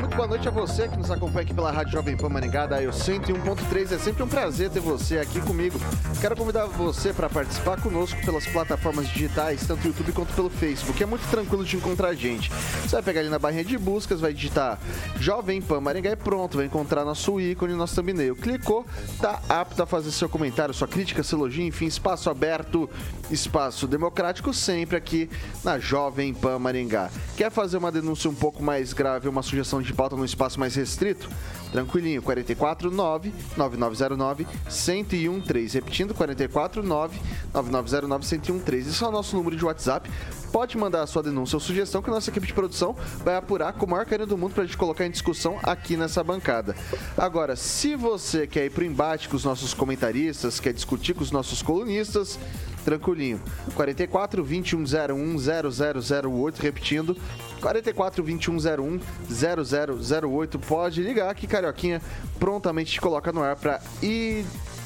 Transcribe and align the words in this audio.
Muito 0.00 0.16
boa 0.16 0.26
noite 0.26 0.48
a 0.48 0.50
você 0.50 0.88
que 0.88 0.96
nos 0.96 1.10
acompanha 1.10 1.42
aqui 1.42 1.52
pela 1.52 1.70
Rádio 1.70 1.92
Jovem 1.92 2.16
Pan 2.16 2.30
Maringá, 2.30 2.66
da 2.66 2.82
Eu 2.82 2.90
101.3. 2.90 3.92
É 3.92 3.98
sempre 3.98 4.22
um 4.22 4.28
prazer 4.28 4.70
ter 4.70 4.80
você 4.80 5.18
aqui 5.18 5.42
comigo. 5.42 5.78
Quero 6.22 6.34
convidar 6.34 6.64
você 6.66 7.12
para 7.12 7.28
participar 7.28 7.78
conosco 7.82 8.18
pelas 8.24 8.46
plataformas 8.46 9.06
digitais, 9.08 9.66
tanto 9.66 9.86
YouTube 9.86 10.12
quanto 10.12 10.32
pelo 10.32 10.48
Facebook. 10.48 11.02
É 11.02 11.04
muito 11.04 11.28
tranquilo 11.28 11.64
de 11.66 11.76
encontrar 11.76 12.08
a 12.08 12.14
gente. 12.14 12.50
Você 12.50 12.96
vai 12.96 13.02
pegar 13.02 13.20
ali 13.20 13.28
na 13.28 13.38
barrinha 13.38 13.62
de 13.62 13.76
buscas, 13.76 14.20
vai 14.20 14.32
digitar 14.32 14.78
Jovem 15.18 15.60
Pan 15.60 15.82
Maringá 15.82 16.12
e 16.12 16.16
pronto, 16.16 16.56
vai 16.56 16.64
encontrar 16.64 17.04
nosso 17.04 17.38
ícone, 17.38 17.74
nosso 17.74 17.94
thumbnail. 17.94 18.34
Clicou, 18.36 18.86
tá 19.20 19.42
apto 19.50 19.82
a 19.82 19.86
fazer 19.86 20.10
seu 20.12 20.30
comentário, 20.30 20.72
sua 20.72 20.88
crítica, 20.88 21.22
seu 21.22 21.38
elogio, 21.38 21.64
enfim, 21.64 21.84
espaço 21.84 22.30
aberto, 22.30 22.88
espaço 23.30 23.86
democrático 23.86 24.54
sempre 24.54 24.96
aqui 24.96 25.28
na 25.62 25.78
Jovem 25.78 26.32
Pan 26.32 26.58
Maringá. 26.58 27.10
Quer 27.36 27.50
fazer 27.50 27.76
uma 27.76 27.92
denúncia 27.92 28.30
um 28.30 28.34
pouco 28.34 28.62
mais 28.62 28.94
grave, 28.94 29.28
uma 29.28 29.42
sugestão 29.42 29.82
de 29.82 29.89
pauta 29.92 30.16
num 30.16 30.24
espaço 30.24 30.58
mais 30.58 30.74
restrito? 30.74 31.28
Tranquilinho, 31.72 32.20
449 32.22 33.32
9909 33.56 34.46
1013. 34.68 35.74
Repetindo, 35.78 36.14
449 36.14 37.18
9909 37.52 38.36
1013. 38.36 38.90
Esse 38.90 39.04
é 39.04 39.06
o 39.06 39.10
nosso 39.10 39.36
número 39.36 39.56
de 39.56 39.64
WhatsApp. 39.64 40.10
Pode 40.52 40.76
mandar 40.76 41.02
a 41.02 41.06
sua 41.06 41.22
denúncia 41.22 41.56
ou 41.56 41.60
sugestão 41.60 42.02
que 42.02 42.10
a 42.10 42.12
nossa 42.12 42.30
equipe 42.30 42.46
de 42.46 42.52
produção 42.52 42.96
vai 43.24 43.36
apurar 43.36 43.72
com 43.72 43.86
o 43.86 43.88
maior 43.88 44.04
carinho 44.04 44.26
do 44.26 44.36
mundo 44.36 44.52
para 44.52 44.64
a 44.64 44.66
gente 44.66 44.76
colocar 44.76 45.06
em 45.06 45.10
discussão 45.10 45.58
aqui 45.62 45.96
nessa 45.96 46.24
bancada. 46.24 46.74
Agora, 47.16 47.54
se 47.54 47.94
você 47.94 48.46
quer 48.46 48.66
ir 48.66 48.70
para 48.70 48.82
o 48.82 48.86
embate 48.86 49.28
com 49.28 49.36
os 49.36 49.44
nossos 49.44 49.72
comentaristas, 49.72 50.58
quer 50.58 50.72
discutir 50.72 51.14
com 51.14 51.22
os 51.22 51.30
nossos 51.30 51.62
colunistas, 51.62 52.38
tranquilinho. 52.84 53.40
44 53.74 54.42
2101 54.42 55.36
0008, 55.38 56.58
repetindo, 56.60 57.16
44 57.60 58.22
2101 58.22 59.00
0008. 59.30 60.58
Pode 60.58 61.02
ligar 61.02 61.32
que 61.34 61.46
Carioquinha 61.46 62.02
prontamente 62.38 62.92
te 62.92 63.00
coloca 63.00 63.32
no 63.32 63.42
ar 63.42 63.56
para 63.56 63.80
ir 64.02 64.44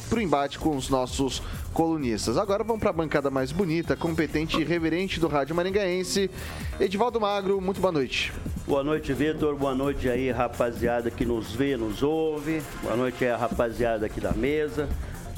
pro 0.09 0.21
embate 0.21 0.59
com 0.59 0.77
os 0.77 0.89
nossos 0.89 1.43
colunistas. 1.75 2.39
Agora 2.39 2.64
vamos 2.64 2.80
para 2.80 2.91
a 2.91 2.94
bancada 2.94 3.30
mais 3.30 3.53
bonita, 3.53 3.94
competente 3.97 4.59
e 4.60 4.65
reverente 4.65 5.21
do 5.21 5.28
Rádio 5.28 5.54
Maringaense. 5.54 6.31
Edivaldo 6.81 7.21
Magro, 7.21 7.60
muito 7.60 7.81
boa 7.81 7.93
noite. 7.93 8.32
Boa 8.66 8.82
noite, 8.82 9.12
Vitor. 9.12 9.56
Boa 9.56 9.75
noite 9.75 10.09
aí, 10.09 10.31
rapaziada 10.31 11.10
que 11.10 11.26
nos 11.26 11.53
vê, 11.53 11.76
nos 11.76 12.03
ouve. 12.03 12.62
Boa 12.82 12.97
noite 12.97 13.25
aí, 13.25 13.31
a 13.31 13.37
rapaziada 13.37 14.06
aqui 14.06 14.21
da 14.21 14.32
mesa 14.32 14.88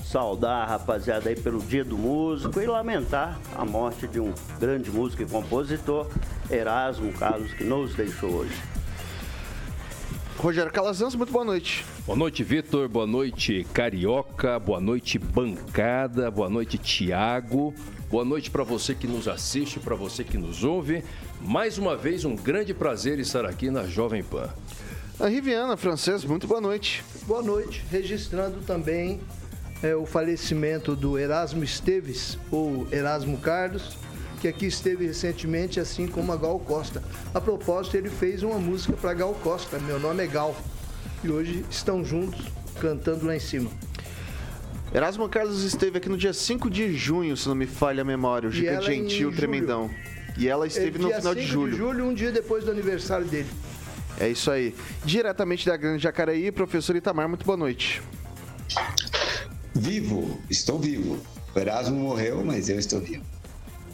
saudar 0.05 0.63
a 0.63 0.67
rapaziada 0.67 1.29
aí 1.29 1.35
pelo 1.35 1.59
Dia 1.59 1.85
do 1.85 1.99
Músico 1.99 2.61
e 2.61 2.67
lamentar 2.67 3.41
a 3.57 3.65
morte 3.65 4.07
de 4.07 4.21
um 4.21 4.33
grande 4.59 4.89
músico 4.89 5.23
e 5.23 5.27
compositor, 5.27 6.07
Erasmo 6.49 7.13
Carlos, 7.15 7.53
que 7.53 7.65
nos 7.65 7.93
deixou 7.95 8.31
hoje. 8.31 8.55
Rogério 10.39 10.71
Calazans, 10.71 11.15
muito 11.15 11.33
boa 11.33 11.45
noite. 11.45 11.85
Boa 12.05 12.17
noite, 12.17 12.45
Vitor. 12.45 12.89
Boa 12.89 13.07
noite, 13.07 13.67
Carioca. 13.73 14.59
Boa 14.59 14.79
noite, 14.79 15.19
bancada. 15.19 16.31
Boa 16.31 16.51
noite, 16.51 16.77
Tiago. 16.77 17.75
Boa 18.11 18.25
noite 18.25 18.51
para 18.51 18.63
você 18.63 18.95
que 18.95 19.07
nos 19.07 19.27
assiste, 19.27 19.81
para 19.81 19.97
você 19.97 20.23
que 20.23 20.37
nos 20.37 20.63
ouve. 20.63 21.03
Mais 21.41 21.79
uma 21.79 21.97
vez, 21.97 22.25
um 22.25 22.37
grande 22.37 22.75
prazer 22.75 23.19
estar 23.19 23.47
aqui 23.47 23.71
na 23.71 23.85
Jovem 23.85 24.23
Pan. 24.23 24.49
A 25.19 25.27
Riviana, 25.27 25.77
francês, 25.77 26.23
muito 26.25 26.47
boa 26.47 26.61
noite. 26.61 27.03
Boa 27.27 27.43
noite. 27.43 27.83
Registrando 27.91 28.61
também 28.61 29.21
é, 29.83 29.97
o 29.97 30.05
falecimento 30.05 30.95
do 30.95 31.19
Erasmo 31.19 31.65
Esteves, 31.65 32.39
ou 32.51 32.87
Erasmo 32.93 33.39
Carlos, 33.39 33.97
que 34.41 34.49
aqui 34.49 34.67
esteve 34.67 35.07
recentemente, 35.07 35.81
assim 35.81 36.07
como 36.07 36.33
a 36.33 36.37
Gal 36.37 36.59
Costa. 36.59 37.03
A 37.35 37.41
propósito, 37.41 37.97
ele 37.97 38.11
fez 38.11 38.43
uma 38.43 38.59
música 38.59 38.93
para 38.95 39.15
Gal 39.15 39.35
Costa, 39.43 39.79
Meu 39.79 39.99
Nome 39.99 40.25
é 40.25 40.27
Gal. 40.27 40.57
E 41.25 41.31
hoje 41.31 41.65
estão 41.71 42.05
juntos, 42.05 42.47
cantando 42.81 43.27
lá 43.27 43.35
em 43.35 43.41
cima. 43.41 43.71
Erasmo 44.95 45.29
Carlos 45.29 45.63
esteve 45.63 45.99
aqui 45.99 46.09
no 46.09 46.17
dia 46.17 46.33
5 46.33 46.71
de 46.71 46.95
junho, 46.97 47.37
se 47.37 47.49
não 47.49 47.55
me 47.55 47.67
falha 47.67 48.03
a 48.03 48.05
memória, 48.05 48.49
o 48.49 48.53
Giga 48.53 48.81
Gentil 48.81 49.33
Tremendão. 49.33 49.91
E 50.39 50.49
ela 50.49 50.67
esteve 50.67 50.99
no 50.99 51.11
final 51.11 51.35
de 51.35 51.43
julho. 51.43 51.73
de 51.73 51.79
julho, 51.79 52.05
um 52.05 52.15
dia 52.15 52.31
depois 52.31 52.65
do 52.65 52.71
aniversário 52.71 53.27
dele. 53.27 53.49
É 54.19 54.29
isso 54.29 54.51
aí. 54.51 54.75
Diretamente 55.05 55.67
da 55.67 55.77
Grande 55.77 56.03
Jacareí, 56.03 56.51
professor 56.53 56.95
Itamar, 56.97 57.29
muito 57.29 57.45
boa 57.45 57.57
noite. 57.57 58.03
Vivo, 59.75 60.41
estou 60.49 60.79
vivo. 60.79 61.19
O 61.55 61.59
Erasmo 61.59 61.99
morreu, 61.99 62.43
mas 62.45 62.69
eu 62.69 62.79
estou 62.79 63.01
vivo. 63.01 63.25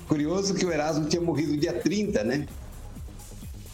Curioso 0.08 0.54
que 0.54 0.64
o 0.64 0.72
Erasmo 0.72 1.06
tinha 1.06 1.22
morrido 1.22 1.56
dia 1.56 1.72
30, 1.72 2.24
né? 2.24 2.46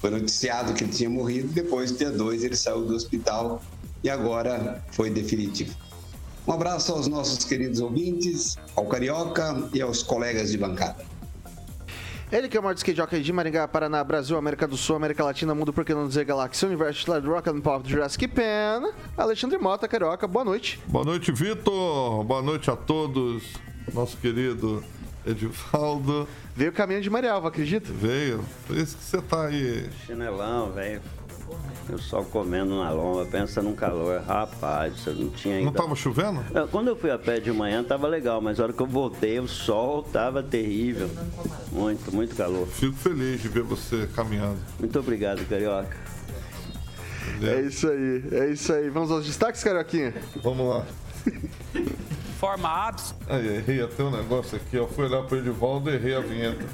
Foi 0.00 0.10
noticiado 0.10 0.74
que 0.74 0.84
ele 0.84 0.92
tinha 0.92 1.10
morrido, 1.10 1.48
depois, 1.48 1.96
dia 1.96 2.10
2, 2.10 2.44
ele 2.44 2.56
saiu 2.56 2.84
do 2.84 2.94
hospital 2.94 3.60
e 4.02 4.08
agora 4.08 4.84
foi 4.92 5.10
definitivo. 5.10 5.74
Um 6.46 6.52
abraço 6.52 6.92
aos 6.92 7.08
nossos 7.08 7.44
queridos 7.44 7.80
ouvintes, 7.80 8.56
ao 8.74 8.86
Carioca 8.86 9.68
e 9.74 9.82
aos 9.82 10.02
colegas 10.02 10.50
de 10.50 10.58
bancada. 10.58 11.04
Ele 12.30 12.46
que 12.46 12.56
é 12.56 12.60
o 12.60 12.62
maior 12.62 12.74
skate 12.74 12.96
jockey 12.96 13.22
de 13.22 13.32
Maringá, 13.32 13.66
Paraná, 13.66 14.04
Brasil, 14.04 14.36
América 14.36 14.68
do 14.68 14.76
Sul, 14.76 14.96
América 14.96 15.24
Latina, 15.24 15.54
Mundo, 15.54 15.72
por 15.72 15.84
que 15.84 15.94
não 15.94 16.06
dizer 16.06 16.24
Galáxia, 16.24 16.68
Universo, 16.68 17.10
Rock 17.26 17.48
and 17.48 17.60
Pop, 17.60 17.88
Jurassic 17.90 18.28
Pen, 18.28 18.92
Alexandre 19.16 19.58
Mota, 19.58 19.88
Carioca, 19.88 20.26
boa 20.26 20.44
noite. 20.44 20.78
Boa 20.86 21.04
noite, 21.04 21.32
Vitor. 21.32 22.22
Boa 22.24 22.42
noite 22.42 22.70
a 22.70 22.76
todos. 22.76 23.44
Nosso 23.94 24.16
querido 24.18 24.84
Edivaldo. 25.28 26.26
Veio 26.56 26.70
o 26.70 26.74
caminho 26.74 27.02
de 27.02 27.10
Marialva, 27.10 27.48
acredita? 27.48 27.92
Veio. 27.92 28.44
Por 28.66 28.76
isso 28.76 28.96
que 28.96 29.04
você 29.04 29.20
tá 29.20 29.46
aí. 29.46 29.88
Chinelão, 30.06 30.72
velho. 30.72 31.02
O 31.90 31.98
sol 31.98 32.24
comendo 32.24 32.78
na 32.78 32.90
lomba, 32.90 33.24
pensa 33.24 33.62
num 33.62 33.74
calor. 33.74 34.20
Rapaz, 34.20 35.00
você 35.00 35.10
não 35.10 35.30
tinha 35.30 35.56
ainda. 35.56 35.66
Não 35.66 35.72
tava 35.72 35.94
chovendo? 35.94 36.44
Quando 36.70 36.88
eu 36.88 36.96
fui 36.96 37.10
a 37.10 37.18
pé 37.18 37.40
de 37.40 37.50
manhã 37.50 37.82
tava 37.82 38.06
legal, 38.06 38.42
mas 38.42 38.60
a 38.60 38.64
hora 38.64 38.72
que 38.74 38.80
eu 38.82 38.86
voltei, 38.86 39.38
o 39.40 39.48
sol 39.48 40.02
tava 40.02 40.42
terrível. 40.42 41.08
Muito, 41.72 42.14
muito 42.14 42.34
calor. 42.36 42.66
Fico 42.66 42.94
feliz 42.94 43.40
de 43.40 43.48
ver 43.48 43.62
você 43.62 44.06
caminhando. 44.14 44.58
Muito 44.78 44.98
obrigado, 44.98 45.46
Carioca. 45.48 45.96
É 47.42 47.60
isso 47.62 47.88
aí, 47.88 48.24
é 48.32 48.50
isso 48.50 48.72
aí. 48.72 48.90
Vamos 48.90 49.10
aos 49.10 49.24
destaques, 49.24 49.62
Carioquinha? 49.64 50.14
Vamos 50.42 50.68
lá. 50.68 50.86
Forma 52.38 52.68
abs. 52.68 53.16
Aí, 53.28 53.56
errei 53.56 53.82
até 53.82 54.00
um 54.00 54.12
negócio 54.12 54.56
aqui, 54.56 54.76
eu 54.76 54.86
fui 54.86 55.06
olhar 55.06 55.24
pro 55.24 55.38
Edivaldo 55.38 55.90
e 55.90 55.94
errei 55.94 56.14
a 56.14 56.20
vinheta. 56.20 56.64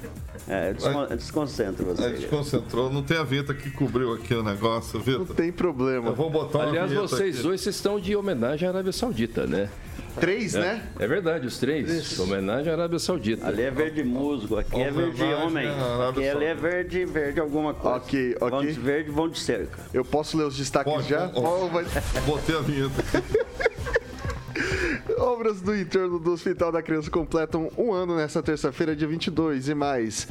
É, 0.47 0.75
descon 0.75 1.07
desconcentra 1.07 1.83
você. 1.83 2.05
É, 2.05 2.09
desconcentrou. 2.11 2.93
Não 2.93 3.03
tem 3.03 3.17
a 3.17 3.23
vinheta 3.23 3.55
que 3.55 3.71
cobriu 3.71 4.13
aqui 4.13 4.35
o 4.35 4.43
negócio, 4.43 5.01
Vitor? 5.01 5.27
Não 5.27 5.35
tem 5.35 5.51
problema. 5.51 6.11
Eu 6.11 6.15
vou 6.15 6.29
botar 6.29 6.59
uma 6.59 6.69
Aliás, 6.69 6.93
vocês 6.93 7.37
aqui. 7.37 7.43
dois 7.43 7.63
vocês 7.63 7.77
estão 7.77 7.99
de 7.99 8.15
homenagem 8.15 8.69
à 8.69 8.73
Arábia 8.73 8.93
Saudita, 8.93 9.47
né? 9.47 9.71
Três, 10.21 10.55
é, 10.55 10.61
né? 10.61 10.83
É 10.99 11.07
verdade, 11.09 11.47
os 11.47 11.57
três. 11.57 11.91
Isso. 11.91 12.23
Homenagem 12.23 12.71
à 12.71 12.77
Arábia 12.77 12.99
Saudita. 12.99 13.47
Ali 13.47 13.63
é 13.63 13.71
verde 13.71 14.05
musgo, 14.05 14.59
aqui 14.59 14.79
é 14.79 14.91
verde 14.91 15.23
homem. 15.23 15.67
Aqui 16.11 16.29
ali 16.29 16.45
é 16.45 16.55
verde, 16.55 17.07
verde 17.07 17.41
alguma 17.41 17.73
coisa. 17.73 17.97
Ok, 17.97 18.37
ok. 18.39 18.51
Vão 18.51 18.67
de 18.67 18.73
verde, 18.73 19.11
vão 19.11 19.29
de 19.31 19.41
cerca. 19.41 19.81
Eu 19.95 20.05
posso 20.05 20.37
ler 20.37 20.45
os 20.45 20.59
destaques 20.59 20.93
Pode, 20.93 21.09
já? 21.09 21.29
Pode, 21.29 21.89
Botei 22.27 22.55
a 22.55 22.61
vinheta 22.61 23.01
aqui. 23.01 23.65
Obras 25.25 25.63
do 25.63 25.75
entorno 25.75 26.19
do 26.19 26.33
Hospital 26.33 26.71
da 26.71 26.83
Criança 26.83 27.11
completam 27.11 27.71
um 27.79 27.95
ano 27.95 28.15
nesta 28.15 28.43
terça-feira, 28.43 28.95
dia 28.95 29.09
22 29.09 29.71
e 29.71 29.75
mais. 29.75 30.29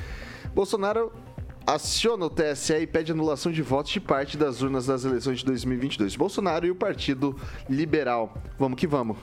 Bolsonaro 0.54 1.12
aciona 1.66 2.26
o 2.26 2.30
TSE 2.30 2.76
e 2.76 2.86
pede 2.86 3.12
anulação 3.12 3.52
de 3.52 3.64
votos 3.64 3.92
de 3.92 4.00
parte 4.00 4.38
das 4.38 4.62
urnas 4.62 4.86
das 4.86 5.04
eleições 5.04 5.40
de 5.40 5.46
2022. 5.46 6.16
Bolsonaro 6.16 6.68
e 6.68 6.70
o 6.70 6.76
Partido 6.76 7.36
Liberal. 7.68 8.38
Vamos 8.60 8.80
que 8.80 8.86
vamos. 8.86 9.18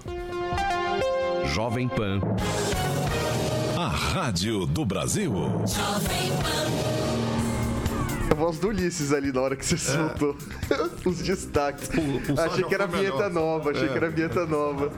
Jovem 1.44 1.86
Pan. 1.86 2.20
A 3.78 3.86
rádio 3.86 4.66
do 4.66 4.84
Brasil. 4.84 5.32
A 8.30 8.34
voz 8.34 8.58
do 8.58 8.68
Ulisses 8.68 9.12
ali 9.12 9.32
na 9.32 9.40
hora 9.40 9.56
que 9.56 9.66
você 9.66 9.76
soltou 9.76 10.36
os 11.04 11.18
destaques. 11.20 11.88
pulsar 11.88 12.46
achei 12.46 12.62
já 12.62 12.68
que 12.68 12.74
era 12.74 12.88
foi 12.88 12.98
vinheta 13.00 13.16
melhor. 13.28 13.30
nova, 13.32 13.70
achei 13.72 13.86
É. 13.86 13.88
que 13.90 13.96
era 13.96 14.08
vinheta 14.08 14.46
nova. 14.46 14.92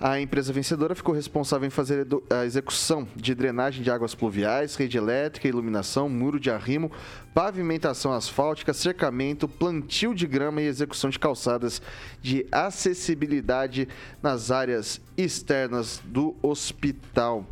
A 0.00 0.20
empresa 0.20 0.52
vencedora 0.52 0.94
ficou 0.94 1.14
responsável 1.14 1.66
em 1.66 1.70
fazer 1.70 2.06
a 2.28 2.44
execução 2.44 3.06
de 3.14 3.34
drenagem 3.34 3.82
de 3.82 3.90
águas 3.90 4.14
pluviais, 4.14 4.74
rede 4.74 4.98
elétrica, 4.98 5.46
iluminação, 5.46 6.08
muro 6.08 6.40
de 6.40 6.50
arrimo, 6.50 6.90
pavimentação 7.32 8.12
asfáltica, 8.12 8.72
cercamento, 8.72 9.46
plantio 9.46 10.14
de 10.14 10.26
grama 10.26 10.60
e 10.60 10.66
execução 10.66 11.10
de 11.10 11.18
calçadas 11.18 11.80
de 12.20 12.44
acessibilidade 12.50 13.88
nas 14.20 14.50
áreas 14.50 15.00
externas 15.16 16.02
do 16.04 16.34
hospital. 16.42 17.46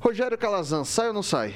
Rogério 0.00 0.36
Calazan, 0.36 0.84
sai 0.84 1.08
ou 1.08 1.14
não 1.14 1.22
sai? 1.22 1.54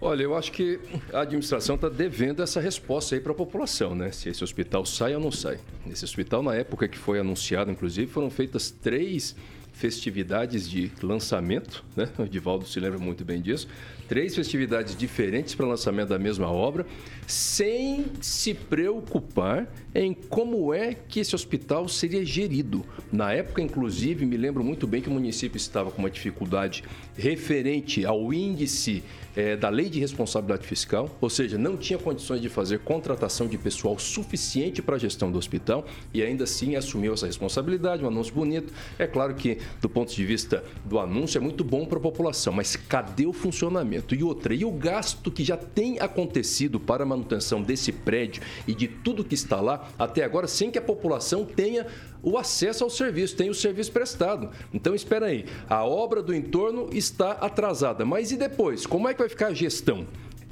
Olha, 0.00 0.22
eu 0.22 0.36
acho 0.36 0.52
que 0.52 0.78
a 1.10 1.22
administração 1.22 1.76
está 1.76 1.88
devendo 1.88 2.42
essa 2.42 2.60
resposta 2.60 3.14
aí 3.14 3.20
para 3.20 3.32
a 3.32 3.34
população, 3.34 3.94
né? 3.94 4.12
Se 4.12 4.28
esse 4.28 4.44
hospital 4.44 4.84
sai 4.84 5.14
ou 5.14 5.20
não 5.20 5.32
sai. 5.32 5.58
Esse 5.90 6.04
hospital, 6.04 6.42
na 6.42 6.54
época 6.54 6.86
que 6.86 6.98
foi 6.98 7.18
anunciado, 7.18 7.70
inclusive, 7.70 8.06
foram 8.10 8.28
feitas 8.28 8.70
três 8.70 9.34
festividades 9.72 10.68
de 10.68 10.90
lançamento, 11.02 11.84
né? 11.94 12.08
O 12.18 12.22
Edivaldo 12.22 12.66
se 12.66 12.80
lembra 12.80 12.98
muito 12.98 13.24
bem 13.24 13.42
disso. 13.42 13.68
Três 14.08 14.34
festividades 14.34 14.96
diferentes 14.96 15.54
para 15.54 15.66
lançamento 15.66 16.08
da 16.08 16.18
mesma 16.18 16.50
obra, 16.50 16.86
sem 17.26 18.06
se 18.20 18.54
preocupar 18.54 19.66
em 19.94 20.14
como 20.14 20.72
é 20.72 20.94
que 20.94 21.20
esse 21.20 21.34
hospital 21.34 21.88
seria 21.88 22.24
gerido. 22.24 22.86
Na 23.12 23.32
época, 23.32 23.60
inclusive, 23.60 24.24
me 24.24 24.36
lembro 24.36 24.64
muito 24.64 24.86
bem 24.86 25.02
que 25.02 25.08
o 25.08 25.12
município 25.12 25.58
estava 25.58 25.90
com 25.90 25.98
uma 25.98 26.10
dificuldade 26.10 26.82
referente 27.16 28.04
ao 28.06 28.32
índice 28.32 29.02
eh, 29.36 29.56
da 29.56 29.68
lei 29.68 29.88
de 29.88 30.00
responsabilidade 30.00 30.66
fiscal, 30.66 31.14
ou 31.20 31.28
seja, 31.28 31.58
não 31.58 31.76
tinha 31.76 31.98
condições 31.98 32.40
de 32.40 32.48
fazer 32.48 32.78
contratação 32.80 33.46
de 33.46 33.58
pessoal 33.58 33.98
suficiente 33.98 34.80
para 34.80 34.96
a 34.96 34.98
gestão 34.98 35.30
do 35.30 35.38
hospital 35.38 35.86
e 36.12 36.22
ainda 36.22 36.44
assim 36.44 36.74
assumiu 36.74 37.12
essa 37.12 37.26
responsabilidade, 37.26 38.02
um 38.02 38.08
anúncio 38.08 38.34
bonito. 38.34 38.72
É 38.98 39.06
claro 39.06 39.34
que, 39.34 39.58
do 39.80 39.88
ponto 39.88 40.14
de 40.14 40.24
vista 40.24 40.64
do 40.84 40.98
anúncio, 40.98 41.38
é 41.38 41.40
muito 41.40 41.62
bom 41.62 41.84
para 41.84 41.98
a 41.98 42.00
população, 42.00 42.52
mas 42.52 42.76
cadê 42.76 43.26
o 43.26 43.32
funcionamento? 43.32 44.14
E 44.14 44.22
outra, 44.22 44.54
e 44.54 44.64
o 44.64 44.72
gasto 44.72 45.30
que 45.30 45.44
já 45.44 45.56
tem 45.56 46.00
acontecido 46.00 46.80
para 46.80 47.02
a 47.02 47.06
manutenção 47.06 47.62
desse 47.62 47.92
prédio 47.92 48.42
e 48.66 48.74
de 48.74 48.88
tudo 48.88 49.22
que 49.22 49.34
está 49.34 49.60
lá 49.60 49.88
até 49.98 50.24
agora, 50.24 50.48
sem 50.48 50.70
que 50.70 50.78
a 50.78 50.82
população 50.82 51.44
tenha 51.44 51.86
o 52.26 52.36
acesso 52.36 52.82
ao 52.82 52.90
serviço, 52.90 53.36
tenha 53.36 53.52
o 53.52 53.54
serviço 53.54 53.92
prestado. 53.92 54.50
Então, 54.74 54.96
espera 54.96 55.26
aí, 55.26 55.46
a 55.70 55.84
obra 55.84 56.20
do 56.20 56.34
entorno 56.34 56.90
está 56.92 57.30
atrasada, 57.32 58.04
mas 58.04 58.32
e 58.32 58.36
depois? 58.36 58.84
Como 58.84 59.08
é 59.08 59.14
que 59.14 59.20
vai 59.20 59.28
ficar 59.28 59.46
a 59.46 59.54
gestão? 59.54 60.04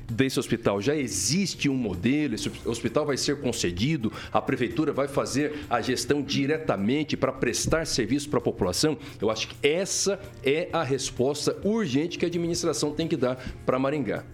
desse 0.06 0.38
hospital? 0.38 0.82
Já 0.82 0.94
existe 0.94 1.68
um 1.68 1.74
modelo? 1.74 2.34
Esse 2.34 2.50
hospital 2.66 3.06
vai 3.06 3.16
ser 3.16 3.40
concedido? 3.40 4.12
A 4.30 4.40
prefeitura 4.40 4.92
vai 4.92 5.08
fazer 5.08 5.64
a 5.68 5.80
gestão 5.80 6.22
diretamente 6.22 7.16
para 7.16 7.32
prestar 7.32 7.86
serviço 7.86 8.28
para 8.28 8.38
a 8.38 8.42
população? 8.42 8.98
Eu 9.18 9.30
acho 9.30 9.48
que 9.48 9.66
essa 9.66 10.20
é 10.44 10.68
a 10.72 10.82
resposta 10.82 11.56
urgente 11.64 12.18
que 12.18 12.24
a 12.26 12.28
administração 12.28 12.92
tem 12.92 13.08
que 13.08 13.16
dar 13.16 13.42
para 13.64 13.78
Maringá. 13.78 14.24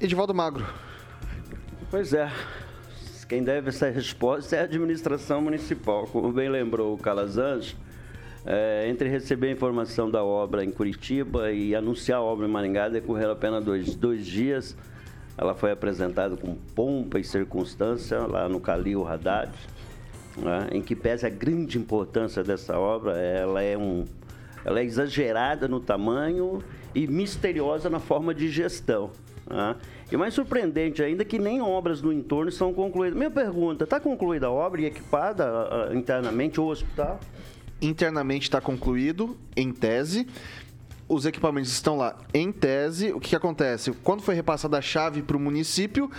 Edivaldo 0.00 0.34
Magro. 0.34 0.66
Pois 1.90 2.14
é. 2.14 2.32
Quem 3.28 3.42
deve 3.42 3.70
essa 3.70 3.90
resposta 3.90 4.54
é 4.54 4.60
a 4.60 4.62
administração 4.62 5.40
municipal. 5.40 6.06
Como 6.06 6.30
bem 6.30 6.48
lembrou 6.48 6.94
o 6.94 6.98
Calazans, 6.98 7.74
é, 8.44 8.86
entre 8.88 9.08
receber 9.08 9.48
a 9.48 9.50
informação 9.50 10.08
da 10.08 10.22
obra 10.22 10.64
em 10.64 10.70
Curitiba 10.70 11.50
e 11.50 11.74
anunciar 11.74 12.18
a 12.18 12.22
obra 12.22 12.46
em 12.46 12.48
Maringá, 12.48 12.88
decorreram 12.88 13.32
apenas 13.32 13.64
dois, 13.64 13.96
dois 13.96 14.24
dias. 14.24 14.76
Ela 15.36 15.54
foi 15.54 15.72
apresentada 15.72 16.36
com 16.36 16.54
pompa 16.54 17.18
e 17.18 17.24
circunstância 17.24 18.20
lá 18.20 18.48
no 18.48 18.60
Calil 18.60 19.04
Haddad, 19.04 19.50
né, 20.36 20.68
em 20.70 20.80
que 20.80 20.94
pese 20.94 21.26
a 21.26 21.28
grande 21.28 21.78
importância 21.78 22.44
dessa 22.44 22.78
obra, 22.78 23.18
ela 23.18 23.60
é, 23.60 23.76
um, 23.76 24.04
ela 24.64 24.78
é 24.78 24.84
exagerada 24.84 25.66
no 25.66 25.80
tamanho 25.80 26.62
e 26.94 27.08
misteriosa 27.08 27.90
na 27.90 27.98
forma 27.98 28.32
de 28.32 28.48
gestão. 28.48 29.10
né. 29.50 29.74
E 30.10 30.16
mais 30.16 30.34
surpreendente 30.34 31.02
ainda 31.02 31.24
que 31.24 31.38
nem 31.38 31.60
obras 31.60 32.00
no 32.00 32.12
entorno 32.12 32.48
estão 32.48 32.72
concluídas. 32.72 33.16
Minha 33.18 33.30
pergunta, 33.30 33.84
está 33.84 33.98
concluída 33.98 34.46
a 34.46 34.50
obra 34.50 34.80
e 34.80 34.84
equipada 34.84 35.44
ah, 35.44 35.88
ah, 35.90 35.94
internamente 35.94 36.60
o 36.60 36.66
hospital? 36.66 37.18
internamente 37.80 38.44
está 38.44 38.60
concluído, 38.60 39.36
em 39.56 39.72
tese. 39.72 40.26
Os 41.08 41.24
equipamentos 41.24 41.70
estão 41.70 41.96
lá 41.96 42.16
em 42.34 42.50
tese. 42.50 43.12
O 43.12 43.20
que, 43.20 43.28
que 43.28 43.36
acontece? 43.36 43.92
Quando 44.02 44.22
foi 44.22 44.34
repassada 44.34 44.76
a 44.76 44.82
chave 44.82 45.22
para 45.22 45.36
o 45.36 45.40
município, 45.40 46.10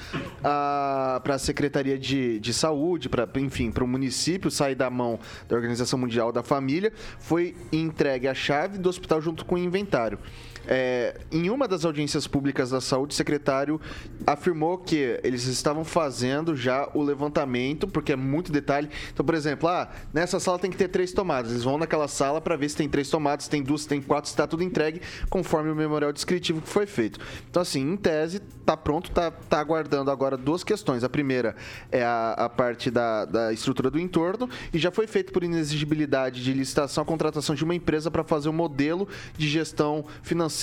para 0.41 1.35
a 1.35 1.37
Secretaria 1.37 1.99
de, 1.99 2.39
de 2.39 2.53
Saúde, 2.53 3.09
pra, 3.09 3.27
enfim, 3.35 3.69
para 3.69 3.83
o 3.83 3.87
município 3.87 4.49
sair 4.49 4.75
da 4.75 4.89
mão 4.89 5.19
da 5.49 5.57
Organização 5.57 5.99
Mundial 5.99 6.31
da 6.31 6.41
Família, 6.41 6.93
foi 7.19 7.53
entregue 7.69 8.29
a 8.29 8.33
chave 8.33 8.77
do 8.77 8.87
hospital 8.87 9.21
junto 9.21 9.43
com 9.43 9.55
o 9.55 9.57
inventário. 9.57 10.19
É, 10.67 11.15
em 11.31 11.49
uma 11.49 11.67
das 11.67 11.85
audiências 11.85 12.27
públicas 12.27 12.69
da 12.69 12.81
saúde, 12.81 13.13
o 13.13 13.15
secretário 13.15 13.79
afirmou 14.25 14.77
que 14.77 15.19
eles 15.23 15.45
estavam 15.45 15.85
fazendo 15.85 16.55
já 16.55 16.89
o 16.93 17.01
levantamento, 17.01 17.87
porque 17.87 18.11
é 18.11 18.15
muito 18.15 18.51
detalhe. 18.51 18.89
Então, 19.13 19.25
por 19.25 19.35
exemplo, 19.35 19.69
ah, 19.69 19.89
nessa 20.13 20.39
sala 20.39 20.59
tem 20.59 20.69
que 20.69 20.77
ter 20.77 20.89
três 20.89 21.11
tomadas. 21.13 21.51
Eles 21.51 21.63
vão 21.63 21.77
naquela 21.77 22.07
sala 22.07 22.41
para 22.41 22.55
ver 22.55 22.69
se 22.69 22.75
tem 22.75 22.89
três 22.89 23.09
tomadas, 23.09 23.45
se 23.45 23.49
tem 23.49 23.63
duas, 23.63 23.81
se 23.81 23.87
tem 23.87 24.01
quatro, 24.01 24.27
se 24.27 24.33
está 24.33 24.45
tudo 24.45 24.63
entregue, 24.63 25.01
conforme 25.29 25.71
o 25.71 25.75
memorial 25.75 26.11
descritivo 26.11 26.61
que 26.61 26.69
foi 26.69 26.85
feito. 26.85 27.19
Então, 27.49 27.61
assim, 27.61 27.81
em 27.81 27.95
tese, 27.95 28.39
tá 28.65 28.75
pronto, 28.75 29.11
tá, 29.11 29.31
tá 29.31 29.59
aguardando 29.59 30.11
agora 30.11 30.35
duas 30.35 30.63
questões. 30.63 31.03
A 31.03 31.09
primeira 31.09 31.55
é 31.91 32.03
a, 32.03 32.33
a 32.33 32.49
parte 32.49 32.91
da, 32.91 33.23
da 33.25 33.53
estrutura 33.53 33.89
do 33.89 33.99
entorno, 33.99 34.49
e 34.73 34.77
já 34.77 34.91
foi 34.91 35.07
feito 35.07 35.31
por 35.31 35.43
inexigibilidade 35.43 36.43
de 36.43 36.53
licitação 36.53 37.01
a 37.01 37.05
contratação 37.05 37.55
de 37.55 37.63
uma 37.63 37.75
empresa 37.75 38.11
para 38.11 38.23
fazer 38.23 38.49
um 38.49 38.53
modelo 38.53 39.07
de 39.37 39.47
gestão 39.47 40.05
financeira, 40.21 40.56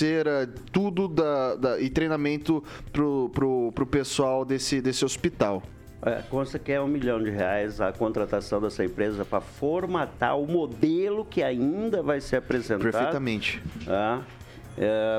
tudo 0.73 1.07
da, 1.09 1.55
da- 1.57 1.81
e 1.81 1.89
treinamento 1.91 2.63
pro, 2.93 3.31
pro, 3.33 3.73
pro 3.75 3.87
pessoal 3.87 4.45
desse, 4.45 4.81
desse 4.81 5.05
hospital. 5.05 5.63
É, 6.07 6.21
consta 6.29 6.59
que 6.59 6.71
é 6.71 6.79
um 6.81 6.87
milhão 6.87 7.23
de 7.23 7.31
reais 7.31 7.81
a 7.81 7.91
contratação 7.91 8.61
dessa 8.61 8.85
empresa 8.85 9.25
para 9.25 9.41
formatar 9.41 10.39
o 10.39 10.47
modelo 10.47 11.25
que 11.25 11.43
ainda 11.43 12.03
vai 12.03 12.21
ser 12.21 12.37
apresentado. 12.37 12.83
Perfeitamente. 12.83 13.63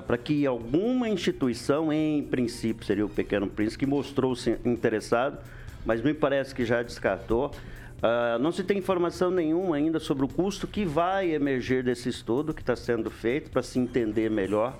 para 0.06 0.18
que 0.18 0.46
alguma 0.46 1.10
instituição, 1.10 1.92
em 1.92 2.22
princípio 2.24 2.86
seria 2.86 3.06
o 3.06 3.10
Pequeno 3.10 3.48
Príncipe, 3.48 3.80
que 3.86 3.90
mostrou-se 3.90 4.58
interessado, 4.64 5.40
mas 5.86 6.02
me 6.02 6.14
parece 6.14 6.54
que 6.54 6.66
já 6.66 6.82
descartou. 6.82 7.52
Ah, 8.02 8.38
não 8.40 8.52
se 8.52 8.64
tem 8.64 8.78
informação 8.78 9.32
nenhuma 9.32 9.76
ainda 9.78 10.00
sobre 10.00 10.26
o 10.26 10.28
custo 10.28 10.68
que 10.68 10.84
vai 10.84 11.32
emergir 11.32 11.84
desse 11.84 12.10
estudo 12.10 12.54
que 12.54 12.62
está 12.62 12.76
sendo 12.76 13.10
feito 13.10 13.50
para 13.52 13.64
se 13.64 13.80
entender 13.80 14.30
melhor 14.30 14.78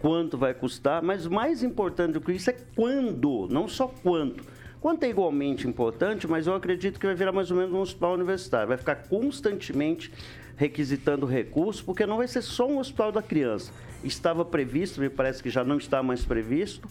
quanto 0.00 0.36
vai 0.36 0.52
custar, 0.52 1.02
mas 1.02 1.26
mais 1.26 1.62
importante 1.62 2.14
do 2.14 2.20
que 2.20 2.32
isso 2.32 2.50
é 2.50 2.56
quando, 2.74 3.46
não 3.48 3.68
só 3.68 3.86
quanto, 3.86 4.42
Quanto 4.82 5.04
é 5.04 5.10
igualmente 5.10 5.68
importante, 5.68 6.26
mas 6.26 6.48
eu 6.48 6.56
acredito 6.56 6.98
que 6.98 7.06
vai 7.06 7.14
virar 7.14 7.30
mais 7.30 7.52
ou 7.52 7.56
menos 7.56 7.72
um 7.72 7.80
hospital 7.80 8.14
universitário. 8.14 8.66
Vai 8.66 8.76
ficar 8.76 8.96
constantemente 8.96 10.12
requisitando 10.56 11.24
recursos, 11.24 11.80
porque 11.80 12.04
não 12.04 12.16
vai 12.16 12.26
ser 12.26 12.42
só 12.42 12.66
um 12.66 12.78
hospital 12.80 13.12
da 13.12 13.22
criança. 13.22 13.72
Estava 14.04 14.44
previsto, 14.44 15.00
me 15.00 15.08
parece 15.08 15.42
que 15.42 15.50
já 15.50 15.62
não 15.62 15.76
está 15.76 16.02
mais 16.02 16.24
previsto, 16.24 16.88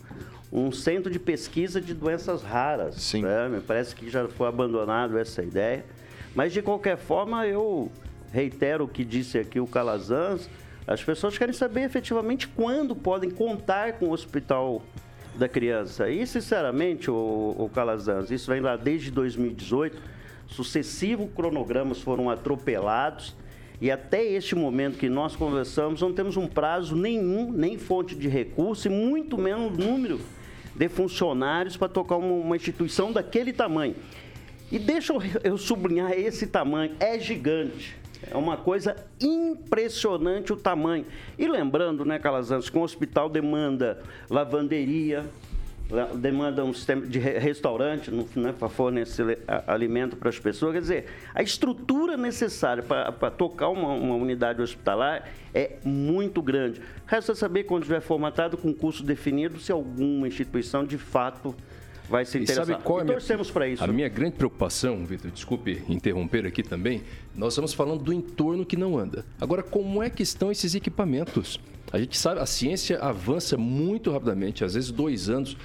um 0.52 0.72
centro 0.72 1.12
de 1.12 1.20
pesquisa 1.20 1.80
de 1.80 1.94
doenças 1.94 2.44
raras. 2.44 2.96
Sim. 2.96 3.22
né? 3.24 3.48
Me 3.50 3.62
parece 3.62 3.96
que 3.96 4.10
já 4.10 4.28
foi 4.28 4.48
abandonado 4.48 5.18
essa 5.18 5.42
ideia. 5.42 5.86
Mas, 6.36 6.54
de 6.54 6.62
qualquer 6.62 6.98
forma, 6.98 7.46
eu 7.46 7.92
reitero 8.32 8.86
o 8.86 8.88
que 8.88 9.04
disse 9.04 9.38
aqui 9.38 9.60
o 9.60 9.68
Calazans. 9.68 10.50
As 10.88 11.04
pessoas 11.04 11.38
querem 11.38 11.54
saber 11.54 11.82
efetivamente 11.82 12.48
quando 12.48 12.96
podem 12.96 13.30
contar 13.30 13.94
com 13.94 14.08
o 14.08 14.12
hospital 14.12 14.82
da 15.36 15.48
criança. 15.48 16.10
E, 16.10 16.26
sinceramente, 16.26 17.10
o, 17.10 17.56
o 17.58 17.70
Calazans, 17.74 18.32
isso 18.32 18.52
vem 18.52 18.62
lá 18.62 18.76
desde 18.76 19.12
2018. 19.12 19.98
Sucessivos 20.48 21.30
cronogramas 21.34 22.02
foram 22.02 22.30
atropelados. 22.30 23.36
E 23.82 23.90
até 23.90 24.24
este 24.24 24.54
momento 24.54 24.98
que 25.00 25.10
nós 25.10 25.36
conversamos, 25.36 26.00
não 26.02 26.14
temos 26.14 26.38
um 26.38 26.46
prazo 26.48 26.96
nenhum, 26.96 27.52
nem 27.52 27.80
fonte 27.80 28.14
de 28.16 28.28
recurso, 28.28 28.88
e 28.88 28.92
muito 28.92 29.38
menos 29.40 29.76
número 29.76 30.22
de 30.76 30.88
funcionários 30.88 31.76
para 31.76 31.90
tocar 31.90 32.18
uma, 32.18 32.32
uma 32.32 32.56
instituição 32.56 33.12
daquele 33.12 33.52
tamanho. 33.52 33.96
E 34.72 34.78
deixa 34.78 35.14
eu, 35.14 35.22
eu 35.44 35.58
sublinhar 35.58 36.12
esse 36.12 36.46
tamanho, 36.48 36.94
é 37.00 37.20
gigante. 37.20 37.98
É 38.30 38.38
uma 38.38 38.56
coisa 38.56 38.96
impressionante 39.20 40.54
o 40.54 40.56
tamanho. 40.56 41.06
E 41.40 41.48
lembrando, 41.48 42.06
né, 42.06 42.20
Calazans, 42.20 42.70
que 42.70 42.78
um 42.78 42.84
hospital 42.84 43.28
demanda 43.30 44.04
lavanderia, 44.30 45.22
la- 45.22 45.26
demanda 46.16 46.64
um 46.64 46.74
sistema 46.74 47.06
de 47.06 47.20
re- 47.20 47.38
restaurante 47.40 48.10
né, 48.36 48.54
para 48.58 48.70
fornecer 48.70 49.40
alimento 49.68 50.16
para 50.16 50.30
as 50.30 50.40
pessoas. 50.40 50.74
Quer 50.74 50.82
dizer, 50.82 51.06
a 51.34 51.42
estrutura 51.44 52.18
necessária 52.18 52.82
para 52.84 53.12
para 53.12 53.30
tocar 53.32 53.70
uma, 53.70 53.90
uma 53.94 54.16
unidade 54.16 54.62
hospitalar 54.62 55.30
é 55.54 55.78
muito 55.84 56.42
grande. 56.42 56.82
Resta 57.06 57.36
saber, 57.36 57.64
quando 57.66 57.84
estiver 57.84 58.02
formatado, 58.02 58.58
com 58.58 58.74
curso 58.74 59.04
definido, 59.04 59.60
se 59.60 59.72
alguma 59.72 60.28
instituição 60.28 60.86
de 60.86 60.98
fato 60.98 61.54
vai 62.10 62.26
se 62.26 62.38
E 62.38 62.44
interessar. 62.44 62.66
sabe 62.66 62.84
qual 62.84 63.00
é 63.02 63.04
E 63.04 63.08
torcemos 63.08 63.50
para 63.52 63.68
isso. 63.68 63.84
A 63.84 63.88
minha 63.88 64.10
grande 64.10 64.36
preocupação, 64.36 65.06
Vitor, 65.06 65.32
desculpe 65.32 65.82
interromper 65.88 66.46
aqui 66.46 66.62
também, 66.64 67.04
nós 67.36 67.54
estamos 67.54 67.74
falando 67.74 68.04
do 68.04 68.12
entorno 68.14 68.66
que 68.66 68.76
não 68.76 68.98
anda. 68.98 69.26
Agora, 69.40 69.64
como 69.64 70.02
é 70.04 70.10
que 70.10 70.22
estão 70.24 70.52
esses 70.52 70.76
equipamentos? 70.76 71.60
A 71.92 72.00
gente 72.00 72.18
sabe, 72.18 72.40
a 72.40 72.46
ciência 72.46 73.00
avança 73.00 73.58
muito 73.58 74.12
rapidamente, 74.12 74.64
às 74.64 74.74
vezes 74.74 74.92
dois 74.92 75.30
anos. 75.30 75.58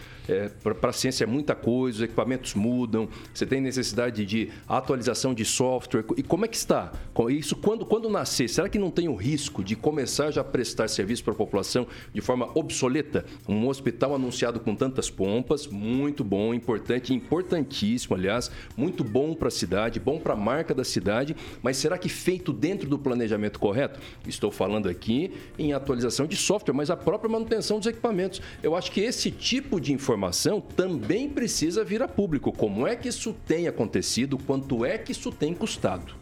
Para 0.62 0.90
a 0.90 0.92
ciência 0.92 1.24
é 1.24 1.26
muita 1.26 1.54
coisa, 1.54 1.98
os 1.98 2.02
equipamentos 2.02 2.54
mudam, 2.54 3.08
você 3.32 3.46
tem 3.46 3.60
necessidade 3.60 4.24
de 4.24 4.50
atualização 4.68 5.32
de 5.32 5.44
software. 5.44 6.04
E 6.16 6.22
como 6.22 6.44
é 6.44 6.48
que 6.48 6.56
está? 6.56 6.92
Isso 7.30 7.54
quando, 7.56 7.86
quando 7.86 8.08
nascer, 8.10 8.48
será 8.48 8.68
que 8.68 8.78
não 8.78 8.90
tem 8.90 9.08
o 9.08 9.14
risco 9.14 9.62
de 9.62 9.76
começar 9.76 10.30
já 10.30 10.40
a 10.40 10.44
prestar 10.44 10.88
serviço 10.88 11.22
para 11.22 11.32
a 11.32 11.36
população 11.36 11.86
de 12.12 12.20
forma 12.20 12.50
obsoleta? 12.54 13.24
Um 13.48 13.68
hospital 13.68 14.14
anunciado 14.14 14.58
com 14.60 14.74
tantas 14.74 15.08
pompas, 15.08 15.66
muito 15.66 16.24
bom, 16.24 16.52
importante, 16.52 17.14
importantíssimo, 17.14 18.16
aliás, 18.16 18.50
muito 18.76 19.04
bom 19.04 19.34
para 19.34 19.48
a 19.48 19.50
cidade, 19.50 20.00
bom 20.00 20.18
para 20.18 20.32
a 20.32 20.36
marca 20.36 20.74
da 20.74 20.84
cidade, 20.84 21.36
mas 21.62 21.76
será 21.76 21.96
que 21.96 22.08
feito 22.08 22.52
dentro 22.52 22.88
do 22.88 22.98
planejamento 22.98 23.58
correto? 23.58 24.00
Estou 24.26 24.50
falando 24.50 24.88
aqui 24.88 25.32
em 25.58 25.72
atualização 25.72 26.26
de 26.26 26.36
software, 26.36 26.74
mas 26.74 26.90
a 26.90 26.96
própria 26.96 27.30
manutenção 27.30 27.78
dos 27.78 27.86
equipamentos. 27.86 28.40
Eu 28.62 28.74
acho 28.74 28.90
que 28.90 29.00
esse 29.00 29.30
tipo 29.30 29.80
de 29.80 29.92
informação 29.92 30.15
também 30.60 31.28
precisa 31.28 31.84
vir 31.84 32.02
a 32.02 32.08
público. 32.08 32.52
Como 32.52 32.86
é 32.86 32.96
que 32.96 33.08
isso 33.08 33.34
tem 33.46 33.68
acontecido? 33.68 34.38
Quanto 34.38 34.84
é 34.84 34.96
que 34.98 35.12
isso 35.12 35.30
tem 35.30 35.54
custado? 35.54 36.14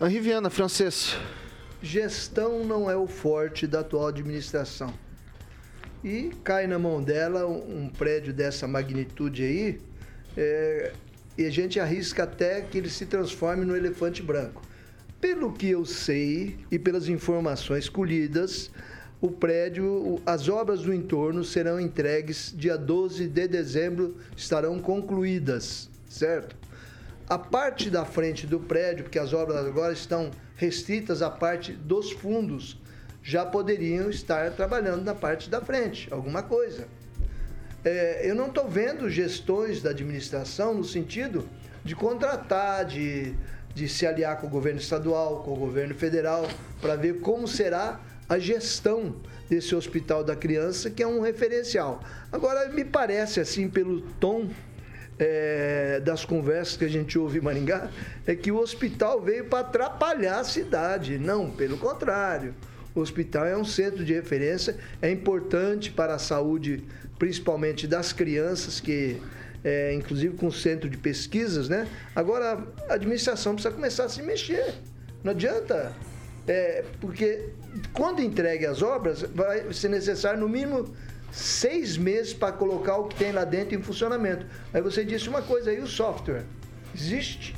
Henri 0.00 0.20
Viana, 0.20 0.50
francês. 0.50 1.16
Gestão 1.82 2.64
não 2.64 2.90
é 2.90 2.96
o 2.96 3.06
forte 3.06 3.66
da 3.66 3.80
atual 3.80 4.08
administração. 4.08 4.92
E 6.04 6.30
cai 6.44 6.66
na 6.66 6.78
mão 6.78 7.02
dela 7.02 7.46
um 7.46 7.86
um 7.86 7.88
prédio 7.88 8.32
dessa 8.32 8.66
magnitude 8.66 9.42
aí, 9.42 9.80
é, 10.36 10.92
e 11.38 11.44
a 11.44 11.50
gente 11.50 11.78
arrisca 11.80 12.24
até 12.24 12.60
que 12.60 12.78
ele 12.78 12.90
se 12.90 13.06
transforme 13.06 13.64
no 13.64 13.76
elefante 13.76 14.22
branco. 14.22 14.62
Pelo 15.20 15.52
que 15.52 15.68
eu 15.68 15.84
sei 15.84 16.58
e 16.70 16.78
pelas 16.78 17.08
informações 17.08 17.88
colhidas, 17.88 18.70
o 19.20 19.30
prédio, 19.30 20.20
as 20.26 20.48
obras 20.48 20.82
do 20.82 20.92
entorno 20.92 21.42
serão 21.42 21.80
entregues 21.80 22.52
dia 22.54 22.76
12 22.76 23.28
de 23.28 23.48
dezembro, 23.48 24.16
estarão 24.36 24.78
concluídas, 24.78 25.88
certo? 26.08 26.54
A 27.28 27.38
parte 27.38 27.90
da 27.90 28.04
frente 28.04 28.46
do 28.46 28.60
prédio, 28.60 29.04
porque 29.04 29.18
as 29.18 29.32
obras 29.32 29.66
agora 29.66 29.92
estão 29.92 30.30
restritas 30.56 31.22
à 31.22 31.30
parte 31.30 31.72
dos 31.72 32.12
fundos, 32.12 32.80
já 33.22 33.44
poderiam 33.44 34.08
estar 34.10 34.52
trabalhando 34.52 35.02
na 35.02 35.14
parte 35.14 35.50
da 35.50 35.60
frente, 35.60 36.12
alguma 36.12 36.42
coisa. 36.42 36.86
É, 37.84 38.28
eu 38.28 38.34
não 38.34 38.46
estou 38.46 38.68
vendo 38.68 39.08
gestões 39.08 39.82
da 39.82 39.90
administração 39.90 40.74
no 40.74 40.84
sentido 40.84 41.48
de 41.84 41.96
contratar, 41.96 42.84
de, 42.84 43.34
de 43.74 43.88
se 43.88 44.06
aliar 44.06 44.40
com 44.40 44.46
o 44.46 44.50
governo 44.50 44.78
estadual, 44.78 45.42
com 45.42 45.52
o 45.52 45.56
governo 45.56 45.94
federal, 45.94 46.46
para 46.80 46.96
ver 46.96 47.20
como 47.20 47.48
será 47.48 48.00
a 48.28 48.38
gestão 48.38 49.16
desse 49.48 49.74
hospital 49.74 50.24
da 50.24 50.34
criança, 50.34 50.90
que 50.90 51.02
é 51.02 51.06
um 51.06 51.20
referencial. 51.20 52.02
Agora, 52.32 52.68
me 52.68 52.84
parece, 52.84 53.40
assim, 53.40 53.68
pelo 53.68 54.00
tom 54.20 54.48
é, 55.18 56.00
das 56.00 56.24
conversas 56.24 56.76
que 56.76 56.84
a 56.84 56.88
gente 56.88 57.18
ouve 57.18 57.38
em 57.38 57.40
Maringá, 57.40 57.90
é 58.26 58.34
que 58.34 58.50
o 58.50 58.58
hospital 58.58 59.20
veio 59.20 59.44
para 59.46 59.60
atrapalhar 59.60 60.40
a 60.40 60.44
cidade. 60.44 61.18
Não, 61.18 61.50
pelo 61.50 61.78
contrário. 61.78 62.54
O 62.94 63.00
hospital 63.00 63.44
é 63.44 63.56
um 63.56 63.64
centro 63.64 64.04
de 64.04 64.14
referência, 64.14 64.76
é 65.02 65.10
importante 65.10 65.92
para 65.92 66.14
a 66.14 66.18
saúde, 66.18 66.82
principalmente 67.18 67.86
das 67.86 68.12
crianças, 68.12 68.80
que 68.80 69.20
é, 69.62 69.92
inclusive 69.92 70.36
com 70.36 70.46
o 70.46 70.52
centro 70.52 70.88
de 70.88 70.96
pesquisas, 70.96 71.68
né? 71.68 71.88
Agora 72.14 72.64
a 72.88 72.94
administração 72.94 73.54
precisa 73.54 73.74
começar 73.74 74.04
a 74.04 74.08
se 74.08 74.22
mexer. 74.22 74.74
Não 75.22 75.32
adianta. 75.32 75.92
É, 76.46 76.84
porque 77.00 77.50
quando 77.92 78.20
entregue 78.20 78.66
as 78.66 78.82
obras, 78.82 79.22
vai 79.22 79.72
ser 79.72 79.88
necessário 79.88 80.40
no 80.40 80.48
mínimo 80.48 80.94
seis 81.30 81.96
meses 81.96 82.32
para 82.32 82.52
colocar 82.52 82.96
o 82.96 83.08
que 83.08 83.16
tem 83.16 83.32
lá 83.32 83.44
dentro 83.44 83.74
em 83.74 83.82
funcionamento. 83.82 84.46
Aí 84.72 84.80
você 84.80 85.04
disse 85.04 85.28
uma 85.28 85.42
coisa 85.42 85.70
aí, 85.70 85.80
o 85.80 85.86
software. 85.86 86.44
Existe. 86.94 87.54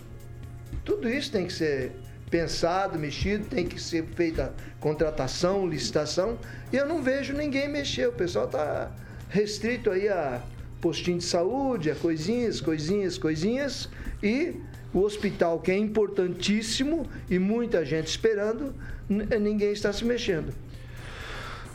Tudo 0.85 1.09
isso 1.09 1.31
tem 1.31 1.47
que 1.47 1.53
ser 1.53 1.93
pensado, 2.31 2.99
mexido, 2.99 3.47
tem 3.47 3.67
que 3.67 3.81
ser 3.81 4.05
feita 4.15 4.55
contratação, 4.81 5.67
licitação, 5.67 6.39
e 6.73 6.77
eu 6.77 6.87
não 6.87 7.03
vejo 7.03 7.33
ninguém 7.33 7.69
mexer. 7.69 8.09
O 8.09 8.13
pessoal 8.13 8.47
está 8.47 8.91
restrito 9.29 9.91
aí 9.91 10.09
a 10.09 10.43
postinho 10.81 11.19
de 11.19 11.25
saúde, 11.25 11.91
a 11.91 11.95
coisinhas, 11.95 12.61
coisinhas, 12.61 13.19
coisinhas, 13.19 13.89
e 14.23 14.57
o 14.93 15.01
hospital, 15.01 15.61
que 15.61 15.71
é 15.71 15.77
importantíssimo 15.77 17.07
e 17.29 17.39
muita 17.39 17.85
gente 17.85 18.07
esperando, 18.07 18.75
ninguém 19.09 19.73
está 19.73 19.93
se 19.93 20.05
mexendo. 20.05 20.55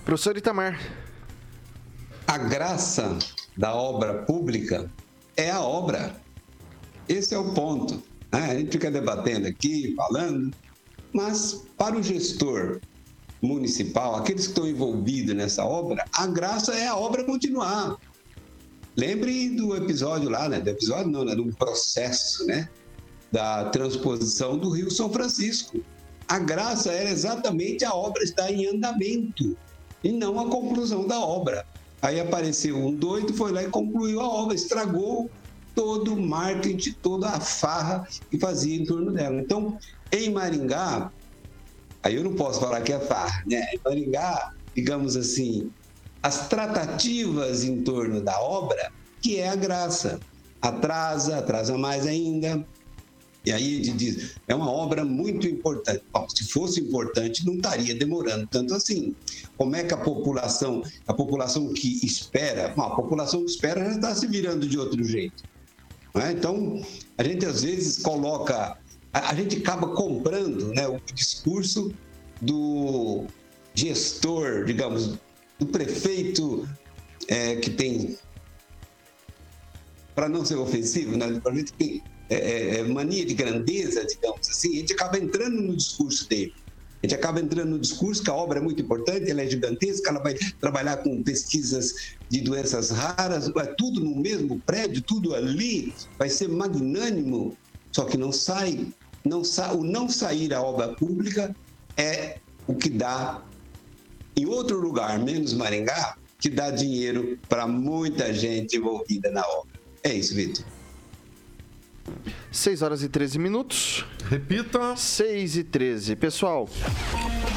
Professor 0.03 0.35
Itamar. 0.37 0.79
A 2.27 2.37
graça 2.37 3.17
da 3.57 3.73
obra 3.75 4.23
pública 4.23 4.89
é 5.37 5.51
a 5.51 5.61
obra. 5.61 6.15
Esse 7.07 7.35
é 7.35 7.37
o 7.37 7.53
ponto. 7.53 8.01
né? 8.31 8.51
A 8.51 8.55
gente 8.55 8.71
fica 8.71 8.89
debatendo 8.89 9.47
aqui, 9.47 9.93
falando, 9.95 10.51
mas 11.13 11.63
para 11.77 11.95
o 11.95 12.01
gestor 12.03 12.79
municipal, 13.41 14.15
aqueles 14.15 14.45
que 14.45 14.51
estão 14.51 14.67
envolvidos 14.67 15.35
nessa 15.35 15.63
obra, 15.65 16.05
a 16.15 16.25
graça 16.27 16.73
é 16.73 16.87
a 16.87 16.95
obra 16.95 17.23
continuar. 17.23 17.97
Lembre 18.95 19.49
do 19.49 19.75
episódio 19.75 20.29
lá, 20.29 20.47
né? 20.47 20.59
Do 20.61 20.69
episódio 20.69 21.11
não, 21.11 21.25
né? 21.25 21.35
Do 21.35 21.45
processo, 21.55 22.45
né? 22.45 22.69
Da 23.33 23.65
transposição 23.65 24.59
do 24.59 24.69
Rio 24.69 24.91
São 24.91 25.11
Francisco. 25.11 25.83
A 26.27 26.37
graça 26.37 26.91
era 26.91 27.09
exatamente 27.09 27.83
a 27.83 27.91
obra 27.91 28.23
estar 28.23 28.51
em 28.51 28.67
andamento 28.67 29.57
e 30.03 30.11
não 30.11 30.39
a 30.39 30.49
conclusão 30.49 31.07
da 31.07 31.19
obra. 31.19 31.65
Aí 31.99 32.19
apareceu 32.19 32.77
um 32.77 32.93
doido, 32.93 33.33
foi 33.33 33.51
lá 33.51 33.63
e 33.63 33.69
concluiu 33.69 34.21
a 34.21 34.27
obra, 34.27 34.53
estragou 34.53 35.31
todo 35.73 36.13
o 36.13 36.21
marketing, 36.21 36.93
toda 37.01 37.27
a 37.27 37.39
farra 37.39 38.07
que 38.29 38.37
fazia 38.37 38.79
em 38.79 38.85
torno 38.85 39.11
dela. 39.11 39.41
Então, 39.41 39.79
em 40.11 40.29
Maringá, 40.29 41.11
aí 42.03 42.15
eu 42.15 42.23
não 42.23 42.35
posso 42.35 42.59
falar 42.59 42.81
que 42.81 42.93
é 42.93 42.99
farra, 42.99 43.43
né? 43.47 43.65
Em 43.73 43.79
Maringá, 43.83 44.53
digamos 44.75 45.17
assim, 45.17 45.71
as 46.21 46.47
tratativas 46.47 47.63
em 47.63 47.81
torno 47.81 48.21
da 48.21 48.39
obra, 48.39 48.91
que 49.21 49.39
é 49.39 49.49
a 49.49 49.55
graça. 49.55 50.19
Atrasa, 50.61 51.39
atrasa 51.39 51.77
mais 51.77 52.05
ainda. 52.05 52.63
E 53.45 53.51
aí 53.51 53.83
gente 53.83 53.97
diz, 53.97 54.35
é 54.47 54.55
uma 54.55 54.71
obra 54.71 55.03
muito 55.03 55.45
importante. 55.47 56.01
Bom, 56.13 56.25
se 56.29 56.45
fosse 56.45 56.79
importante, 56.79 57.45
não 57.45 57.55
estaria 57.55 57.93
demorando 57.93 58.47
tanto 58.47 58.73
assim. 58.73 59.13
Como 59.57 59.75
é 59.75 59.83
que 59.83 59.93
a 59.93 59.97
população, 59.97 60.81
a 61.05 61.13
população 61.13 61.73
que 61.73 62.05
espera, 62.05 62.69
bom, 62.69 62.83
a 62.83 62.95
população 62.95 63.43
que 63.43 63.51
espera 63.51 63.83
já 63.83 63.91
está 63.91 64.15
se 64.15 64.27
virando 64.27 64.67
de 64.67 64.79
outro 64.79 65.03
jeito. 65.03 65.43
É? 66.15 66.31
Então, 66.31 66.81
a 67.17 67.23
gente 67.23 67.45
às 67.45 67.63
vezes 67.63 68.01
coloca, 68.01 68.77
a, 69.11 69.29
a 69.31 69.35
gente 69.35 69.57
acaba 69.57 69.87
comprando 69.89 70.73
né, 70.73 70.87
o 70.87 70.99
discurso 71.13 71.93
do 72.41 73.25
gestor, 73.73 74.63
digamos, 74.63 75.17
do 75.59 75.65
prefeito 75.65 76.67
é, 77.27 77.57
que 77.57 77.71
tem, 77.71 78.17
para 80.15 80.29
não 80.29 80.45
ser 80.45 80.55
ofensivo, 80.55 81.17
né, 81.17 81.41
que 81.65 81.73
tem 81.73 82.03
é, 82.33 82.51
é, 82.51 82.79
é, 82.79 82.83
mania 82.83 83.25
de 83.25 83.33
grandeza, 83.33 84.05
digamos 84.05 84.49
assim, 84.49 84.75
a 84.75 84.79
gente 84.79 84.93
acaba 84.93 85.17
entrando 85.17 85.61
no 85.61 85.75
discurso 85.75 86.27
dele. 86.27 86.53
A 87.01 87.05
gente 87.05 87.15
acaba 87.15 87.41
entrando 87.41 87.71
no 87.71 87.79
discurso 87.79 88.23
que 88.23 88.29
a 88.29 88.33
obra 88.33 88.59
é 88.59 88.61
muito 88.61 88.81
importante, 88.81 89.29
ela 89.29 89.41
é 89.41 89.49
gigantesca, 89.49 90.09
ela 90.09 90.21
vai 90.21 90.35
trabalhar 90.59 90.97
com 90.97 91.21
pesquisas 91.21 91.93
de 92.29 92.41
doenças 92.41 92.91
raras, 92.91 93.51
é 93.55 93.65
tudo 93.77 93.99
no 93.99 94.15
mesmo 94.15 94.59
prédio, 94.61 95.01
tudo 95.01 95.35
ali, 95.35 95.93
vai 96.17 96.29
ser 96.29 96.47
magnânimo, 96.47 97.57
só 97.91 98.05
que 98.05 98.17
não 98.17 98.31
sai, 98.31 98.87
não 99.25 99.43
sa, 99.43 99.73
o 99.73 99.83
não 99.83 100.07
sair 100.07 100.53
a 100.53 100.61
obra 100.61 100.95
pública 100.95 101.53
é 101.97 102.37
o 102.65 102.73
que 102.73 102.89
dá 102.89 103.43
em 104.35 104.45
outro 104.45 104.79
lugar, 104.79 105.19
menos 105.19 105.53
Maringá, 105.53 106.15
que 106.39 106.49
dá 106.49 106.71
dinheiro 106.71 107.37
para 107.47 107.67
muita 107.67 108.33
gente 108.33 108.77
envolvida 108.77 109.29
na 109.29 109.45
obra. 109.45 109.79
É 110.03 110.13
isso, 110.13 110.33
Vitor. 110.33 110.65
6 112.51 112.81
horas 112.81 113.03
e 113.03 113.09
13 113.09 113.39
minutos. 113.39 114.05
Repita. 114.29 114.95
6 114.95 115.57
e 115.57 115.63
13. 115.63 116.15
Pessoal, 116.15 116.67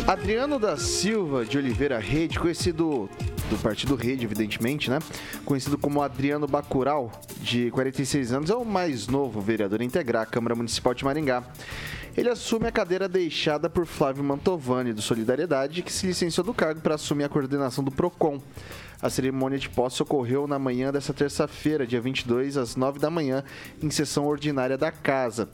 Adriano 0.06 0.58
da 0.58 0.76
Silva 0.76 1.44
de 1.44 1.58
Oliveira 1.58 1.98
Rede, 1.98 2.38
conhecido 2.38 3.08
do 3.50 3.58
partido 3.58 3.94
Rede, 3.94 4.24
evidentemente, 4.24 4.90
né? 4.90 4.98
Conhecido 5.44 5.76
como 5.78 6.02
Adriano 6.02 6.46
Bacural, 6.46 7.10
de 7.40 7.70
46 7.70 8.32
anos, 8.32 8.50
é 8.50 8.54
o 8.54 8.64
mais 8.64 9.06
novo 9.08 9.40
vereador 9.40 9.80
a 9.80 9.84
integrar 9.84 10.22
a 10.22 10.26
Câmara 10.26 10.54
Municipal 10.54 10.94
de 10.94 11.04
Maringá. 11.04 11.42
Ele 12.16 12.30
assume 12.30 12.66
a 12.66 12.72
cadeira 12.72 13.08
deixada 13.08 13.68
por 13.68 13.84
Flávio 13.84 14.24
Mantovani, 14.24 14.92
do 14.92 15.02
Solidariedade, 15.02 15.82
que 15.82 15.92
se 15.92 16.06
licenciou 16.06 16.44
do 16.44 16.54
cargo 16.54 16.80
para 16.80 16.94
assumir 16.94 17.24
a 17.24 17.28
coordenação 17.28 17.84
do 17.84 17.90
PROCON. 17.90 18.40
A 19.00 19.10
cerimônia 19.10 19.58
de 19.58 19.68
posse 19.68 20.02
ocorreu 20.02 20.46
na 20.46 20.58
manhã 20.58 20.90
dessa 20.90 21.12
terça-feira, 21.12 21.86
dia 21.86 22.00
22, 22.00 22.56
às 22.56 22.76
9 22.76 22.98
da 22.98 23.10
manhã, 23.10 23.44
em 23.82 23.90
sessão 23.90 24.26
ordinária 24.26 24.78
da 24.78 24.90
casa. 24.90 25.48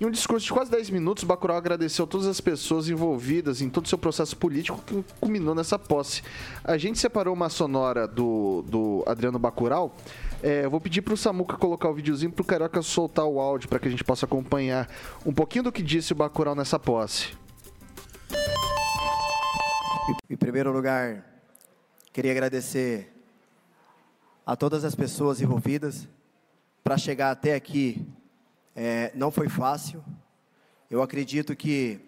Em 0.00 0.04
um 0.06 0.10
discurso 0.10 0.44
de 0.44 0.52
quase 0.52 0.72
10 0.72 0.90
minutos, 0.90 1.22
Bacurau 1.22 1.56
agradeceu 1.56 2.04
todas 2.04 2.26
as 2.26 2.40
pessoas 2.40 2.88
envolvidas 2.88 3.62
em 3.62 3.70
todo 3.70 3.84
o 3.84 3.88
seu 3.88 3.96
processo 3.96 4.36
político 4.36 4.82
que 4.84 5.04
culminou 5.20 5.54
nessa 5.54 5.78
posse. 5.78 6.20
A 6.64 6.76
gente 6.76 6.98
separou 6.98 7.32
uma 7.32 7.48
sonora 7.48 8.08
do, 8.08 8.64
do 8.66 9.04
Adriano 9.06 9.38
Bacurau. 9.38 9.94
É, 10.42 10.64
eu 10.64 10.70
vou 10.70 10.80
pedir 10.80 11.00
para 11.00 11.14
o 11.14 11.16
Samuca 11.16 11.56
colocar 11.56 11.88
o 11.88 11.94
videozinho 11.94 12.34
o 12.36 12.44
Carioca 12.44 12.82
soltar 12.82 13.24
o 13.24 13.38
áudio 13.38 13.68
para 13.68 13.78
que 13.78 13.86
a 13.86 13.90
gente 13.90 14.02
possa 14.02 14.26
acompanhar 14.26 14.90
um 15.24 15.32
pouquinho 15.32 15.62
do 15.62 15.72
que 15.72 15.82
disse 15.82 16.12
o 16.12 16.16
Bacurau 16.16 16.56
nessa 16.56 16.78
posse. 16.78 17.28
Em 20.28 20.36
primeiro 20.36 20.72
lugar, 20.72 21.33
Queria 22.14 22.30
agradecer 22.30 23.12
a 24.46 24.54
todas 24.54 24.84
as 24.84 24.94
pessoas 24.94 25.40
envolvidas. 25.40 26.06
Para 26.84 26.96
chegar 26.96 27.32
até 27.32 27.56
aqui, 27.56 28.06
é, 28.72 29.10
não 29.16 29.32
foi 29.32 29.48
fácil. 29.48 30.00
Eu 30.88 31.02
acredito 31.02 31.56
que 31.56 32.00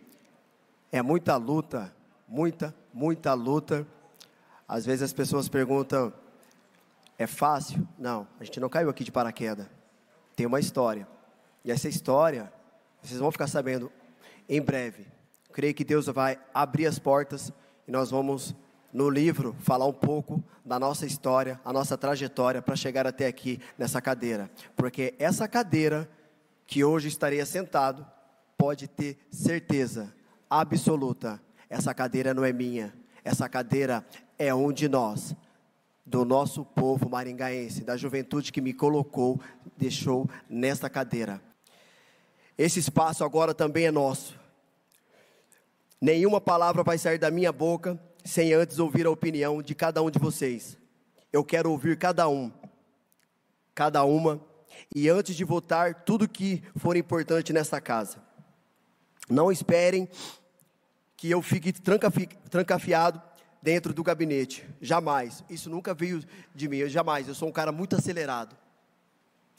é 0.92 1.02
muita 1.02 1.34
luta, 1.36 1.92
muita, 2.28 2.72
muita 2.94 3.34
luta. 3.34 3.84
Às 4.68 4.86
vezes 4.86 5.02
as 5.02 5.12
pessoas 5.12 5.48
perguntam: 5.48 6.12
é 7.18 7.26
fácil? 7.26 7.84
Não, 7.98 8.28
a 8.38 8.44
gente 8.44 8.60
não 8.60 8.68
caiu 8.68 8.88
aqui 8.88 9.02
de 9.02 9.10
paraquedas. 9.10 9.66
Tem 10.36 10.46
uma 10.46 10.60
história. 10.60 11.08
E 11.64 11.72
essa 11.72 11.88
história, 11.88 12.52
vocês 13.02 13.18
vão 13.18 13.32
ficar 13.32 13.48
sabendo 13.48 13.90
em 14.48 14.62
breve. 14.62 15.04
creio 15.52 15.74
que 15.74 15.82
Deus 15.82 16.06
vai 16.06 16.38
abrir 16.54 16.86
as 16.86 16.96
portas 16.96 17.52
e 17.88 17.90
nós 17.90 18.08
vamos 18.08 18.54
no 18.92 19.10
livro 19.10 19.54
falar 19.60 19.86
um 19.86 19.92
pouco 19.92 20.42
da 20.64 20.78
nossa 20.78 21.06
história, 21.06 21.60
a 21.64 21.72
nossa 21.72 21.96
trajetória 21.96 22.62
para 22.62 22.76
chegar 22.76 23.06
até 23.06 23.26
aqui 23.26 23.60
nessa 23.78 24.00
cadeira. 24.00 24.50
Porque 24.74 25.14
essa 25.18 25.46
cadeira 25.46 26.08
que 26.66 26.82
hoje 26.82 27.08
estarei 27.08 27.44
sentado, 27.44 28.06
pode 28.56 28.88
ter 28.88 29.18
certeza 29.30 30.12
absoluta, 30.48 31.40
essa 31.68 31.92
cadeira 31.94 32.32
não 32.32 32.44
é 32.44 32.52
minha, 32.52 32.92
essa 33.24 33.48
cadeira 33.48 34.04
é 34.38 34.54
um 34.54 34.72
de 34.72 34.88
nós, 34.88 35.34
do 36.04 36.24
nosso 36.24 36.64
povo 36.64 37.08
maringaense, 37.08 37.82
da 37.84 37.96
juventude 37.96 38.52
que 38.52 38.60
me 38.60 38.72
colocou, 38.72 39.40
deixou 39.76 40.28
nessa 40.48 40.88
cadeira. 40.88 41.40
Esse 42.56 42.78
espaço 42.78 43.24
agora 43.24 43.52
também 43.52 43.86
é 43.86 43.90
nosso. 43.90 44.38
Nenhuma 46.00 46.40
palavra 46.40 46.82
vai 46.82 46.96
sair 46.96 47.18
da 47.18 47.30
minha 47.30 47.52
boca 47.52 48.00
sem 48.26 48.52
antes 48.52 48.78
ouvir 48.78 49.06
a 49.06 49.10
opinião 49.10 49.62
de 49.62 49.74
cada 49.74 50.02
um 50.02 50.10
de 50.10 50.18
vocês. 50.18 50.76
Eu 51.32 51.44
quero 51.44 51.70
ouvir 51.70 51.96
cada 51.96 52.28
um, 52.28 52.52
cada 53.74 54.04
uma, 54.04 54.40
e 54.94 55.08
antes 55.08 55.36
de 55.36 55.44
votar 55.44 56.02
tudo 56.02 56.28
que 56.28 56.62
for 56.76 56.96
importante 56.96 57.52
nessa 57.52 57.80
casa. 57.80 58.22
Não 59.30 59.50
esperem 59.50 60.08
que 61.16 61.30
eu 61.30 61.40
fique 61.40 61.72
trancafiado 62.50 63.22
dentro 63.62 63.94
do 63.94 64.02
gabinete. 64.02 64.68
Jamais. 64.80 65.42
Isso 65.48 65.70
nunca 65.70 65.94
veio 65.94 66.22
de 66.54 66.68
mim. 66.68 66.78
Eu 66.78 66.88
jamais. 66.88 67.26
Eu 67.26 67.34
sou 67.34 67.48
um 67.48 67.52
cara 67.52 67.72
muito 67.72 67.96
acelerado. 67.96 68.56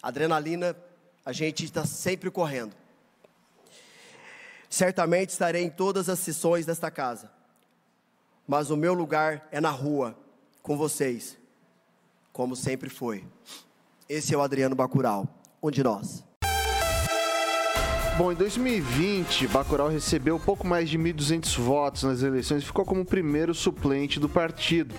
Adrenalina, 0.02 0.76
a 1.26 1.32
gente 1.32 1.66
está 1.66 1.86
sempre 1.86 2.30
correndo. 2.30 2.76
Certamente 4.70 5.30
estarei 5.30 5.64
em 5.64 5.70
todas 5.70 6.10
as 6.10 6.20
sessões 6.20 6.66
desta 6.66 6.92
casa 6.92 7.37
mas 8.48 8.72
o 8.72 8.78
meu 8.78 8.94
lugar 8.94 9.48
é 9.52 9.60
na 9.60 9.70
rua, 9.70 10.18
com 10.62 10.78
vocês, 10.78 11.38
como 12.32 12.56
sempre 12.56 12.90
foi. 12.90 13.26
Esse 14.08 14.34
é 14.34 14.38
o 14.38 14.42
Adriano 14.42 14.76
Bacural, 14.76 15.28
um 15.62 15.70
de 15.70 15.84
nós. 15.84 16.24
Bom, 18.18 18.32
em 18.32 18.36
2020, 18.36 19.48
Bacurau 19.50 19.90
recebeu 19.90 20.40
pouco 20.40 20.66
mais 20.66 20.90
de 20.90 20.98
1.200 20.98 21.60
votos 21.60 22.02
nas 22.02 22.24
eleições 22.24 22.64
e 22.64 22.66
ficou 22.66 22.84
como 22.84 23.06
primeiro 23.06 23.54
suplente 23.54 24.20
do 24.20 24.28
partido. 24.28 24.96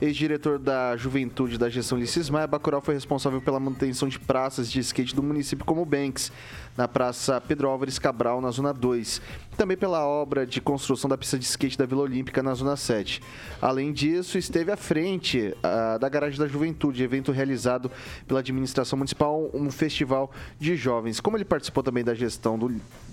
Ex-diretor 0.00 0.58
da 0.58 0.96
Juventude 0.96 1.56
da 1.56 1.68
gestão 1.68 1.96
Ulisses 1.96 2.28
Maia, 2.28 2.46
Bacurau 2.46 2.80
foi 2.80 2.94
responsável 2.94 3.40
pela 3.40 3.58
manutenção 3.58 4.08
de 4.08 4.18
praças 4.18 4.70
de 4.70 4.80
skate 4.80 5.14
do 5.14 5.22
município 5.22 5.64
como 5.64 5.84
Banks, 5.84 6.30
na 6.76 6.86
Praça 6.88 7.40
Pedro 7.40 7.68
Álvares 7.68 7.98
Cabral, 7.98 8.40
na 8.40 8.50
Zona 8.50 8.72
2. 8.72 9.22
Também 9.56 9.76
pela 9.76 10.06
obra 10.06 10.46
de 10.46 10.60
construção 10.60 11.08
da 11.08 11.18
pista 11.18 11.38
de 11.38 11.44
skate 11.44 11.76
da 11.76 11.84
Vila 11.84 12.02
Olímpica, 12.02 12.42
na 12.42 12.54
Zona 12.54 12.74
7. 12.74 13.22
Além 13.60 13.92
disso, 13.92 14.38
esteve 14.38 14.72
à 14.72 14.76
frente 14.76 15.54
uh, 15.58 15.98
da 15.98 16.08
Garagem 16.08 16.38
da 16.38 16.48
Juventude, 16.48 17.02
evento 17.02 17.30
realizado 17.30 17.90
pela 18.26 18.40
administração 18.40 18.96
municipal, 18.96 19.50
um 19.52 19.70
festival 19.70 20.30
de 20.58 20.74
jovens. 20.74 21.20
Como 21.20 21.36
ele 21.36 21.44
participou 21.44 21.82
também 21.82 22.02
da 22.02 22.14
gestão 22.14 22.58
do, 22.58 22.68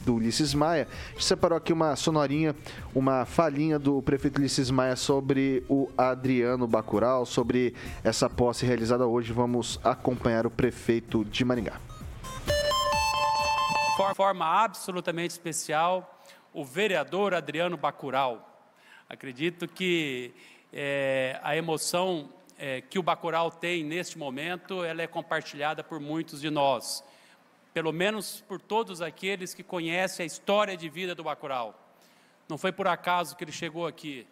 do 0.06 0.16
Ulisses 0.16 0.54
Maia, 0.54 0.88
a 1.10 1.12
gente 1.12 1.26
separou 1.26 1.58
aqui 1.58 1.74
uma 1.74 1.96
sonorinha, 1.96 2.56
uma 2.96 3.26
falinha 3.26 3.78
do 3.78 4.02
prefeito 4.02 4.40
Ulisses 4.40 4.72
Maia 4.72 4.96
sobre 4.96 5.64
o 5.68 5.90
Adriano 5.98 6.66
Bacural, 6.66 7.26
sobre 7.26 7.76
essa 8.02 8.30
posse 8.30 8.66
realizada 8.66 9.06
hoje. 9.06 9.34
Vamos 9.34 9.78
acompanhar 9.84 10.48
o 10.48 10.50
prefeito 10.50 11.26
de 11.26 11.44
Maringá. 11.44 11.80
Forma 14.16 14.46
absolutamente 14.46 15.32
especial, 15.32 16.19
o 16.54 16.64
vereador 16.64 17.34
Adriano 17.34 17.78
Bacural. 17.78 18.46
Acredito 19.08 19.68
que 19.68 20.34
é, 20.72 21.40
a 21.44 21.56
emoção 21.56 22.30
é, 22.58 22.82
que 22.82 23.00
o 23.00 23.04
Bacural 23.04 23.52
tem 23.52 23.84
neste 23.84 24.18
momento, 24.18 24.84
ela 24.84 25.02
é 25.02 25.08
compartilhada 25.08 25.84
por 25.84 26.00
muitos 26.00 26.42
de 26.42 26.50
nós 26.50 27.04
pelo 27.74 27.94
menos 27.94 28.44
por 28.48 28.60
todos 28.60 29.02
aqueles 29.02 29.54
que 29.54 29.64
conhecem 29.64 30.24
a 30.24 30.28
história 30.28 30.76
de 30.76 30.90
vida 30.90 31.14
do 31.14 31.24
Bacurau. 31.24 31.74
Não 32.48 32.58
foi 32.58 32.72
por 32.72 32.88
acaso 32.88 33.36
que 33.36 33.44
ele 33.44 33.52
chegou 33.52 33.86
aqui. 33.86 34.26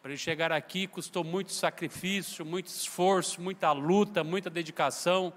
Para 0.00 0.12
ele 0.12 0.18
chegar 0.18 0.52
aqui 0.52 0.86
custou 0.86 1.24
muito 1.24 1.52
sacrifício, 1.52 2.44
muito 2.44 2.68
esforço, 2.68 3.40
muita 3.40 3.72
luta, 3.72 4.22
muita 4.22 4.48
dedicação, 4.48 5.32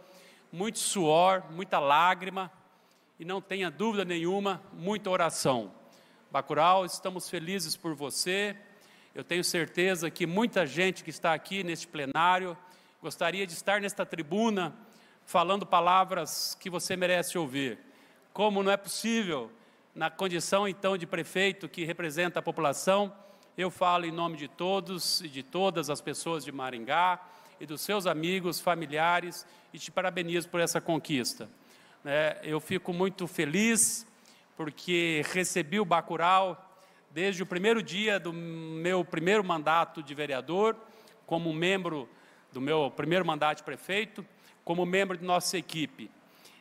muito 0.51 0.77
suor, 0.77 1.43
muita 1.51 1.79
lágrima 1.79 2.51
e 3.19 3.25
não 3.25 3.41
tenha 3.41 3.71
dúvida 3.71 4.05
nenhuma, 4.05 4.61
muita 4.73 5.09
oração. 5.09 5.71
Bacurau, 6.29 6.85
estamos 6.85 7.29
felizes 7.29 7.77
por 7.77 7.95
você. 7.95 8.53
Eu 9.15 9.23
tenho 9.23 9.45
certeza 9.45 10.11
que 10.11 10.25
muita 10.25 10.65
gente 10.65 11.01
que 11.01 11.09
está 11.09 11.33
aqui 11.33 11.63
neste 11.63 11.87
plenário 11.87 12.57
gostaria 13.01 13.47
de 13.47 13.53
estar 13.53 13.79
nesta 13.79 14.05
tribuna 14.05 14.75
falando 15.25 15.65
palavras 15.65 16.53
que 16.59 16.69
você 16.69 16.97
merece 16.97 17.37
ouvir. 17.37 17.79
Como 18.33 18.61
não 18.61 18.69
é 18.69 18.75
possível, 18.75 19.49
na 19.95 20.09
condição 20.09 20.67
então 20.67 20.97
de 20.97 21.07
prefeito 21.07 21.69
que 21.69 21.85
representa 21.85 22.39
a 22.39 22.41
população, 22.41 23.13
eu 23.57 23.71
falo 23.71 24.05
em 24.05 24.11
nome 24.11 24.35
de 24.35 24.49
todos 24.49 25.21
e 25.21 25.29
de 25.29 25.43
todas 25.43 25.89
as 25.89 26.01
pessoas 26.01 26.43
de 26.43 26.51
Maringá 26.51 27.21
e 27.57 27.65
dos 27.65 27.79
seus 27.79 28.05
amigos, 28.05 28.59
familiares 28.59 29.45
e 29.73 29.79
te 29.79 29.91
parabenizo 29.91 30.49
por 30.49 30.59
essa 30.59 30.81
conquista. 30.81 31.49
né? 32.03 32.37
Eu 32.43 32.59
fico 32.59 32.91
muito 32.91 33.27
feliz 33.27 34.05
porque 34.57 35.23
recebi 35.31 35.79
o 35.79 35.85
Bacurau 35.85 36.67
desde 37.11 37.43
o 37.43 37.45
primeiro 37.45 37.81
dia 37.81 38.19
do 38.19 38.33
meu 38.33 39.05
primeiro 39.05 39.43
mandato 39.43 40.01
de 40.01 40.13
vereador, 40.15 40.75
como 41.27 41.53
membro 41.53 42.09
do 42.51 42.59
meu 42.59 42.89
primeiro 42.89 43.23
mandato 43.23 43.59
de 43.59 43.63
prefeito, 43.63 44.25
como 44.65 44.85
membro 44.85 45.15
de 45.15 45.23
nossa 45.23 45.57
equipe. 45.57 46.09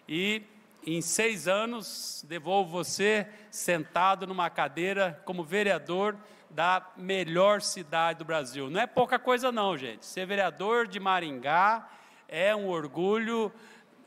E 0.07 0.43
em 0.87 1.01
seis 1.01 1.49
anos 1.49 2.25
devolvo 2.29 2.71
você 2.71 3.27
sentado 3.51 4.27
numa 4.27 4.51
cadeira 4.51 5.21
como 5.25 5.43
vereador 5.43 6.17
da 6.51 6.87
melhor 6.97 7.63
cidade 7.63 8.19
do 8.19 8.25
Brasil. 8.25 8.71
Não 8.71 8.81
é 8.81 8.87
pouca 8.87 9.19
coisa 9.19 9.51
não, 9.51 9.77
gente. 9.77 10.05
Ser 10.05 10.27
vereador 10.27 10.87
de 10.87 11.01
Maringá 11.01 11.89
é 12.29 12.55
um 12.55 12.69
orgulho 12.69 13.51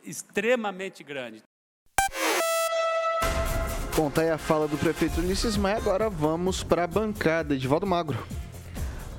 extremamente 0.03 1.03
grande. 1.03 1.43
Tá 4.07 4.21
aí 4.21 4.29
a 4.29 4.37
fala 4.37 4.65
do 4.65 4.77
prefeito 4.77 5.19
Ulisses 5.19 5.57
Maia, 5.57 5.75
agora 5.75 6.09
vamos 6.09 6.63
para 6.63 6.85
a 6.85 6.87
bancada. 6.87 7.53
Edivaldo 7.53 7.85
Magro. 7.85 8.17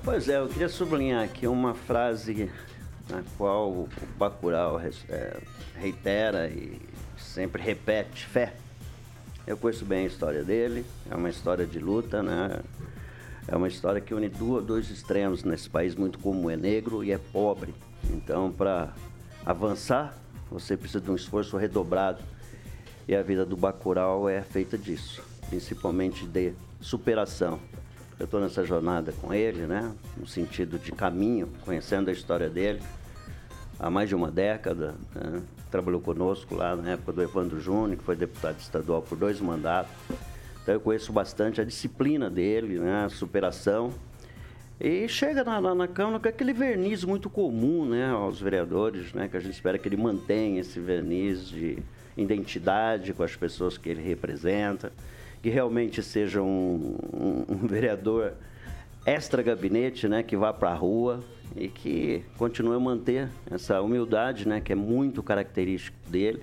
Pois 0.02 0.26
é, 0.26 0.38
eu 0.38 0.48
queria 0.48 0.70
sublinhar 0.70 1.22
aqui 1.22 1.46
uma 1.46 1.74
frase 1.74 2.50
na 3.08 3.22
qual 3.36 3.70
o 3.70 3.88
Bacurau 4.18 4.80
é, 4.80 5.36
reitera 5.76 6.48
e 6.48 6.80
sempre 7.16 7.62
repete, 7.62 8.26
fé. 8.26 8.54
Eu 9.46 9.58
conheço 9.58 9.84
bem 9.84 10.04
a 10.04 10.06
história 10.06 10.42
dele, 10.42 10.84
é 11.10 11.14
uma 11.14 11.28
história 11.28 11.66
de 11.66 11.78
luta, 11.78 12.22
né? 12.22 12.60
É 13.46 13.54
uma 13.54 13.68
história 13.68 14.00
que 14.00 14.14
une 14.14 14.28
dois 14.28 14.90
extremos 14.90 15.44
nesse 15.44 15.68
país 15.68 15.94
muito 15.94 16.18
comum, 16.18 16.48
é 16.48 16.56
negro 16.56 17.04
e 17.04 17.12
é 17.12 17.18
pobre. 17.18 17.74
Então, 18.10 18.50
para 18.50 18.94
avançar, 19.44 20.16
você 20.50 20.74
precisa 20.74 21.02
de 21.02 21.10
um 21.10 21.14
esforço 21.14 21.56
redobrado. 21.58 22.22
E 23.10 23.16
a 23.16 23.22
vida 23.24 23.44
do 23.44 23.56
Bacurau 23.56 24.28
é 24.28 24.40
feita 24.40 24.78
disso, 24.78 25.20
principalmente 25.48 26.24
de 26.24 26.52
superação. 26.80 27.58
Eu 28.16 28.26
estou 28.26 28.40
nessa 28.40 28.64
jornada 28.64 29.10
com 29.10 29.34
ele, 29.34 29.66
né? 29.66 29.92
No 30.16 30.28
sentido 30.28 30.78
de 30.78 30.92
caminho, 30.92 31.48
conhecendo 31.64 32.08
a 32.08 32.12
história 32.12 32.48
dele 32.48 32.80
há 33.80 33.90
mais 33.90 34.08
de 34.08 34.14
uma 34.14 34.30
década. 34.30 34.94
Né? 35.12 35.42
Trabalhou 35.72 36.00
conosco 36.00 36.54
lá 36.54 36.76
na 36.76 36.90
época 36.90 37.10
do 37.10 37.20
Evandro 37.20 37.58
Júnior, 37.58 37.98
que 37.98 38.04
foi 38.04 38.14
deputado 38.14 38.60
estadual 38.60 39.02
por 39.02 39.18
dois 39.18 39.40
mandatos. 39.40 39.90
Então 40.62 40.74
eu 40.74 40.80
conheço 40.80 41.12
bastante 41.12 41.60
a 41.60 41.64
disciplina 41.64 42.30
dele, 42.30 42.78
né? 42.78 43.06
a 43.06 43.08
superação. 43.08 43.92
E 44.78 45.08
chega 45.08 45.42
na, 45.42 45.60
na, 45.60 45.74
na, 45.74 45.88
Câmara 45.88 46.20
com 46.20 46.28
aquele 46.28 46.52
verniz 46.52 47.02
muito 47.02 47.28
comum 47.28 47.86
né, 47.86 48.08
aos 48.08 48.40
vereadores, 48.40 49.12
né, 49.12 49.26
que 49.26 49.36
a 49.36 49.40
gente 49.40 49.52
espera 49.52 49.76
que 49.78 49.88
ele 49.88 49.96
mantenha 49.96 50.60
esse 50.60 50.78
verniz 50.78 51.48
de 51.48 51.76
identidade 52.16 53.12
com 53.12 53.22
as 53.22 53.36
pessoas 53.36 53.78
que 53.78 53.88
ele 53.88 54.02
representa, 54.02 54.92
que 55.42 55.48
realmente 55.48 56.02
seja 56.02 56.42
um, 56.42 56.96
um, 57.12 57.44
um 57.54 57.66
vereador 57.66 58.34
extra-gabinete, 59.06 60.08
né, 60.08 60.22
que 60.22 60.36
vá 60.36 60.52
para 60.52 60.70
a 60.70 60.74
rua, 60.74 61.20
e 61.56 61.68
que 61.68 62.22
continue 62.36 62.76
a 62.76 62.80
manter 62.80 63.28
essa 63.50 63.80
humildade, 63.80 64.46
né, 64.46 64.60
que 64.60 64.72
é 64.72 64.76
muito 64.76 65.22
característico 65.22 65.96
dele, 66.08 66.42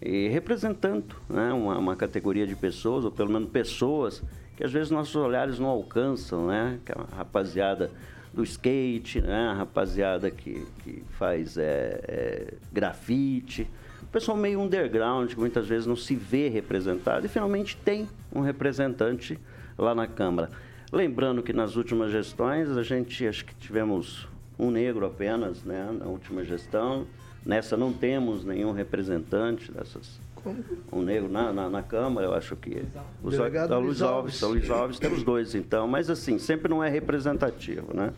e 0.00 0.28
representando 0.28 1.16
né, 1.28 1.52
uma, 1.52 1.78
uma 1.78 1.96
categoria 1.96 2.46
de 2.46 2.56
pessoas, 2.56 3.04
ou 3.04 3.10
pelo 3.10 3.30
menos 3.30 3.48
pessoas 3.50 4.22
que 4.56 4.64
às 4.64 4.72
vezes 4.72 4.90
nossos 4.90 5.16
olhares 5.16 5.58
não 5.58 5.68
alcançam, 5.68 6.46
né, 6.46 6.78
que 6.84 6.92
é 6.92 6.94
a 6.94 7.16
rapaziada 7.16 7.90
do 8.32 8.42
skate, 8.42 9.20
né, 9.20 9.48
a 9.48 9.54
rapaziada 9.54 10.30
que, 10.30 10.66
que 10.82 11.02
faz 11.10 11.56
é, 11.56 12.00
é, 12.02 12.54
grafite, 12.72 13.68
pessoal 14.12 14.36
meio 14.36 14.60
underground, 14.60 15.30
que 15.30 15.38
muitas 15.40 15.66
vezes 15.66 15.86
não 15.86 15.96
se 15.96 16.14
vê 16.14 16.48
representado, 16.48 17.24
e 17.24 17.28
finalmente 17.28 17.76
tem 17.76 18.08
um 18.32 18.40
representante 18.40 19.38
lá 19.78 19.94
na 19.94 20.06
Câmara. 20.06 20.50
Lembrando 20.92 21.42
que 21.42 21.52
nas 21.52 21.74
últimas 21.76 22.12
gestões 22.12 22.68
a 22.76 22.82
gente 22.82 23.26
acho 23.26 23.46
que 23.46 23.54
tivemos 23.54 24.28
um 24.58 24.70
negro 24.70 25.06
apenas, 25.06 25.64
né, 25.64 25.90
na 25.98 26.04
última 26.04 26.44
gestão. 26.44 27.06
Nessa 27.44 27.76
não 27.76 27.92
temos 27.92 28.44
nenhum 28.44 28.72
representante 28.72 29.72
dessas. 29.72 30.20
Como? 30.36 30.62
Um 30.92 31.02
negro 31.02 31.28
na, 31.28 31.52
na, 31.52 31.70
na 31.70 31.82
Câmara, 31.82 32.26
eu 32.26 32.34
acho 32.34 32.54
que. 32.54 32.84
O 33.22 33.30
Delegado 33.30 33.78
Luiz 33.80 34.02
Alves. 34.02 34.40
Luiz 34.42 34.70
Alves, 34.70 34.98
temos 34.98 35.24
dois 35.24 35.54
então, 35.54 35.88
mas 35.88 36.10
assim, 36.10 36.38
sempre 36.38 36.68
não 36.68 36.84
é 36.84 36.88
representativo, 36.88 37.96
né? 37.96 38.12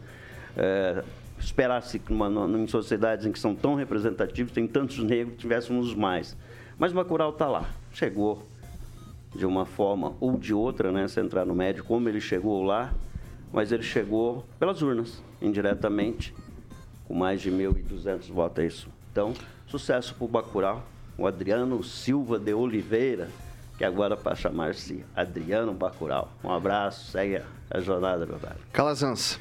É, 0.56 1.02
Esperar-se 1.44 1.98
que 1.98 2.10
uma, 2.10 2.28
em 2.58 2.66
sociedades 2.66 3.26
em 3.26 3.30
que 3.30 3.38
são 3.38 3.54
tão 3.54 3.74
representativos, 3.74 4.50
tem 4.50 4.66
tantos 4.66 4.98
negros, 4.98 5.36
tivéssemos 5.36 5.94
mais. 5.94 6.34
Mas 6.78 6.90
Bacurau 6.90 7.30
está 7.30 7.46
lá, 7.46 7.68
chegou, 7.92 8.42
de 9.36 9.44
uma 9.44 9.66
forma 9.66 10.14
ou 10.20 10.38
de 10.38 10.54
outra, 10.54 10.90
né, 10.90 11.06
sem 11.06 11.22
entrar 11.22 11.44
no 11.44 11.54
médio, 11.54 11.84
como 11.84 12.08
ele 12.08 12.20
chegou 12.20 12.62
lá, 12.62 12.94
mas 13.52 13.70
ele 13.72 13.82
chegou 13.82 14.46
pelas 14.58 14.80
urnas, 14.80 15.22
indiretamente, 15.40 16.34
com 17.06 17.12
mais 17.12 17.42
de 17.42 17.50
1.200 17.50 18.32
votos, 18.32 18.64
é 18.64 18.66
isso. 18.66 18.88
Então, 19.12 19.34
sucesso 19.66 20.14
para 20.14 20.24
o 20.24 20.28
Bacurau, 20.28 20.82
o 21.18 21.26
Adriano 21.26 21.84
Silva 21.84 22.38
de 22.38 22.54
Oliveira, 22.54 23.28
que 23.76 23.84
agora 23.84 24.16
para 24.16 24.34
chamar-se 24.34 25.04
Adriano 25.14 25.74
Bacurau. 25.74 26.32
Um 26.42 26.50
abraço, 26.50 27.10
segue 27.10 27.42
a 27.70 27.80
jornada, 27.80 28.24
meu 28.24 28.38
velho. 28.38 28.56
Calazans. 28.72 29.38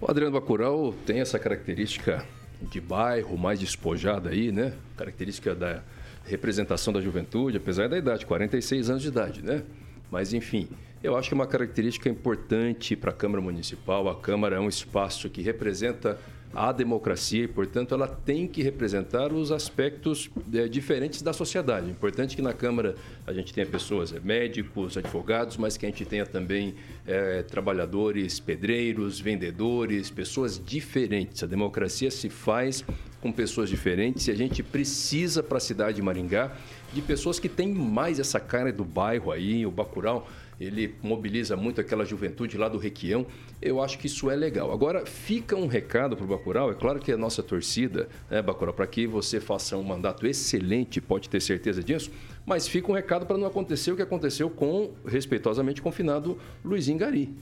O 0.00 0.08
Adriano 0.08 0.32
Bacurau 0.32 0.94
tem 1.04 1.18
essa 1.18 1.40
característica 1.40 2.24
de 2.62 2.80
bairro 2.80 3.36
mais 3.36 3.58
despojado 3.58 4.28
aí, 4.28 4.52
né? 4.52 4.72
Característica 4.96 5.56
da 5.56 5.82
representação 6.24 6.92
da 6.92 7.00
juventude, 7.00 7.56
apesar 7.56 7.88
da 7.88 7.98
idade, 7.98 8.24
46 8.24 8.90
anos 8.90 9.02
de 9.02 9.08
idade, 9.08 9.42
né? 9.42 9.64
Mas, 10.08 10.32
enfim, 10.32 10.68
eu 11.02 11.16
acho 11.16 11.28
que 11.28 11.34
é 11.34 11.36
uma 11.36 11.48
característica 11.48 12.08
importante 12.08 12.94
para 12.94 13.10
a 13.10 13.12
Câmara 13.12 13.42
Municipal. 13.42 14.08
A 14.08 14.14
Câmara 14.14 14.54
é 14.54 14.60
um 14.60 14.68
espaço 14.68 15.28
que 15.28 15.42
representa 15.42 16.16
a 16.54 16.72
democracia 16.72 17.44
e, 17.44 17.48
portanto, 17.48 17.94
ela 17.94 18.08
tem 18.08 18.46
que 18.46 18.62
representar 18.62 19.32
os 19.32 19.52
aspectos 19.52 20.30
é, 20.52 20.66
diferentes 20.66 21.22
da 21.22 21.32
sociedade. 21.32 21.86
É 21.86 21.90
importante 21.90 22.34
que 22.34 22.42
na 22.42 22.52
Câmara 22.52 22.94
a 23.26 23.32
gente 23.32 23.52
tenha 23.52 23.66
pessoas, 23.66 24.12
é, 24.12 24.20
médicos, 24.20 24.96
advogados, 24.96 25.56
mas 25.56 25.76
que 25.76 25.86
a 25.86 25.88
gente 25.88 26.04
tenha 26.04 26.26
também 26.26 26.74
é, 27.06 27.42
trabalhadores, 27.42 28.40
pedreiros, 28.40 29.20
vendedores, 29.20 30.10
pessoas 30.10 30.60
diferentes. 30.64 31.42
A 31.42 31.46
democracia 31.46 32.10
se 32.10 32.28
faz 32.28 32.84
com 33.20 33.32
pessoas 33.32 33.68
diferentes 33.68 34.28
e 34.28 34.30
a 34.30 34.34
gente 34.34 34.62
precisa 34.62 35.42
para 35.42 35.58
a 35.58 35.60
cidade 35.60 35.96
de 35.96 36.02
Maringá 36.02 36.52
de 36.92 37.02
pessoas 37.02 37.38
que 37.38 37.48
têm 37.48 37.72
mais 37.72 38.18
essa 38.18 38.40
cara 38.40 38.72
do 38.72 38.84
bairro 38.84 39.30
aí, 39.30 39.66
o 39.66 39.70
Bacurau 39.70 40.28
ele 40.60 40.96
mobiliza 41.02 41.56
muito 41.56 41.80
aquela 41.80 42.04
juventude 42.04 42.58
lá 42.58 42.68
do 42.68 42.78
Requião. 42.78 43.24
Eu 43.62 43.80
acho 43.80 43.96
que 43.98 44.06
isso 44.06 44.28
é 44.28 44.34
legal. 44.34 44.72
Agora, 44.72 45.06
fica 45.06 45.54
um 45.54 45.68
recado 45.68 46.16
para 46.16 46.24
o 46.24 46.28
Bacurau. 46.28 46.70
É 46.72 46.74
claro 46.74 46.98
que 46.98 47.12
a 47.12 47.16
nossa 47.16 47.42
torcida, 47.42 48.08
né, 48.28 48.42
Bacurau, 48.42 48.74
para 48.74 48.86
que 48.86 49.06
você 49.06 49.38
faça 49.38 49.76
um 49.76 49.84
mandato 49.84 50.26
excelente, 50.26 51.00
pode 51.00 51.28
ter 51.28 51.40
certeza 51.40 51.82
disso, 51.82 52.10
mas 52.44 52.66
fica 52.66 52.90
um 52.90 52.94
recado 52.94 53.24
para 53.24 53.38
não 53.38 53.46
acontecer 53.46 53.92
o 53.92 53.96
que 53.96 54.02
aconteceu 54.02 54.50
com, 54.50 54.90
respeitosamente, 55.06 55.80
confinado 55.80 56.36
Luizinho 56.64 56.98
Gari 56.98 57.32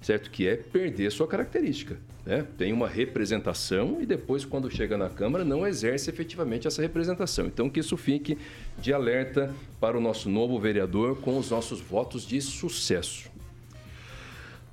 certo? 0.00 0.30
Que 0.30 0.46
é 0.48 0.56
perder 0.56 1.10
sua 1.10 1.26
característica. 1.26 1.96
Né? 2.24 2.44
Tem 2.58 2.72
uma 2.72 2.88
representação 2.88 3.98
e 4.00 4.06
depois, 4.06 4.44
quando 4.44 4.70
chega 4.70 4.98
na 4.98 5.08
Câmara, 5.08 5.44
não 5.44 5.66
exerce 5.66 6.10
efetivamente 6.10 6.66
essa 6.66 6.82
representação. 6.82 7.46
Então, 7.46 7.70
que 7.70 7.80
isso 7.80 7.96
fique 7.96 8.36
de 8.78 8.92
alerta 8.92 9.54
para 9.80 9.96
o 9.96 10.00
nosso 10.00 10.28
novo 10.28 10.58
vereador 10.58 11.20
com 11.20 11.38
os 11.38 11.50
nossos 11.50 11.80
votos 11.80 12.26
de 12.26 12.40
sucesso. 12.40 13.30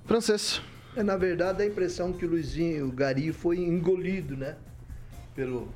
Francês. 0.06 0.62
É, 0.96 1.02
na 1.02 1.16
verdade, 1.16 1.64
a 1.64 1.66
impressão 1.66 2.14
que 2.14 2.26
o 2.26 2.30
Luizinho 2.30 2.88
o 2.88 2.92
Gari 2.92 3.32
foi 3.32 3.58
engolido, 3.58 4.38
né? 4.38 4.56
Pelo, 5.36 5.68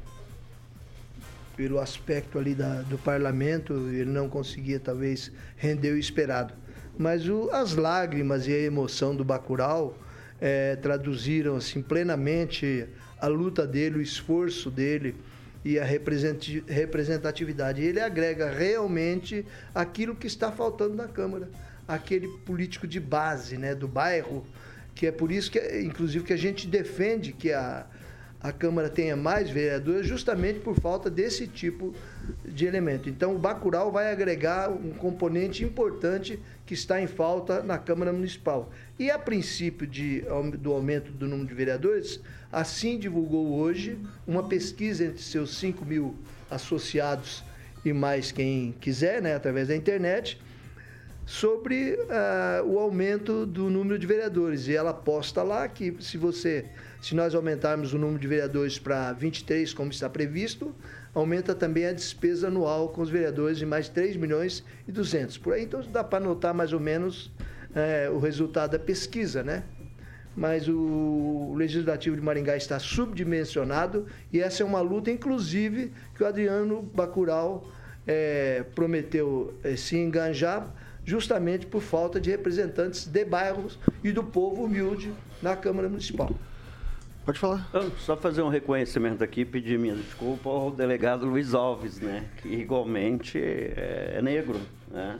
pelo 1.55 1.79
aspecto 1.79 2.37
ali 2.37 2.53
da, 2.53 2.81
do 2.83 2.99
parlamento, 2.99 3.73
ele 3.89 4.05
não 4.05 4.29
conseguia, 4.29 4.79
talvez, 4.79 5.31
render 5.55 5.91
o 5.91 5.97
esperado 5.97 6.53
mas 6.97 7.27
o, 7.27 7.49
as 7.51 7.75
lágrimas 7.75 8.47
e 8.47 8.53
a 8.53 8.59
emoção 8.59 9.15
do 9.15 9.23
Bacurau 9.23 9.97
é, 10.41 10.75
traduziram 10.75 11.55
assim 11.55 11.81
plenamente 11.81 12.87
a 13.19 13.27
luta 13.27 13.65
dele, 13.65 13.97
o 13.97 14.01
esforço 14.01 14.69
dele 14.69 15.15
e 15.63 15.79
a 15.79 15.83
representatividade. 15.83 17.81
Ele 17.81 17.99
agrega 17.99 18.49
realmente 18.49 19.45
aquilo 19.73 20.15
que 20.15 20.27
está 20.27 20.51
faltando 20.51 20.95
na 20.95 21.07
Câmara, 21.07 21.49
aquele 21.87 22.27
político 22.45 22.87
de 22.87 22.99
base, 22.99 23.57
né, 23.57 23.73
do 23.75 23.87
bairro, 23.87 24.45
que 24.93 25.07
é 25.07 25.11
por 25.11 25.31
isso 25.31 25.51
que, 25.51 25.59
inclusive, 25.81 26.23
que 26.25 26.33
a 26.33 26.37
gente 26.37 26.67
defende 26.67 27.31
que 27.31 27.51
a, 27.53 27.85
a 28.41 28.51
Câmara 28.51 28.89
tenha 28.89 29.15
mais 29.15 29.49
vereadores, 29.49 30.07
justamente 30.07 30.59
por 30.59 30.79
falta 30.79 31.09
desse 31.09 31.47
tipo 31.47 31.93
de 32.45 32.65
elemento. 32.65 33.09
Então, 33.09 33.35
o 33.35 33.39
Bacurau 33.39 33.91
vai 33.91 34.11
agregar 34.11 34.69
um 34.69 34.91
componente 34.91 35.63
importante 35.63 36.39
que 36.65 36.73
está 36.73 37.01
em 37.01 37.07
falta 37.07 37.63
na 37.63 37.77
Câmara 37.77 38.13
Municipal. 38.13 38.71
E 38.99 39.09
a 39.09 39.17
princípio 39.17 39.87
de, 39.87 40.23
do 40.59 40.71
aumento 40.71 41.11
do 41.11 41.27
número 41.27 41.47
de 41.47 41.53
vereadores, 41.55 42.19
assim 42.51 42.97
divulgou 42.99 43.57
hoje 43.57 43.97
uma 44.27 44.47
pesquisa 44.47 45.05
entre 45.05 45.21
seus 45.21 45.57
5 45.57 45.83
mil 45.83 46.15
associados 46.49 47.43
e 47.83 47.93
mais 47.93 48.31
quem 48.31 48.73
quiser, 48.79 49.21
né, 49.21 49.35
através 49.35 49.67
da 49.67 49.75
internet, 49.75 50.39
sobre 51.25 51.97
ah, 52.09 52.63
o 52.65 52.79
aumento 52.79 53.45
do 53.45 53.69
número 53.69 53.99
de 53.99 54.07
vereadores. 54.07 54.67
E 54.67 54.75
ela 54.75 54.93
posta 54.93 55.43
lá 55.43 55.67
que 55.67 55.95
se 55.99 56.17
você, 56.17 56.65
se 57.01 57.15
nós 57.15 57.35
aumentarmos 57.35 57.93
o 57.93 57.97
número 57.97 58.19
de 58.19 58.27
vereadores 58.27 58.79
para 58.79 59.13
23, 59.13 59.73
como 59.73 59.91
está 59.91 60.09
previsto, 60.09 60.73
aumenta 61.13 61.55
também 61.55 61.85
a 61.85 61.93
despesa 61.93 62.47
anual 62.47 62.89
com 62.89 63.01
os 63.01 63.09
vereadores 63.09 63.57
de 63.57 63.65
mais 63.65 63.89
3 63.89 64.15
milhões 64.15 64.63
e 64.87 64.91
200. 64.91 65.37
Por 65.37 65.53
aí, 65.53 65.63
então 65.63 65.81
dá 65.91 66.03
para 66.03 66.23
notar 66.23 66.53
mais 66.53 66.73
ou 66.73 66.79
menos 66.79 67.31
eh, 67.75 68.09
o 68.11 68.19
resultado 68.19 68.71
da 68.71 68.79
pesquisa, 68.79 69.43
né? 69.43 69.63
Mas 70.35 70.67
o 70.67 71.55
Legislativo 71.55 72.15
de 72.15 72.21
Maringá 72.21 72.55
está 72.55 72.77
subdimensionado 72.77 74.05
e 74.31 74.39
essa 74.39 74.61
é 74.61 74.65
uma 74.65 74.81
luta, 74.81 75.09
inclusive, 75.09 75.91
que 76.13 76.21
o 76.21 76.27
Adriano 76.27 76.83
Bacural 76.83 77.67
eh, 78.05 78.63
prometeu 78.75 79.55
eh, 79.63 79.75
se 79.75 79.97
enganjar 79.97 80.71
justamente 81.03 81.65
por 81.65 81.81
falta 81.81 82.19
de 82.19 82.29
representantes 82.29 83.07
de 83.07 83.25
bairros 83.25 83.79
e 84.03 84.11
do 84.11 84.23
povo 84.23 84.65
humilde 84.65 85.11
na 85.41 85.55
Câmara 85.55 85.89
Municipal. 85.89 86.29
Pode 87.27 87.39
falar. 87.39 87.69
Eu 87.73 87.91
só 87.99 88.15
fazer 88.15 88.41
um 88.41 88.47
reconhecimento 88.47 89.21
aqui, 89.21 89.43
pedir 89.43 89.77
minha 89.77 89.97
desculpa 89.97 90.49
ao 90.49 90.71
delegado 90.71 91.25
Luiz 91.25 91.53
Alves, 91.53 91.99
né? 91.99 92.29
Que 92.37 92.47
igualmente 92.47 93.37
é, 93.37 94.13
é 94.15 94.21
negro, 94.21 94.61
né? 94.89 95.19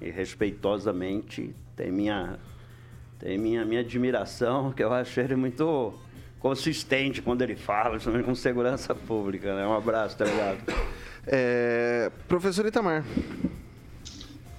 E 0.00 0.10
respeitosamente 0.10 1.54
tem 1.76 1.92
minha, 1.92 2.40
tem 3.20 3.38
minha, 3.38 3.64
minha 3.64 3.82
admiração, 3.82 4.72
que 4.72 4.82
eu 4.82 4.92
acho 4.92 5.20
ele 5.20 5.36
muito 5.36 5.94
consistente 6.40 7.22
quando 7.22 7.42
ele 7.42 7.54
fala, 7.54 7.90
principalmente 7.90 8.24
com 8.24 8.34
segurança 8.34 8.92
pública, 8.92 9.54
né? 9.54 9.64
Um 9.64 9.74
abraço, 9.74 10.18
delegado. 10.18 10.58
É, 11.24 12.10
professor 12.26 12.66
Itamar. 12.66 13.04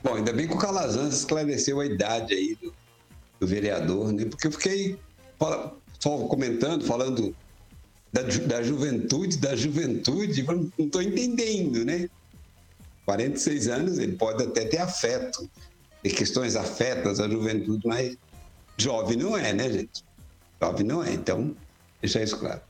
Bom, 0.01 0.15
ainda 0.15 0.31
bem 0.31 0.47
que 0.47 0.53
o 0.53 0.57
Calazans 0.57 1.13
esclareceu 1.13 1.81
a 1.81 1.85
idade 1.85 2.33
aí 2.33 2.55
do, 2.55 2.73
do 3.37 3.45
vereador, 3.45 4.13
né? 4.13 4.23
Porque 4.23 4.47
eu 4.47 4.51
fiquei 4.53 4.97
só 6.05 6.19
comentando, 6.27 6.85
falando 6.85 7.35
da, 8.13 8.29
ju- 8.29 8.45
da 8.45 8.61
juventude, 8.61 9.37
da 9.37 9.55
juventude, 9.55 10.43
não 10.43 10.85
estou 10.85 11.01
entendendo, 11.01 11.83
né? 11.83 12.07
46 13.05 13.67
anos, 13.67 13.97
ele 13.97 14.15
pode 14.15 14.43
até 14.43 14.65
ter 14.65 14.77
afeto, 14.77 15.49
ter 16.03 16.11
questões 16.11 16.55
afetas 16.55 17.19
à 17.19 17.27
juventude, 17.27 17.87
mas 17.87 18.15
jovem 18.77 19.17
não 19.17 19.35
é, 19.35 19.51
né, 19.51 19.71
gente? 19.71 20.03
Jovem 20.61 20.85
não 20.85 21.03
é, 21.03 21.11
então, 21.11 21.55
deixar 21.99 22.21
isso 22.21 22.37
claro. 22.37 22.61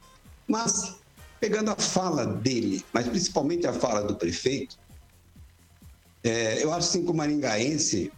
Mas, 0.47 0.95
pegando 1.37 1.71
a 1.71 1.75
fala 1.75 2.25
dele, 2.25 2.85
mas 2.93 3.05
principalmente 3.05 3.67
a 3.67 3.73
fala 3.73 4.01
do 4.01 4.15
prefeito, 4.15 4.77
é, 6.23 6.63
eu 6.63 6.71
acho 6.71 6.87
assim 6.87 7.03
que 7.03 7.11
o 7.11 7.13
maringaense 7.13 8.13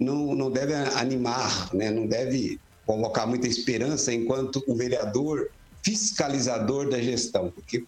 não, 0.00 0.34
não 0.34 0.50
deve 0.50 0.74
animar, 0.74 1.72
né? 1.74 1.90
não 1.90 2.06
deve 2.06 2.58
colocar 2.88 3.26
muita 3.26 3.46
esperança 3.46 4.14
enquanto 4.14 4.64
o 4.66 4.74
vereador 4.74 5.50
fiscalizador 5.82 6.88
da 6.88 6.98
gestão, 6.98 7.50
porque 7.50 7.84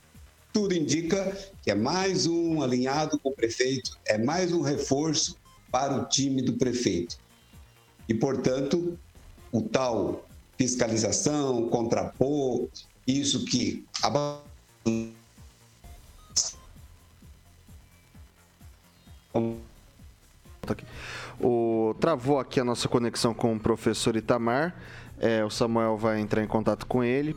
tudo 0.52 0.74
indica 0.74 1.34
que 1.62 1.70
é 1.70 1.74
mais 1.74 2.26
um 2.26 2.60
alinhado 2.60 3.18
com 3.18 3.30
o 3.30 3.34
prefeito, 3.34 3.98
é 4.06 4.18
mais 4.18 4.52
um 4.52 4.60
reforço 4.60 5.38
para 5.72 5.96
o 5.96 6.04
time 6.04 6.42
do 6.42 6.52
prefeito. 6.52 7.16
E, 8.06 8.12
portanto, 8.12 8.98
o 9.50 9.62
tal 9.62 10.28
fiscalização, 10.58 11.70
contrapor, 11.70 12.68
isso 13.06 13.46
que 13.46 13.86
a 14.02 14.42
O, 21.40 21.94
travou 21.98 22.38
aqui 22.38 22.60
a 22.60 22.64
nossa 22.64 22.88
conexão 22.88 23.32
com 23.32 23.54
o 23.54 23.60
professor 23.60 24.14
Itamar. 24.16 24.74
É, 25.18 25.44
o 25.44 25.50
Samuel 25.50 25.96
vai 25.96 26.20
entrar 26.20 26.42
em 26.42 26.46
contato 26.46 26.86
com 26.86 27.04
ele. 27.04 27.36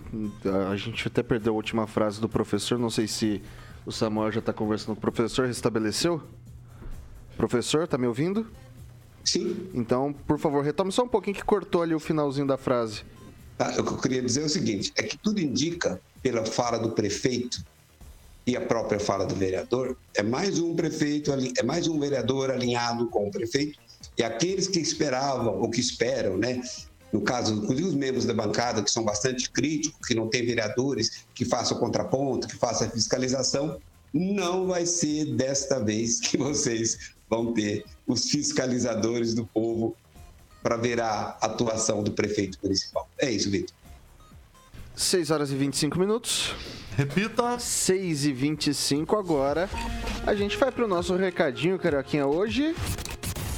A 0.72 0.76
gente 0.76 1.08
até 1.08 1.22
perdeu 1.22 1.54
a 1.54 1.56
última 1.56 1.86
frase 1.88 2.20
do 2.20 2.30
professor. 2.30 2.80
Não 2.80 2.90
sei 2.90 3.08
se 3.08 3.42
o 3.86 3.92
Samuel 3.92 4.32
já 4.32 4.40
está 4.40 4.54
conversando 4.54 4.96
com 4.96 5.00
o 5.00 5.02
professor. 5.02 5.48
Restabeleceu? 5.48 6.22
Professor, 7.36 7.88
tá 7.88 7.98
me 7.98 8.08
ouvindo? 8.08 8.48
Sim. 9.24 9.70
Então, 9.74 10.14
por 10.14 10.38
favor, 10.38 10.64
retome 10.64 10.92
só 10.92 11.04
um 11.04 11.08
pouquinho 11.08 11.36
que 11.36 11.44
cortou 11.44 11.82
ali 11.82 11.96
o 11.96 12.00
finalzinho 12.00 12.46
da 12.46 12.58
frase. 12.58 13.04
Tá, 13.58 13.70
o 13.80 13.84
que 13.84 13.94
eu 13.94 13.98
queria 13.98 14.22
dizer 14.22 14.42
é 14.42 14.46
o 14.46 14.50
seguinte: 14.50 14.92
é 14.96 15.04
que 15.04 15.18
tudo 15.18 15.40
indica, 15.40 16.00
pela 16.22 16.46
fala 16.46 16.78
do 16.78 16.92
prefeito 16.92 17.64
e 18.46 18.58
a 18.58 18.62
própria 18.62 19.00
fala 19.00 19.26
do 19.26 19.36
vereador, 19.36 19.96
é 20.14 20.22
mais 20.22 20.60
um 20.60 20.76
prefeito, 20.76 21.32
é 21.32 21.64
mais 21.64 21.88
um 21.88 21.98
vereador 22.00 22.52
alinhado 22.52 23.08
com 23.08 23.28
o 23.28 23.32
prefeito, 23.32 23.80
e 24.18 24.24
aqueles 24.24 24.68
que 24.68 24.80
esperavam, 24.80 25.60
ou 25.60 25.70
que 25.70 25.80
esperam, 25.80 26.38
né? 26.38 26.62
No 27.12 27.22
caso, 27.22 27.54
inclusive 27.54 27.90
os 27.90 27.96
membros 27.96 28.26
da 28.26 28.34
bancada, 28.34 28.82
que 28.82 28.90
são 28.90 29.04
bastante 29.04 29.50
críticos, 29.50 30.08
que 30.08 30.16
não 30.16 30.28
tem 30.28 30.46
vereadores 30.46 31.26
que 31.34 31.46
façam 31.46 31.78
contraponto, 31.78 32.48
que 32.48 32.56
façam 32.56 32.90
fiscalização, 32.90 33.80
não 34.12 34.68
vai 34.68 34.86
ser 34.86 35.26
desta 35.36 35.80
vez 35.80 36.20
que 36.20 36.38
vocês 36.38 37.14
vão 37.30 37.54
ter 37.54 37.86
os 38.08 38.30
fiscalizadores 38.30 39.34
do 39.34 39.46
povo 39.46 39.96
para 40.62 40.78
ver 40.78 41.00
a 41.02 41.38
atuação 41.42 42.02
do 42.02 42.12
prefeito 42.12 42.58
municipal. 42.64 43.08
É 43.20 43.30
isso, 43.30 43.50
Vitor. 43.50 43.76
6 44.96 45.32
horas 45.32 45.52
e 45.52 45.56
25 45.56 46.00
minutos. 46.00 46.54
Repita. 46.96 47.58
6 47.58 48.26
e 48.26 48.34
25 48.34 49.18
agora. 49.18 49.70
A 50.26 50.36
gente 50.36 50.56
vai 50.58 50.72
pro 50.72 50.88
nosso 50.88 51.16
recadinho, 51.16 51.80
Carioquinha, 51.80 52.28
hoje. 52.28 52.76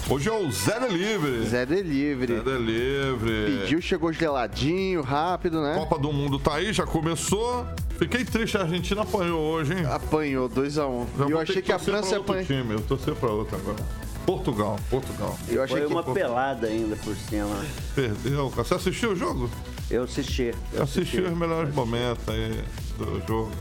Hoje 0.08 0.30
é 0.30 0.32
o 0.32 0.52
Zé 0.52 0.80
Delivery. 0.80 1.46
Zé 1.48 1.65
Delivery. 1.65 2.36
Zé 2.36 2.41
Delivery. 2.44 3.60
Pediu, 3.62 3.82
chegou 3.82 4.13
geladinho, 4.13 5.02
rápido, 5.02 5.62
né? 5.62 5.76
Copa 5.80 5.98
do 5.98 6.13
Mundo 6.13 6.38
tá 6.38 6.56
aí, 6.56 6.72
já 6.72 6.86
começou. 6.86 7.65
Fiquei 7.98 8.24
triste, 8.24 8.56
a 8.56 8.62
Argentina 8.62 9.02
apanhou 9.02 9.39
hoje, 9.41 9.74
hein? 9.74 9.86
Apanhou 9.88 10.48
2x1. 10.48 11.06
Já 11.18 11.26
E 11.28 11.32
eu 11.32 11.39
achei 11.39 11.56
ter 11.56 11.62
que 11.63 11.72
a 11.72 11.78
torcer 11.80 11.94
França 11.94 12.08
pra 12.08 12.15
ia 12.15 12.20
outro 12.20 12.34
apanhar. 12.34 12.46
time, 12.63 12.74
eu 12.76 12.82
torcer 12.82 13.15
pra 13.15 13.30
outro 13.32 13.56
agora. 13.58 13.84
Portugal, 14.28 14.80
Portugal. 14.89 15.38
Eu 15.48 15.63
achei 15.63 15.78
Foi 15.78 15.88
que 15.88 15.94
uma 15.94 16.04
pelada 16.04 16.68
ainda 16.68 16.96
por 16.98 17.15
cima. 17.15 17.56
Perdeu. 17.96 18.50
cara. 18.52 18.63
Você 18.63 18.74
assistiu 18.76 19.12
o 19.12 19.15
jogo? 19.15 19.50
Eu 19.89 20.04
assisti. 20.04 20.54
Eu 20.74 20.84
assisti 20.84 21.20
os 21.22 21.36
melhores 21.36 21.74
momentos 21.74 22.28
aí 22.30 22.63
do 22.98 23.22
jogo. 23.28 23.52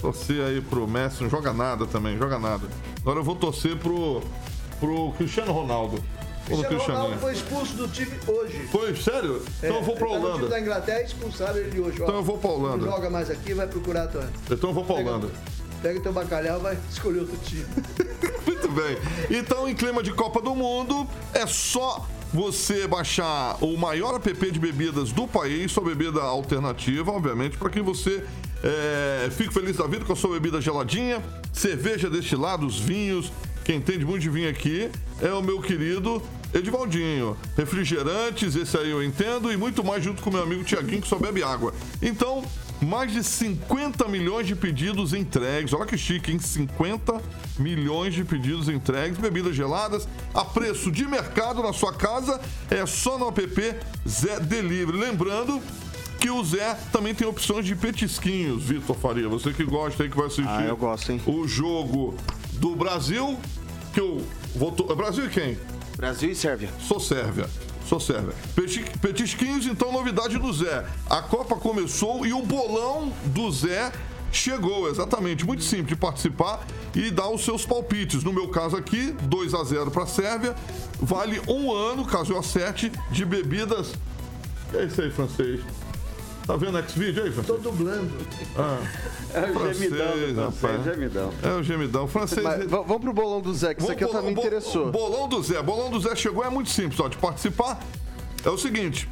Torci 0.00 0.40
aí 0.40 0.60
pro 0.60 0.86
Messi, 0.86 1.22
não 1.22 1.30
joga 1.30 1.52
nada 1.52 1.86
também, 1.86 2.16
joga 2.18 2.38
nada. 2.38 2.66
Agora 3.00 3.20
eu 3.20 3.24
vou 3.24 3.34
torcer 3.36 3.76
pro, 3.76 4.20
pro 4.84 5.12
Cristiano 5.16 5.52
Ronaldo. 5.52 5.96
Do 5.96 6.02
Cristiano 6.62 6.78
Ronaldo 6.78 7.16
Cristianinho. 7.16 7.18
foi 7.20 7.32
expulso 7.32 7.74
do 7.74 7.88
time 7.88 8.12
hoje. 8.26 8.68
Foi, 8.70 8.94
sério? 8.96 9.42
Então 9.58 9.76
eu 9.76 9.82
vou 9.82 9.96
pra 9.96 10.08
tá 10.08 10.14
no 10.14 10.20
time 10.20 10.30
Holanda. 10.32 10.48
da 10.48 10.60
Inglaterra 10.60 11.00
e 11.00 11.04
expulsaram 11.06 11.56
ele 11.56 11.80
hoje. 11.80 12.02
ó. 12.02 12.04
Então 12.04 12.16
eu 12.16 12.22
vou 12.22 12.36
pra 12.38 12.50
Holanda. 12.50 12.84
Não 12.84 12.92
joga 12.92 13.08
mais 13.10 13.30
aqui, 13.30 13.54
vai 13.54 13.66
procurar 13.66 14.08
tua. 14.08 14.28
Então 14.50 14.70
eu 14.70 14.74
vou 14.74 14.84
pra 14.84 14.96
Holanda. 14.96 15.28
Pega 15.80 16.00
teu 16.00 16.12
bacalhau 16.12 16.60
vai 16.60 16.76
escolher 16.90 17.20
outro 17.20 17.36
time. 17.44 17.64
Muito 18.46 18.68
bem. 18.68 18.98
Então, 19.38 19.66
em 19.66 19.74
clima 19.74 20.02
de 20.02 20.12
Copa 20.12 20.40
do 20.42 20.54
Mundo, 20.54 21.06
é 21.32 21.46
só 21.46 22.06
você 22.32 22.86
baixar 22.86 23.56
o 23.62 23.76
maior 23.78 24.16
app 24.16 24.50
de 24.50 24.58
bebidas 24.58 25.12
do 25.12 25.26
país, 25.26 25.72
sua 25.72 25.84
bebida 25.84 26.20
alternativa, 26.20 27.10
obviamente, 27.10 27.56
para 27.56 27.70
que 27.70 27.80
você 27.80 28.24
é, 28.62 29.30
fique 29.30 29.52
feliz 29.52 29.76
da 29.76 29.86
vida 29.86 30.04
com 30.04 30.12
a 30.12 30.16
sua 30.16 30.30
bebida 30.32 30.60
geladinha, 30.60 31.22
cerveja 31.52 32.10
destilados, 32.10 32.78
vinhos. 32.78 33.30
Quem 33.64 33.76
entende 33.76 34.04
muito 34.04 34.22
de 34.22 34.28
vinho 34.30 34.48
aqui 34.48 34.90
é 35.22 35.32
o 35.32 35.42
meu 35.42 35.60
querido 35.60 36.22
Edivaldinho. 36.52 37.36
Refrigerantes, 37.56 38.54
esse 38.54 38.76
aí 38.76 38.90
eu 38.90 39.02
entendo, 39.02 39.50
e 39.52 39.56
muito 39.56 39.82
mais 39.82 40.04
junto 40.04 40.22
com 40.22 40.30
meu 40.30 40.42
amigo 40.42 40.62
Tiaguinho, 40.62 41.00
que 41.02 41.08
só 41.08 41.18
bebe 41.18 41.42
água. 41.42 41.72
Então, 42.02 42.44
mais 42.82 43.10
de 43.12 43.24
50 43.24 44.06
milhões 44.08 44.46
de 44.46 44.54
pedidos 44.54 45.14
entregues. 45.14 45.72
Olha 45.72 45.86
que 45.86 45.96
chique, 45.96 46.30
hein? 46.30 46.38
50 46.38 47.20
milhões 47.58 48.12
de 48.14 48.22
pedidos 48.22 48.68
entregues, 48.68 49.18
bebidas 49.18 49.56
geladas, 49.56 50.06
a 50.34 50.44
preço 50.44 50.92
de 50.92 51.06
mercado 51.06 51.62
na 51.62 51.72
sua 51.72 51.92
casa. 51.94 52.40
É 52.70 52.84
só 52.84 53.18
no 53.18 53.28
app 53.28 53.74
Zé 54.06 54.40
Delivery. 54.40 54.98
Lembrando 54.98 55.60
que 56.20 56.30
o 56.30 56.44
Zé 56.44 56.76
também 56.92 57.14
tem 57.14 57.26
opções 57.26 57.64
de 57.64 57.74
petisquinhos, 57.74 58.64
Vitor 58.64 58.96
Faria. 58.96 59.28
Você 59.28 59.52
que 59.52 59.64
gosta 59.64 60.02
aí, 60.02 60.10
que 60.10 60.16
vai 60.16 60.26
assistir 60.26 60.46
Ah, 60.48 60.64
eu 60.66 60.76
gosto, 60.76 61.10
hein? 61.10 61.20
o 61.26 61.46
jogo 61.48 62.14
do 62.54 62.74
Brasil, 62.74 63.38
que 63.92 64.00
eu 64.00 64.24
vou... 64.54 64.72
to- 64.72 64.94
Brasil 64.94 65.26
e 65.26 65.28
quem? 65.30 65.58
Brasil 65.96 66.30
e 66.30 66.34
Sérvia. 66.34 66.68
Sou 66.80 66.98
Sérvia. 67.00 67.48
Sou 67.88 68.00
Sérvia. 68.00 68.34
Peti- 68.56 68.84
Petisquinhos, 69.00 69.66
então, 69.66 69.92
novidade 69.92 70.38
do 70.38 70.52
Zé. 70.52 70.84
A 71.08 71.20
Copa 71.22 71.56
começou 71.56 72.24
e 72.26 72.32
o 72.32 72.42
bolão 72.42 73.12
do 73.26 73.50
Zé 73.52 73.92
chegou, 74.32 74.88
exatamente. 74.88 75.44
Muito 75.44 75.62
simples 75.62 75.88
de 75.88 75.96
participar 75.96 76.66
e 76.94 77.10
dar 77.10 77.28
os 77.28 77.44
seus 77.44 77.64
palpites. 77.66 78.24
No 78.24 78.32
meu 78.32 78.48
caso 78.48 78.74
aqui, 78.76 79.14
2 79.22 79.54
a 79.54 79.62
0 79.62 79.90
para 79.90 80.04
a 80.04 80.06
Sérvia. 80.06 80.54
Vale 81.00 81.40
um 81.46 81.70
ano, 81.72 82.04
caso 82.06 82.32
eu 82.32 82.38
acerte, 82.38 82.90
de 83.10 83.24
bebidas. 83.24 83.92
É 84.72 84.84
isso 84.84 85.00
aí, 85.02 85.10
francês? 85.10 85.60
Tá 86.46 86.56
vendo 86.56 86.76
X-Video 86.78 87.24
aí, 87.24 87.30
Tô 87.30 87.42
francês? 87.42 87.62
dublando. 87.62 88.10
Ah, 88.56 88.78
É 89.32 89.50
o 89.50 89.54
francês, 89.54 89.78
gemidão 89.78 90.06
francês, 90.12 90.36
rapaz. 90.36 90.84
gemidão. 90.84 91.30
É 91.42 91.48
o 91.54 91.62
gemidão. 91.62 92.08
Francês. 92.08 92.42
Mas, 92.44 92.58
v- 92.60 92.66
vamos 92.66 92.98
pro 93.00 93.12
bolão 93.14 93.40
do 93.40 93.54
Zé, 93.54 93.72
que 93.74 93.82
isso 93.82 93.90
aqui 93.90 94.06
também 94.06 94.34
me 94.34 94.40
interessou. 94.40 94.90
Bolão 94.92 95.26
do 95.26 95.42
Zé. 95.42 95.62
Bolão 95.62 95.90
do 95.90 95.98
Zé 96.00 96.14
chegou, 96.14 96.44
é 96.44 96.50
muito 96.50 96.68
simples, 96.70 97.00
ó. 97.00 97.08
De 97.08 97.16
participar, 97.16 97.80
é 98.44 98.50
o 98.50 98.58
seguinte. 98.58 99.08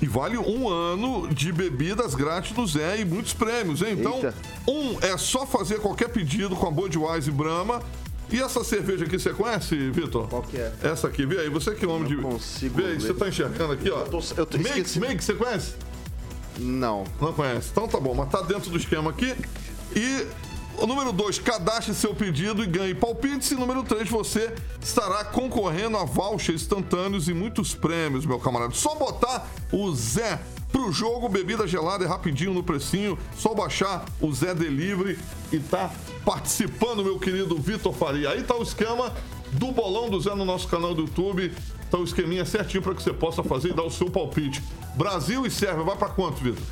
E 0.00 0.06
vale 0.06 0.36
um 0.38 0.68
ano 0.68 1.28
de 1.28 1.52
bebidas 1.52 2.14
grátis 2.14 2.52
do 2.52 2.66
Zé 2.66 3.00
e 3.00 3.04
muitos 3.04 3.34
prêmios, 3.34 3.82
hein? 3.82 3.96
Então, 3.98 4.14
Eita. 4.16 4.34
um 4.66 4.98
é 5.02 5.16
só 5.18 5.46
fazer 5.46 5.78
qualquer 5.80 6.08
pedido 6.08 6.56
com 6.56 6.66
a 6.66 6.70
Budweiser 6.70 7.32
e 7.32 7.36
Brahma. 7.36 7.82
E 8.30 8.40
essa 8.40 8.64
cerveja 8.64 9.04
aqui 9.04 9.18
você 9.18 9.30
conhece, 9.30 9.76
Vitor? 9.90 10.26
Qual 10.28 10.42
que 10.42 10.56
é? 10.56 10.72
Essa 10.82 11.06
aqui, 11.06 11.24
vê 11.24 11.38
aí, 11.40 11.48
você 11.50 11.72
que 11.74 11.84
é 11.84 11.88
homem 11.88 12.08
de. 12.08 12.16
consigo 12.16 12.76
Vê 12.76 12.84
aí, 12.86 12.92
ler. 12.92 13.00
você 13.00 13.14
tá 13.14 13.28
enxergando 13.28 13.72
aqui, 13.74 13.88
ó. 13.90 14.00
Eu 14.00 14.06
tô- 14.06 14.20
eu 14.36 14.46
tô- 14.46 14.58
Make. 14.58 14.98
Make, 14.98 15.22
você 15.24 15.34
conhece? 15.34 15.74
Não. 16.58 17.04
Não 17.20 17.32
conhece. 17.32 17.68
Então 17.70 17.86
tá 17.88 18.00
bom, 18.00 18.14
mas 18.14 18.28
tá 18.28 18.42
dentro 18.42 18.70
do 18.70 18.76
esquema 18.76 19.10
aqui. 19.10 19.34
E 19.94 20.26
o 20.78 20.86
número 20.86 21.12
2, 21.12 21.38
cadastre 21.38 21.94
seu 21.94 22.14
pedido 22.14 22.62
e 22.62 22.66
ganhe 22.66 22.94
palpites. 22.94 23.50
E 23.50 23.54
número 23.54 23.82
3, 23.82 24.08
você 24.08 24.54
estará 24.80 25.24
concorrendo 25.24 25.96
a 25.96 26.04
vouchers 26.04 26.62
instantâneos 26.62 27.28
e 27.28 27.34
muitos 27.34 27.74
prêmios, 27.74 28.26
meu 28.26 28.38
camarada. 28.38 28.74
Só 28.74 28.94
botar 28.94 29.48
o 29.72 29.94
Zé 29.94 30.40
pro 30.70 30.92
jogo, 30.92 31.28
bebida 31.28 31.66
gelada 31.66 32.04
é 32.04 32.06
rapidinho 32.06 32.52
no 32.52 32.62
precinho. 32.62 33.18
Só 33.36 33.54
baixar 33.54 34.04
o 34.20 34.32
Zé 34.32 34.54
Delivery 34.54 35.18
e 35.50 35.58
tá 35.58 35.90
participando, 36.24 37.02
meu 37.02 37.18
querido 37.18 37.56
Vitor 37.56 37.94
Faria. 37.94 38.30
Aí 38.30 38.42
tá 38.42 38.54
o 38.54 38.62
esquema 38.62 39.14
do 39.52 39.72
bolão 39.72 40.10
do 40.10 40.20
Zé 40.20 40.34
no 40.34 40.44
nosso 40.44 40.68
canal 40.68 40.94
do 40.94 41.02
YouTube. 41.02 41.52
Tá 41.90 41.98
o 41.98 42.04
esqueminha 42.04 42.44
certinho 42.44 42.82
para 42.82 42.94
que 42.94 43.02
você 43.02 43.12
possa 43.12 43.42
fazer 43.42 43.70
e 43.70 43.72
dar 43.72 43.84
o 43.84 43.90
seu 43.90 44.10
palpite. 44.10 44.62
Brasil 44.94 45.46
e 45.46 45.50
Sérvia, 45.50 45.84
vai 45.84 45.96
para 45.96 46.08
quanto, 46.08 46.42
Vitor? 46.42 46.62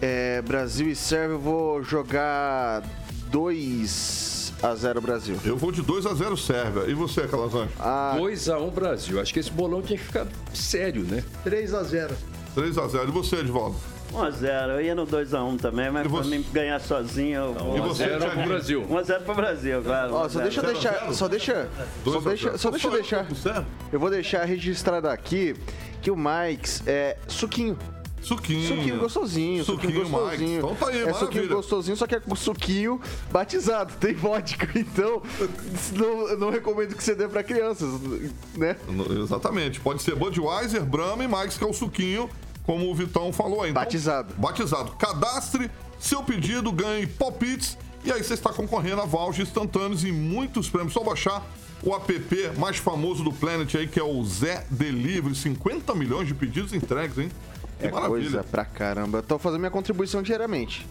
É, 0.00 0.40
Brasil 0.42 0.88
e 0.88 0.94
Sérvia, 0.94 1.34
eu 1.34 1.40
vou 1.40 1.82
jogar 1.82 2.82
2 3.30 4.54
a 4.62 4.74
0 4.74 5.00
Brasil. 5.00 5.36
Eu 5.44 5.56
vou 5.56 5.72
de 5.72 5.82
2 5.82 6.06
a 6.06 6.14
0 6.14 6.36
Sérvia. 6.36 6.84
E 6.88 6.94
você, 6.94 7.26
Calazans? 7.26 7.70
Ah, 7.78 8.16
2x1 8.18 8.70
Brasil. 8.70 9.20
Acho 9.20 9.32
que 9.32 9.40
esse 9.40 9.50
bolão 9.50 9.82
tinha 9.82 9.98
que 9.98 10.04
ficar 10.04 10.26
sério, 10.54 11.02
né? 11.02 11.24
3 11.44 11.74
a 11.74 11.82
0 11.82 12.16
3 12.54 12.78
a 12.78 12.88
0 12.88 13.08
E 13.08 13.12
você, 13.12 13.36
Edvaldo? 13.36 13.76
1x0. 14.12 14.68
Eu 14.70 14.80
ia 14.80 14.94
no 14.94 15.06
2x1 15.06 15.58
também, 15.60 15.90
mas 15.90 16.06
E 16.06 16.08
pra 16.08 16.18
você? 16.18 16.30
mim 16.30 16.44
ganhar 16.52 16.80
sozinho, 16.80 17.40
eu 17.40 17.54
vou. 17.54 17.76
E 17.76 17.80
você, 17.80 18.04
0 18.08 18.30
pro? 18.30 18.42
Brasil. 18.44 18.86
1x0 18.88 19.20
pro 19.22 19.34
Brasil, 19.34 19.82
claro. 19.82 20.14
ó, 20.14 20.28
só 20.28 20.38
1 20.38 20.42
a 20.42 20.44
0. 20.44 20.44
deixa 20.44 20.60
eu 20.60 20.64
deixar, 20.72 21.12
só 21.12 21.28
deixa, 21.28 21.68
só 22.04 22.10
2 22.10 22.16
a 22.26 22.28
deixa, 22.28 22.46
0. 22.48 22.58
só 22.58 22.70
deixa 22.70 22.86
eu 22.86 22.90
Só 22.90 22.96
deixar. 22.96 23.64
Eu 23.92 24.00
vou 24.00 24.10
deixar 24.10 24.44
registrado 24.44 25.08
aqui 25.08 25.54
que 26.00 26.10
o 26.10 26.16
Mike's 26.16 26.82
é 26.86 27.16
suquinho. 27.26 27.76
Suquinho. 28.20 28.66
Suquinho 28.68 28.98
gostosinho, 28.98 29.64
suquinho, 29.64 29.92
Suquinho, 30.04 30.10
gostosinho. 30.10 30.50
Mike. 30.50 30.58
Então 30.58 30.74
tá 30.74 30.88
aí, 30.88 30.96
é 31.02 31.12
suquinho 31.12 31.20
maravilha. 31.44 31.54
gostosinho, 31.54 31.96
só 31.96 32.04
que 32.06 32.16
é 32.16 32.20
suquinho 32.34 33.00
batizado, 33.30 33.92
tem 34.00 34.12
vodka. 34.14 34.68
Então, 34.76 35.22
não, 35.96 36.28
eu 36.28 36.36
não 36.38 36.50
recomendo 36.50 36.96
que 36.96 37.02
você 37.02 37.14
dê 37.14 37.28
pra 37.28 37.44
crianças, 37.44 37.88
né? 38.56 38.76
Exatamente. 39.22 39.78
Pode 39.78 40.02
ser 40.02 40.16
Budweiser, 40.16 40.84
Brahma 40.84 41.22
e 41.24 41.28
Mike's, 41.28 41.56
que 41.58 41.62
é 41.64 41.66
o 41.66 41.72
suquinho, 41.72 42.28
como 42.68 42.90
o 42.90 42.94
Vitão 42.94 43.32
falou 43.32 43.62
aí. 43.62 43.70
Então, 43.70 43.82
Batizado. 43.82 44.34
Batizado. 44.36 44.90
Cadastre 44.92 45.70
seu 45.98 46.22
pedido, 46.22 46.70
ganhe 46.70 47.06
palpites 47.06 47.78
e 48.04 48.12
aí 48.12 48.22
você 48.22 48.34
está 48.34 48.52
concorrendo 48.52 49.00
a 49.00 49.06
vouchers 49.06 49.48
instantâneos 49.48 50.04
e 50.04 50.12
muitos 50.12 50.68
prêmios. 50.68 50.92
Só 50.92 51.02
baixar 51.02 51.42
o 51.82 51.94
app 51.96 52.50
mais 52.58 52.76
famoso 52.76 53.24
do 53.24 53.32
Planet 53.32 53.74
aí, 53.74 53.88
que 53.88 53.98
é 53.98 54.04
o 54.04 54.22
Zé 54.22 54.66
Delivery. 54.70 55.34
50 55.34 55.94
milhões 55.94 56.28
de 56.28 56.34
pedidos 56.34 56.74
entregues, 56.74 57.16
hein? 57.16 57.30
Que 57.80 57.86
É 57.86 57.90
maravilha. 57.90 58.20
coisa 58.20 58.44
pra 58.44 58.66
caramba. 58.66 59.22
Tô 59.22 59.38
fazendo 59.38 59.60
minha 59.60 59.70
contribuição 59.70 60.22
diariamente. 60.22 60.86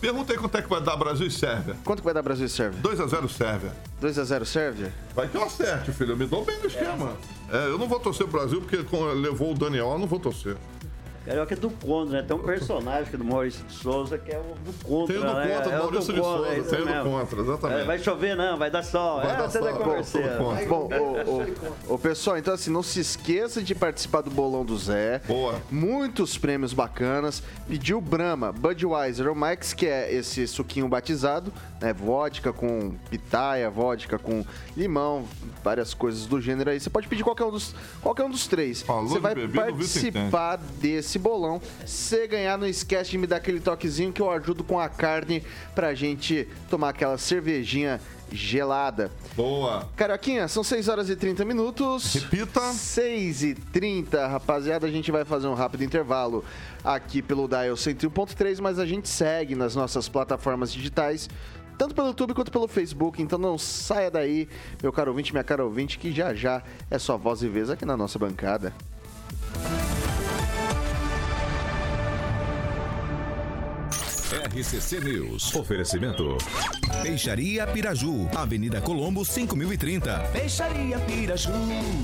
Pergunta 0.00 0.32
aí 0.32 0.38
quanto 0.38 0.56
é 0.58 0.62
que 0.62 0.68
vai 0.68 0.82
dar 0.82 0.96
Brasil 0.96 1.28
e 1.28 1.30
Sérvia. 1.30 1.76
Quanto 1.84 2.00
que 2.00 2.04
vai 2.04 2.12
dar 2.14 2.22
Brasil 2.22 2.46
e 2.46 2.48
Sérvia? 2.48 2.80
2x0 2.82 3.28
Sérvia. 3.28 3.72
2x0 4.02 4.44
Sérvia? 4.44 4.92
Vai 5.14 5.28
que 5.28 5.36
eu 5.36 5.44
acerte, 5.44 5.92
filho. 5.92 6.14
Eu 6.14 6.16
me 6.16 6.26
dou 6.26 6.44
bem 6.44 6.58
no 6.58 6.66
esquema. 6.66 7.12
É, 7.52 7.66
eu 7.68 7.78
não 7.78 7.86
vou 7.86 8.00
torcer 8.00 8.26
pro 8.26 8.40
Brasil 8.40 8.60
porque 8.60 8.76
levou 9.14 9.52
o 9.52 9.54
Daniel, 9.54 9.92
eu 9.92 9.98
não 9.98 10.08
vou 10.08 10.18
torcer. 10.18 10.56
Carioca 11.24 11.54
é 11.54 11.56
do 11.56 11.70
contra, 11.70 12.20
né? 12.20 12.24
Tem 12.26 12.36
um 12.36 12.42
personagem 12.42 13.04
que 13.06 13.14
é 13.14 13.18
do 13.18 13.24
Maurício 13.24 13.64
de 13.64 13.72
Souza 13.74 14.16
que 14.18 14.32
é 14.32 14.38
o 14.38 14.42
do 14.42 14.72
contra. 14.84 15.14
Tem 15.14 15.22
o 15.22 15.26
do 15.26 15.34
né? 15.34 15.54
contra, 15.54 15.72
é 15.72 15.76
o 15.76 15.82
Maurício 15.82 16.14
de 16.14 16.20
contra, 16.20 16.36
Souza, 16.36 16.48
é 16.48 16.62
tem 16.62 16.78
o 16.80 16.84
do 16.84 16.90
mesmo. 16.90 17.10
contra, 17.10 17.40
exatamente. 17.40 17.80
É, 17.80 17.84
vai 17.84 17.98
chover 17.98 18.36
não, 18.36 18.58
vai 18.58 18.70
dar 18.70 18.82
sol. 18.82 19.16
Vai 19.20 19.34
é, 19.34 19.36
dar 19.36 19.48
você 19.48 19.58
sol, 19.58 19.72
contra. 19.74 20.66
Bom, 20.66 20.88
ô, 20.92 21.90
ô, 21.90 21.94
ô, 21.94 21.98
pessoal, 21.98 22.38
então 22.38 22.54
assim, 22.54 22.70
não 22.70 22.82
se 22.82 23.00
esqueça 23.00 23.62
de 23.62 23.74
participar 23.74 24.22
do 24.22 24.30
bolão 24.30 24.64
do 24.64 24.76
Zé. 24.76 25.20
Boa. 25.26 25.54
Muitos 25.70 26.38
prêmios 26.38 26.72
bacanas. 26.72 27.42
Pediu 27.68 28.00
Brahma, 28.00 28.52
Budweiser 28.52 29.28
ou 29.28 29.34
Mike's, 29.34 29.72
que 29.72 29.86
é 29.86 30.12
esse 30.12 30.46
suquinho 30.46 30.88
batizado, 30.88 31.52
né? 31.80 31.92
Vodka 31.92 32.52
com 32.52 32.94
pitaia, 33.10 33.70
vodka 33.70 34.18
com 34.18 34.44
limão, 34.76 35.24
várias 35.62 35.94
coisas 35.94 36.26
do 36.26 36.40
gênero 36.40 36.70
aí. 36.70 36.80
Você 36.80 36.90
pode 36.90 37.08
pedir 37.08 37.22
qualquer 37.22 37.44
um 37.44 37.50
dos, 37.50 37.74
qualquer 38.02 38.24
um 38.24 38.30
dos 38.30 38.46
três. 38.46 38.82
Falou 38.82 39.08
Você 39.08 39.18
vai 39.18 39.34
participar 39.48 40.56
desse 40.56 41.18
bolão. 41.18 41.60
Se 41.86 42.26
ganhar, 42.26 42.58
não 42.58 42.66
esquece 42.66 43.10
de 43.10 43.18
me 43.18 43.26
dar 43.26 43.36
aquele 43.36 43.60
toquezinho 43.60 44.12
que 44.12 44.22
eu 44.22 44.30
ajudo 44.30 44.64
com 44.64 44.78
a 44.78 44.88
carne 44.88 45.42
pra 45.74 45.94
gente 45.94 46.48
tomar 46.68 46.90
aquela 46.90 47.18
cervejinha 47.18 48.00
gelada. 48.32 49.10
Boa. 49.34 49.88
Carioquinha, 49.96 50.48
são 50.48 50.62
6 50.62 50.88
horas 50.88 51.10
e 51.10 51.16
30 51.16 51.44
minutos. 51.44 52.14
Repita. 52.14 52.60
6 52.72 53.42
e 53.42 53.54
30, 53.54 54.26
rapaziada. 54.26 54.86
A 54.86 54.90
gente 54.90 55.10
vai 55.10 55.24
fazer 55.24 55.46
um 55.46 55.54
rápido 55.54 55.84
intervalo 55.84 56.44
aqui 56.84 57.22
pelo 57.22 57.48
Dial 57.48 57.74
101.3, 57.74 58.60
mas 58.60 58.78
a 58.78 58.86
gente 58.86 59.08
segue 59.08 59.54
nas 59.54 59.74
nossas 59.74 60.08
plataformas 60.08 60.72
digitais, 60.72 61.28
tanto 61.76 61.94
pelo 61.94 62.08
YouTube 62.08 62.34
quanto 62.34 62.50
pelo 62.50 62.68
Facebook. 62.68 63.22
Então 63.22 63.38
não 63.38 63.56
saia 63.56 64.10
daí, 64.10 64.48
meu 64.82 64.92
caro 64.92 65.10
ouvinte, 65.10 65.32
minha 65.32 65.44
cara 65.44 65.64
ouvinte, 65.64 65.98
que 65.98 66.12
já 66.12 66.34
já 66.34 66.62
é 66.90 66.98
só 66.98 67.16
voz 67.16 67.42
e 67.42 67.48
vez 67.48 67.70
aqui 67.70 67.84
na 67.84 67.96
nossa 67.96 68.18
bancada. 68.18 68.72
RCC 74.30 75.00
News. 75.00 75.54
Oferecimento. 75.54 76.36
Peixaria 77.02 77.66
Piraju, 77.66 78.28
Avenida 78.34 78.78
Colombo, 78.78 79.24
5030. 79.24 80.18
Peixaria 80.32 80.98
Piraju. 80.98 81.50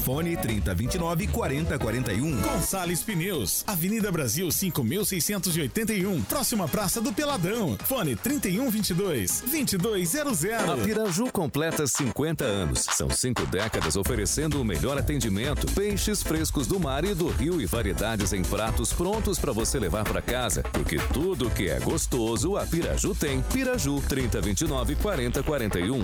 Fone 0.03 0.35
3029 0.35 1.27
4041. 1.27 2.41
Gonçalves 2.41 3.03
Pneus, 3.03 3.63
Avenida 3.67 4.11
Brasil 4.11 4.51
5681, 4.51 6.23
próxima 6.23 6.67
Praça 6.67 6.99
do 6.99 7.13
Peladão. 7.13 7.77
Fone 7.85 8.17
3122 8.17 9.43
2200. 9.43 10.45
A 10.71 10.77
Piraju 10.79 11.31
completa 11.31 11.87
50 11.87 12.43
anos. 12.43 12.87
São 12.91 13.11
cinco 13.11 13.45
décadas 13.47 13.97
oferecendo 13.97 14.63
o 14.63 14.65
melhor 14.65 14.97
atendimento, 14.97 15.67
peixes 15.73 16.23
frescos 16.23 16.67
do 16.67 16.81
mar 16.81 17.05
e 17.05 17.15
do 17.15 17.29
rio 17.29 17.61
e 17.61 17.67
variedades 17.67 18.33
em 18.33 18.43
pratos 18.43 18.95
prontos 18.95 19.39
para 19.39 19.53
você 19.53 19.79
levar 19.79 20.05
para 20.05 20.23
casa. 20.23 20.63
Porque 20.73 20.97
tudo 21.13 21.51
que 21.51 21.69
é 21.69 21.79
gostoso, 21.81 22.14
a 22.15 22.67
Piraju 22.67 23.13
tem. 23.13 23.43
Piraju 23.43 24.01
3029 24.09 24.95
4041. 24.95 25.99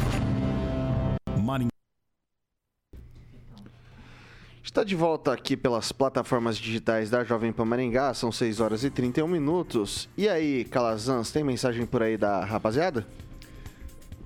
Maringá. 1.40 1.70
Está 4.62 4.82
de 4.82 4.96
volta 4.96 5.32
aqui 5.32 5.56
pelas 5.56 5.92
plataformas 5.92 6.58
digitais 6.58 7.10
da 7.10 7.22
Jovem 7.22 7.52
Pan 7.52 7.64
Maringá, 7.64 8.12
são 8.12 8.32
6 8.32 8.58
horas 8.58 8.82
e 8.82 8.90
31 8.90 9.28
minutos. 9.28 10.08
E 10.16 10.28
aí, 10.28 10.64
Calazans, 10.64 11.30
tem 11.30 11.44
mensagem 11.44 11.86
por 11.86 12.02
aí 12.02 12.16
da 12.16 12.44
rapaziada? 12.44 13.06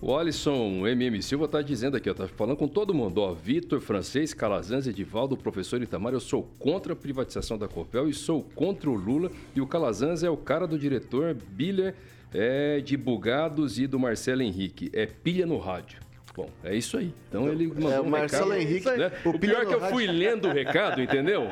O 0.07 0.14
Alisson 0.19 0.87
MM 0.87 1.23
Silva 1.23 1.49
tá 1.49 1.62
dizendo 1.62 1.97
aqui, 1.97 2.11
ó, 2.11 2.12
tá 2.12 2.29
falando 2.29 2.59
com 2.59 2.69
todo 2.69 2.93
mundo, 2.93 3.23
ó, 3.23 3.33
Vitor, 3.33 3.81
Francês, 3.81 4.35
Calazans, 4.35 4.87
Edivaldo, 4.87 5.35
professor 5.35 5.81
Itamar, 5.81 6.12
eu 6.12 6.20
sou 6.20 6.43
contra 6.59 6.93
a 6.93 6.97
privatização 6.97 7.57
da 7.57 7.66
Copel 7.66 8.07
e 8.07 8.12
sou 8.12 8.43
contra 8.55 8.91
o 8.91 8.95
Lula. 8.95 9.31
E 9.57 9.62
o 9.62 9.66
Calazans 9.66 10.22
é 10.22 10.28
o 10.28 10.37
cara 10.37 10.66
do 10.66 10.78
diretor 10.78 11.33
Biller 11.33 11.95
é, 12.35 12.81
de 12.81 12.99
Bugados 12.99 13.78
e 13.78 13.87
do 13.87 13.99
Marcelo 13.99 14.43
Henrique, 14.43 14.91
é 14.93 15.07
pilha 15.07 15.47
no 15.47 15.57
rádio. 15.57 16.03
Bom, 16.37 16.51
é 16.64 16.74
isso 16.74 16.97
aí. 16.99 17.14
Então 17.28 17.47
ele 17.49 17.68
mandou 17.68 17.93
É, 17.93 18.01
o 18.01 18.03
um 18.03 18.09
Marcelo 18.11 18.51
recado, 18.51 18.61
Henrique, 18.68 18.91
né? 18.91 19.12
o 19.24 19.28
O, 19.30 19.39
pior 19.39 19.62
é 19.62 19.66
que 19.66 19.74
eu 19.74 19.80
fui 19.82 20.05
lendo 20.07 20.49
o 20.49 20.53
recado, 20.53 21.01
entendeu? 21.01 21.47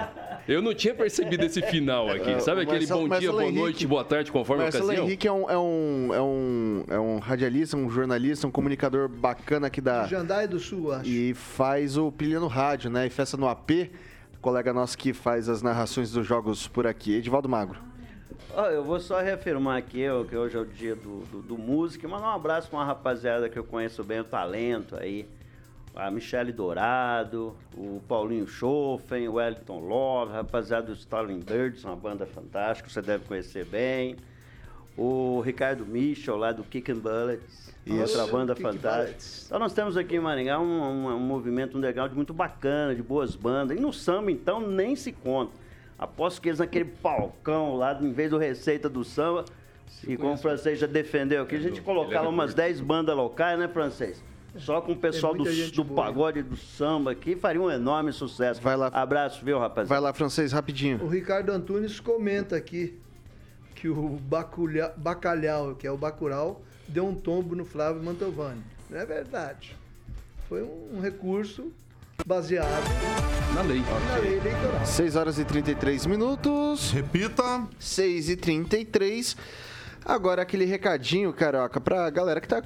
Eu 0.48 0.60
não 0.60 0.74
tinha 0.74 0.92
percebido 0.92 1.44
esse 1.44 1.62
final 1.62 2.08
aqui. 2.08 2.40
Sabe 2.40 2.58
o 2.60 2.62
aquele 2.64 2.80
Marcelo- 2.80 3.00
bom 3.02 3.04
dia, 3.06 3.08
Marcelo 3.10 3.32
boa 3.32 3.44
Henrique- 3.44 3.60
noite, 3.60 3.86
boa 3.86 4.04
tarde, 4.04 4.32
conforme 4.32 4.62
a 4.62 4.66
Marcelo 4.66 4.84
ocasião? 4.86 5.06
Henrique 5.06 5.28
é 5.28 5.32
um, 5.32 5.48
é, 5.48 5.56
um, 5.56 6.08
é, 6.14 6.20
um, 6.20 6.84
é 6.88 6.98
um 6.98 7.18
radialista, 7.20 7.76
um 7.76 7.88
jornalista, 7.88 8.44
um 8.44 8.50
comunicador 8.50 9.08
bacana 9.08 9.68
aqui 9.68 9.80
da. 9.80 10.04
Jandai 10.08 10.48
do 10.48 10.58
Sul, 10.58 10.90
acho. 10.92 11.08
E 11.08 11.32
faz 11.32 11.96
o 11.96 12.10
Pilha 12.10 12.40
no 12.40 12.48
Rádio, 12.48 12.90
né? 12.90 13.06
E 13.06 13.10
festa 13.10 13.36
no 13.36 13.46
AP, 13.46 13.88
colega 14.40 14.72
nosso 14.72 14.98
que 14.98 15.12
faz 15.12 15.48
as 15.48 15.62
narrações 15.62 16.10
dos 16.10 16.26
jogos 16.26 16.66
por 16.66 16.88
aqui, 16.88 17.14
Edivaldo 17.14 17.48
Magro. 17.48 17.78
Ó, 18.54 18.66
eu 18.66 18.84
vou 18.84 19.00
só 19.00 19.18
reafirmar 19.20 19.78
aqui 19.78 20.06
ó, 20.08 20.24
que 20.24 20.36
hoje 20.36 20.58
é 20.58 20.60
o 20.60 20.64
dia 20.66 20.94
do, 20.94 21.20
do, 21.30 21.42
do 21.42 21.58
músico 21.58 22.06
mandar 22.06 22.26
um 22.26 22.34
abraço 22.34 22.68
pra 22.68 22.80
uma 22.80 22.84
rapaziada 22.84 23.48
que 23.48 23.58
eu 23.58 23.64
conheço 23.64 24.04
bem, 24.04 24.20
o 24.20 24.24
talento 24.24 24.94
aí. 24.94 25.26
a 25.94 26.10
Michele 26.10 26.52
Dourado, 26.52 27.56
o 27.74 28.02
Paulinho 28.06 28.46
Schoffen, 28.46 29.26
o 29.26 29.34
Wellington 29.34 29.80
Love, 29.80 30.32
rapaziada 30.32 30.88
do 30.88 30.92
Stalin 30.92 31.40
Birds, 31.40 31.82
uma 31.84 31.96
banda 31.96 32.26
fantástica, 32.26 32.90
você 32.90 33.00
deve 33.00 33.24
conhecer 33.24 33.64
bem. 33.64 34.16
O 34.98 35.40
Ricardo 35.40 35.86
Michel, 35.86 36.36
lá 36.36 36.52
do 36.52 36.62
Kick 36.62 36.92
and 36.92 36.98
Bullets, 36.98 37.72
outra 37.88 38.26
banda 38.26 38.54
Kick 38.54 38.68
fantástica. 38.68 39.46
Então 39.46 39.58
nós 39.58 39.72
temos 39.72 39.96
aqui 39.96 40.16
em 40.16 40.20
Maringá 40.20 40.60
um, 40.60 40.82
um, 40.82 41.06
um 41.14 41.20
movimento 41.20 41.78
legal 41.78 42.06
de 42.06 42.14
muito 42.14 42.34
bacana, 42.34 42.94
de 42.94 43.02
boas 43.02 43.34
bandas. 43.34 43.78
E 43.78 43.80
no 43.80 43.94
samba, 43.94 44.30
então, 44.30 44.60
nem 44.60 44.94
se 44.94 45.10
conta. 45.10 45.61
Aposto 46.02 46.40
que 46.40 46.48
eles 46.48 46.58
naquele 46.58 46.84
palcão 46.86 47.76
lá, 47.76 47.96
em 48.00 48.12
vez 48.12 48.30
do 48.30 48.38
Receita 48.38 48.88
do 48.88 49.04
Samba, 49.04 49.44
e 50.06 50.16
como 50.16 50.34
o 50.34 50.36
francês 50.36 50.78
já 50.78 50.86
defendeu 50.86 51.42
aqui, 51.42 51.54
a 51.56 51.60
gente 51.60 51.80
colocava 51.80 52.28
umas 52.28 52.54
10 52.54 52.80
bandas 52.80 53.16
locais, 53.16 53.58
né, 53.58 53.68
francês? 53.68 54.22
Só 54.56 54.80
com 54.80 54.92
o 54.92 54.96
pessoal 54.96 55.34
do, 55.34 55.44
do 55.44 55.84
boa. 55.84 56.04
pagode 56.04 56.42
do 56.42 56.56
samba 56.56 57.12
aqui, 57.12 57.34
faria 57.36 57.60
um 57.62 57.70
enorme 57.70 58.12
sucesso. 58.12 58.60
Vai 58.60 58.76
lá. 58.76 58.88
Abraço, 58.92 59.42
viu, 59.44 59.58
rapaziada? 59.58 59.88
Vai 59.88 60.00
lá, 60.00 60.12
francês, 60.12 60.52
rapidinho. 60.52 61.02
O 61.02 61.08
Ricardo 61.08 61.50
Antunes 61.50 62.00
comenta 62.00 62.56
aqui 62.56 62.98
que 63.74 63.88
o 63.88 64.08
baculha- 64.20 64.92
bacalhau, 64.96 65.74
que 65.74 65.86
é 65.86 65.90
o 65.90 65.96
Bacurau, 65.96 66.60
deu 66.86 67.06
um 67.06 67.14
tombo 67.14 67.54
no 67.56 67.64
Flávio 67.64 68.02
Mantovani. 68.02 68.62
Não 68.90 68.98
é 68.98 69.06
verdade. 69.06 69.74
Foi 70.48 70.62
um 70.62 71.00
recurso 71.00 71.72
baseado 72.26 72.84
Na 73.54 73.62
lei. 73.62 73.82
na 74.08 74.16
lei 74.16 74.38
eleitoral. 74.38 74.86
6 74.86 75.16
horas 75.16 75.38
e 75.38 75.44
33 75.44 76.06
minutos. 76.06 76.90
Repita. 76.92 77.66
6 77.78 78.28
e 78.30 78.36
33. 78.36 79.36
Agora 80.04 80.42
aquele 80.42 80.64
recadinho, 80.64 81.32
Carioca, 81.32 81.80
pra 81.80 82.08
galera 82.10 82.40
que 82.40 82.48
tá 82.48 82.62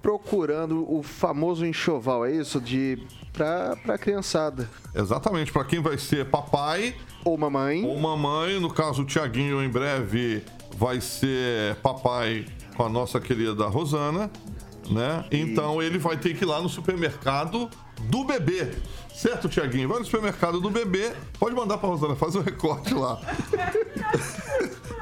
procurando 0.00 0.90
o 0.92 1.02
famoso 1.02 1.64
enxoval, 1.64 2.24
é 2.26 2.32
isso? 2.32 2.60
De 2.60 2.98
pra, 3.32 3.76
pra 3.84 3.96
criançada. 3.98 4.68
Exatamente, 4.94 5.52
para 5.52 5.64
quem 5.64 5.80
vai 5.80 5.96
ser 5.96 6.26
papai 6.26 6.94
Ou 7.24 7.36
mamãe. 7.38 7.84
ou 7.84 7.98
mamãe. 7.98 8.58
No 8.58 8.72
caso, 8.72 9.02
o 9.02 9.04
Tiaguinho 9.04 9.62
em 9.62 9.68
breve 9.68 10.42
vai 10.76 11.00
ser 11.00 11.76
papai 11.76 12.46
com 12.76 12.84
a 12.84 12.88
nossa 12.88 13.20
querida 13.20 13.66
Rosana, 13.66 14.30
né? 14.90 15.24
Então 15.30 15.80
ele 15.80 15.98
vai 15.98 16.16
ter 16.16 16.34
que 16.36 16.44
ir 16.44 16.46
lá 16.48 16.60
no 16.60 16.68
supermercado 16.68 17.68
do 18.04 18.24
bebê. 18.24 18.72
Certo, 19.14 19.48
Tiaguinho? 19.48 19.88
Vai 19.88 19.98
no 19.98 20.04
supermercado 20.04 20.60
do 20.60 20.70
bebê. 20.70 21.12
Pode 21.38 21.54
mandar 21.54 21.78
pra 21.78 21.88
Rosana, 21.88 22.16
faz 22.16 22.34
o 22.34 22.40
recorte 22.40 22.94
lá. 22.94 23.20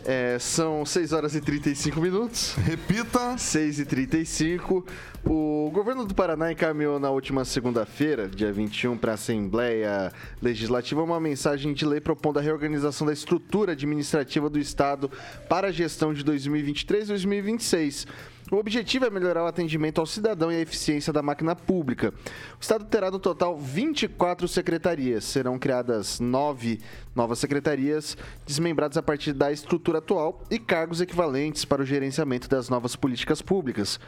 É, 0.05 0.37
são 0.39 0.85
6 0.85 1.13
horas 1.13 1.35
e 1.35 1.41
35 1.41 1.99
minutos. 1.99 2.53
Repita. 2.55 3.37
6 3.37 3.79
e 3.79 3.85
35 3.85 4.85
O 5.23 5.71
governo 5.73 6.05
do 6.05 6.13
Paraná 6.13 6.51
encaminhou 6.51 6.99
na 6.99 7.09
última 7.09 7.43
segunda-feira, 7.43 8.27
dia 8.27 8.51
21, 8.51 8.97
para 8.97 9.11
a 9.11 9.15
Assembleia 9.15 10.11
Legislativa 10.41 11.01
uma 11.01 11.19
mensagem 11.19 11.73
de 11.73 11.85
lei 11.85 11.99
propondo 11.99 12.37
a 12.37 12.41
reorganização 12.41 13.07
da 13.07 13.13
estrutura 13.13 13.71
administrativa 13.71 14.49
do 14.49 14.59
Estado 14.59 15.09
para 15.49 15.54
a 15.63 15.71
gestão 15.71 16.13
de 16.13 16.23
2023 16.23 17.05
e 17.05 17.07
2026. 17.07 18.07
O 18.51 18.57
objetivo 18.57 19.05
é 19.05 19.09
melhorar 19.09 19.43
o 19.43 19.47
atendimento 19.47 19.99
ao 19.99 20.05
cidadão 20.05 20.51
e 20.51 20.55
a 20.55 20.59
eficiência 20.59 21.11
da 21.11 21.23
máquina 21.23 21.55
pública. 21.55 22.13
O 22.57 22.61
Estado 22.61 22.85
terá 22.85 23.09
no 23.09 23.17
total 23.17 23.57
24 23.57 24.47
secretarias. 24.47 25.23
Serão 25.23 25.57
criadas 25.57 26.19
nove 26.19 26.79
novas 27.15 27.39
secretarias, 27.39 28.15
desmembradas 28.45 28.97
a 28.97 29.01
partir 29.01 29.33
da 29.33 29.51
estrutura 29.51 29.97
atual 29.97 30.43
e 30.51 30.59
cargos 30.59 31.01
equivalentes 31.01 31.65
para 31.65 31.81
o 31.81 31.85
gerenciamento 31.85 32.47
das 32.47 32.69
novas 32.69 32.95
políticas 32.95 33.41
públicas. 33.41 33.99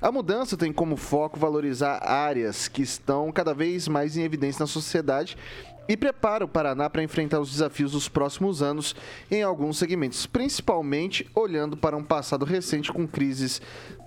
A 0.00 0.12
mudança 0.12 0.56
tem 0.56 0.72
como 0.72 0.96
foco 0.96 1.38
valorizar 1.38 2.02
áreas 2.02 2.68
que 2.68 2.82
estão 2.82 3.32
cada 3.32 3.54
vez 3.54 3.88
mais 3.88 4.16
em 4.16 4.22
evidência 4.24 4.62
na 4.62 4.66
sociedade 4.66 5.36
e 5.88 5.96
prepara 5.96 6.44
o 6.44 6.48
Paraná 6.48 6.88
para 6.90 7.02
enfrentar 7.02 7.40
os 7.40 7.50
desafios 7.50 7.92
dos 7.92 8.08
próximos 8.08 8.62
anos 8.62 8.94
em 9.30 9.42
alguns 9.42 9.78
segmentos, 9.78 10.26
principalmente 10.26 11.28
olhando 11.34 11.76
para 11.76 11.96
um 11.96 12.02
passado 12.04 12.44
recente 12.44 12.92
com 12.92 13.06
crises 13.06 13.60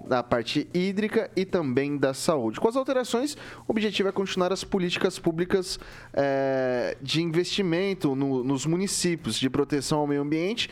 na 0.07 0.23
parte 0.23 0.67
hídrica 0.73 1.29
e 1.35 1.45
também 1.45 1.97
da 1.97 2.13
saúde. 2.13 2.59
Com 2.59 2.67
as 2.67 2.75
alterações, 2.75 3.35
o 3.67 3.71
objetivo 3.71 4.09
é 4.09 4.11
continuar 4.11 4.51
as 4.51 4.63
políticas 4.63 5.19
públicas 5.19 5.79
eh, 6.13 6.97
de 7.01 7.21
investimento 7.21 8.15
no- 8.15 8.43
nos 8.43 8.65
municípios, 8.65 9.39
de 9.39 9.49
proteção 9.49 9.99
ao 9.99 10.07
meio 10.07 10.21
ambiente 10.21 10.69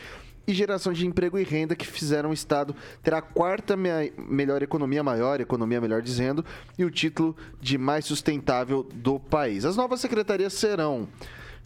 e 0.48 0.54
geração 0.54 0.94
de 0.94 1.06
emprego 1.06 1.38
e 1.38 1.44
renda 1.44 1.76
que 1.76 1.86
fizeram 1.86 2.30
o 2.30 2.32
Estado 2.32 2.74
ter 3.02 3.12
a 3.12 3.20
quarta 3.20 3.76
me- 3.76 4.12
melhor 4.16 4.62
economia, 4.62 5.02
maior 5.04 5.40
economia, 5.42 5.78
melhor 5.80 6.00
dizendo, 6.00 6.42
e 6.78 6.84
o 6.84 6.90
título 6.90 7.36
de 7.60 7.76
mais 7.76 8.06
sustentável 8.06 8.82
do 8.82 9.20
país. 9.20 9.66
As 9.66 9.76
novas 9.76 10.00
secretarias 10.00 10.54
serão 10.54 11.06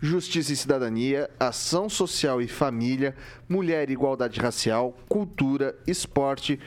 Justiça 0.01 0.53
e 0.53 0.57
Cidadania, 0.57 1.31
Ação 1.39 1.89
Social 1.89 2.43
e 2.43 2.49
Família, 2.49 3.15
Mulher 3.49 3.89
e 3.89 3.93
Igualdade 3.93 4.41
Racial, 4.41 4.99
Cultura, 5.09 5.77
Esporte, 5.87 6.59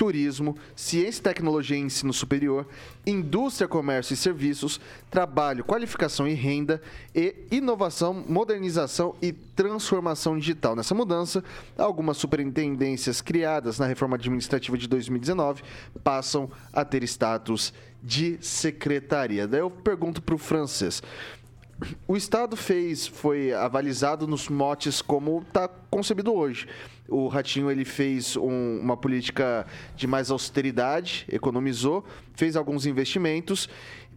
Turismo, 0.00 0.56
Ciência, 0.74 1.22
Tecnologia 1.22 1.76
e 1.76 1.80
Ensino 1.80 2.10
Superior, 2.10 2.66
Indústria, 3.06 3.68
Comércio 3.68 4.14
e 4.14 4.16
Serviços, 4.16 4.80
Trabalho, 5.10 5.62
Qualificação 5.62 6.26
e 6.26 6.32
Renda 6.32 6.80
e 7.14 7.36
Inovação, 7.50 8.14
Modernização 8.26 9.14
e 9.20 9.30
Transformação 9.30 10.38
Digital. 10.38 10.74
Nessa 10.74 10.94
mudança, 10.94 11.44
algumas 11.76 12.16
superintendências 12.16 13.20
criadas 13.20 13.78
na 13.78 13.84
reforma 13.84 14.16
administrativa 14.16 14.78
de 14.78 14.88
2019 14.88 15.62
passam 16.02 16.50
a 16.72 16.82
ter 16.82 17.02
status 17.02 17.70
de 18.02 18.38
secretaria. 18.40 19.46
Daí 19.46 19.60
eu 19.60 19.70
pergunto 19.70 20.22
para 20.22 20.34
o 20.34 20.38
francês. 20.38 21.02
O 22.06 22.16
Estado 22.16 22.56
fez, 22.56 23.06
foi 23.06 23.52
avalizado 23.52 24.26
nos 24.26 24.48
motes 24.48 25.00
como 25.00 25.44
está 25.46 25.68
concebido 25.90 26.34
hoje. 26.34 26.68
O 27.08 27.26
Ratinho 27.28 27.70
ele 27.70 27.84
fez 27.84 28.36
um, 28.36 28.78
uma 28.80 28.96
política 28.96 29.66
de 29.96 30.06
mais 30.06 30.30
austeridade, 30.30 31.26
economizou, 31.28 32.04
fez 32.34 32.56
alguns 32.56 32.86
investimentos 32.86 33.68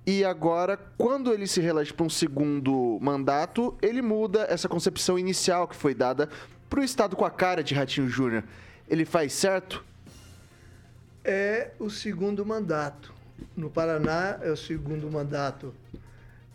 e 0.06 0.26
agora, 0.26 0.78
quando 0.98 1.32
ele 1.32 1.48
se 1.48 1.62
reelege 1.62 1.94
para 1.94 2.06
um 2.06 2.10
segundo 2.10 3.00
mandato, 3.02 3.74
ele 3.82 4.02
muda 4.02 4.46
essa 4.50 4.68
concepção 4.68 5.18
inicial 5.18 5.66
que 5.66 5.76
foi 5.76 5.96
dada 5.96 6.30
para 6.70 6.82
o 6.82 6.84
Estado 6.84 7.16
com 7.16 7.24
a 7.24 7.32
cara 7.32 7.64
de 7.64 7.74
Ratinho 7.74 8.10
Júnior. 8.10 8.44
Ele 8.90 9.06
faz 9.06 9.32
certo? 9.32 9.84
É 11.24 11.72
o 11.80 11.90
segundo 11.90 12.46
mandato. 12.46 13.14
No 13.56 13.70
Paraná 13.70 14.40
é 14.42 14.52
o 14.52 14.58
segundo 14.58 15.10
mandato. 15.10 15.74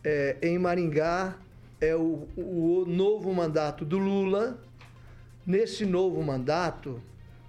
É, 0.05 0.37
em 0.43 0.59
Maringá 0.59 1.37
é 1.81 1.95
o, 1.95 2.29
o 2.37 2.85
novo 2.87 3.33
mandato 3.33 3.85
do 3.85 3.99
Lula. 3.99 4.59
Nesse 5.47 5.87
novo 5.87 6.23
mandato, 6.23 7.01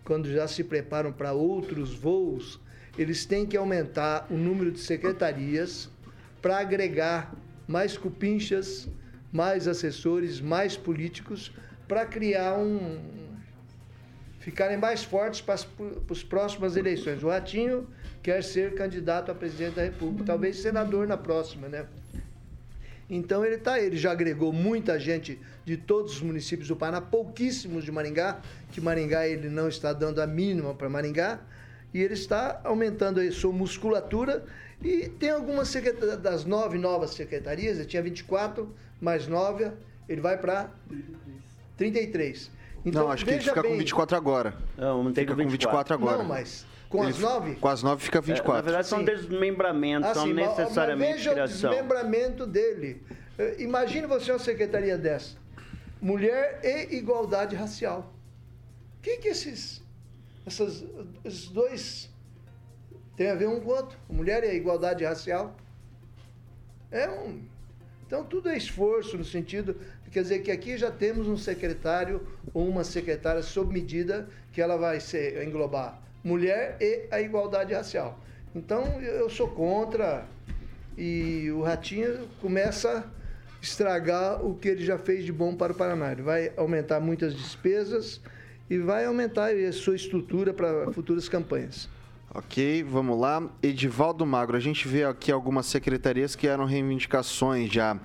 quando 0.04 0.32
já 0.32 0.48
se 0.48 0.64
preparam 0.64 1.12
para 1.12 1.34
outros 1.34 1.94
voos, 1.94 2.60
eles 2.98 3.26
têm 3.26 3.46
que 3.46 3.56
aumentar 3.56 4.28
o 4.30 4.36
número 4.36 4.72
de 4.72 4.80
secretarias 4.80 5.90
para 6.42 6.60
agregar 6.60 7.36
mais 7.68 7.98
cupinchas, 7.98 8.88
mais 9.32 9.68
assessores, 9.68 10.42
mais 10.42 10.76
políticos, 10.76 11.52
para 11.88 12.06
criar 12.06 12.58
um. 12.58 13.00
ficarem 14.40 14.78
mais 14.78 15.04
fortes 15.04 15.42
para 15.42 15.54
as 15.54 16.24
próximas 16.24 16.76
eleições. 16.76 17.22
O 17.24 17.30
Ratinho 17.30 17.88
quer 18.24 18.44
ser 18.44 18.74
candidato 18.74 19.32
a 19.32 19.36
presidente 19.36 19.76
da 19.76 19.84
República, 19.84 20.26
talvez 20.26 20.58
senador 20.58 21.08
na 21.08 21.18
próxima, 21.18 21.68
né? 21.68 21.86
Então 23.10 23.44
ele 23.44 23.56
está, 23.56 23.80
ele 23.80 23.98
já 23.98 24.12
agregou 24.12 24.54
muita 24.54 25.00
gente 25.00 25.40
de 25.66 25.76
todos 25.76 26.14
os 26.14 26.22
municípios 26.22 26.68
do 26.68 26.76
Paraná, 26.76 27.02
pouquíssimos 27.02 27.84
de 27.84 27.92
Maringá, 27.92 28.40
que 28.72 28.80
Maringá 28.80 29.28
ele 29.28 29.50
não 29.50 29.68
está 29.68 29.92
dando 29.94 30.22
a 30.22 30.28
mínima 30.28 30.76
para 30.76 30.88
Maringá, 30.90 31.40
e 31.94 32.02
ele 32.02 32.14
está 32.14 32.62
aumentando 32.64 33.20
a 33.20 33.32
sua 33.32 33.52
musculatura 33.52 34.46
e 34.82 35.10
tem 35.10 35.32
algumas 35.32 35.74
das 36.22 36.46
nove 36.46 36.78
novas 36.78 37.12
secretarias, 37.12 37.78
ele 37.78 37.88
tinha 37.88 38.02
24, 38.02 38.74
mais 39.02 39.28
nove, 39.28 39.72
ele 40.08 40.22
vai 40.22 40.38
para 40.38 40.70
33. 41.76 42.52
Então, 42.86 43.04
não, 43.04 43.12
acho 43.12 43.26
que 43.26 43.32
ele 43.32 43.42
fica 43.42 43.62
bem, 43.62 43.72
com 43.72 43.78
24 43.78 44.16
agora. 44.16 44.54
Não, 44.78 45.04
não 45.04 45.12
tem 45.12 45.26
fica 45.26 45.36
com 45.36 45.50
24 45.50 45.94
agora. 45.94 46.18
Não, 46.20 46.26
mas 46.26 46.66
com 46.90 47.04
ele, 47.04 47.12
as 47.12 47.20
nove? 47.20 47.56
Com 47.56 47.68
as 47.68 47.84
nove 47.84 48.04
fica 48.04 48.20
24. 48.20 48.52
É, 48.52 48.56
na 48.56 48.62
verdade, 48.62 48.88
são 48.88 49.04
desmembramentos, 49.04 50.12
são 50.12 50.26
necessariamente 50.26 51.12
mas 51.12 51.18
veja 51.18 51.32
criação. 51.32 51.70
o 51.70 51.74
desmembramento 51.74 52.48
dele. 52.48 53.04
Eh, 53.38 53.58
imagine 53.60 54.08
você 54.08 54.32
uma 54.32 54.40
secretaria 54.40 54.98
dessa. 54.98 55.38
Mulher 56.02 56.60
e 56.64 56.96
igualdade 56.96 57.56
racial. 57.56 58.12
O 58.98 59.02
que, 59.04 59.18
que 59.18 59.28
esses, 59.28 59.84
essas, 60.48 60.84
esses 61.24 61.48
dois 61.50 62.10
têm 63.16 63.30
a 63.30 63.36
ver 63.36 63.48
um 63.48 63.60
com 63.60 63.70
o 63.70 63.76
outro? 63.76 63.98
Mulher 64.10 64.44
e 64.44 64.48
a 64.48 64.54
igualdade 64.56 65.06
racial. 65.06 65.56
É 66.90 67.08
um. 67.08 67.44
Então 68.08 68.24
tudo 68.24 68.50
é 68.50 68.58
esforço 68.58 69.16
no 69.16 69.24
sentido. 69.24 69.80
Quer 70.12 70.24
dizer 70.24 70.40
que 70.40 70.50
aqui 70.50 70.76
já 70.76 70.90
temos 70.90 71.28
um 71.28 71.38
secretário 71.38 72.28
ou 72.52 72.68
uma 72.68 72.84
secretária 72.84 73.44
sob 73.44 73.72
medida 73.72 74.28
que 74.52 74.60
ela 74.60 74.76
vai 74.76 75.00
ser, 75.00 75.46
englobar 75.48 76.09
mulher 76.24 76.78
e 76.80 77.08
a 77.12 77.22
igualdade 77.22 77.74
racial. 77.74 78.20
Então 78.56 78.84
eu 79.02 79.30
sou 79.30 79.48
contra 79.48 80.26
e 80.98 81.50
o 81.52 81.62
Ratinho 81.62 82.28
começa 82.42 83.00
a 83.00 83.04
estragar 83.62 84.44
o 84.46 84.56
que 84.56 84.68
ele 84.68 84.84
já 84.84 84.98
fez 84.98 85.26
de 85.26 85.32
bom 85.32 85.56
para 85.56 85.72
o 85.72 85.76
Paraná. 85.76 86.12
Ele 86.12 86.22
vai 86.22 86.52
aumentar 86.58 87.00
muitas 87.00 87.36
despesas 87.36 88.22
e 88.70 88.78
vai 88.78 89.06
aumentar 89.06 89.52
a 89.52 89.72
sua 89.72 89.96
estrutura 89.96 90.54
para 90.54 90.92
futuras 90.92 91.30
campanhas. 91.30 91.90
Ok, 92.34 92.84
vamos 92.84 93.20
lá. 93.20 93.50
Edivaldo 93.64 94.26
Magro, 94.26 94.56
a 94.56 94.60
gente 94.60 94.88
vê 94.88 95.04
aqui 95.04 95.32
algumas 95.32 95.66
secretarias 95.66 96.36
que 96.36 96.48
eram 96.48 96.66
reivindicações 96.66 97.72
já 97.72 98.00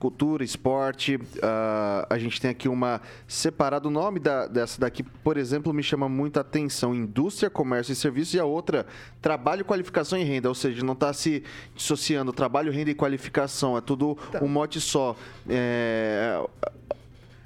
cultura, 0.00 0.42
esporte. 0.42 1.16
Uh, 1.16 2.06
a 2.08 2.18
gente 2.18 2.40
tem 2.40 2.50
aqui 2.50 2.68
uma 2.68 3.00
separada. 3.28 3.86
O 3.86 3.90
nome 3.90 4.18
da, 4.18 4.46
dessa 4.46 4.80
daqui, 4.80 5.02
por 5.02 5.36
exemplo, 5.36 5.72
me 5.72 5.82
chama 5.82 6.08
muita 6.08 6.40
atenção: 6.40 6.94
indústria, 6.94 7.50
comércio 7.50 7.92
e 7.92 7.94
serviços. 7.94 8.34
E 8.34 8.40
a 8.40 8.44
outra, 8.44 8.86
trabalho, 9.20 9.64
qualificação 9.64 10.18
e 10.18 10.24
renda. 10.24 10.48
Ou 10.48 10.54
seja, 10.54 10.82
não 10.82 10.94
está 10.94 11.12
se 11.12 11.44
dissociando 11.76 12.32
trabalho, 12.32 12.72
renda 12.72 12.90
e 12.90 12.94
qualificação. 12.94 13.76
É 13.76 13.80
tudo 13.80 14.16
tá. 14.32 14.42
um 14.42 14.48
mote 14.48 14.80
só. 14.80 15.14
É... 15.48 16.42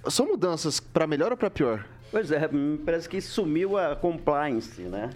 São 0.09 0.27
mudanças 0.27 0.79
para 0.79 1.07
melhor 1.07 1.33
ou 1.33 1.37
para 1.37 1.51
pior? 1.51 1.85
Pois 2.11 2.31
é, 2.31 2.49
parece 2.85 3.09
que 3.09 3.21
sumiu 3.21 3.77
a 3.77 3.97
compliance, 3.97 4.83
né? 4.83 5.11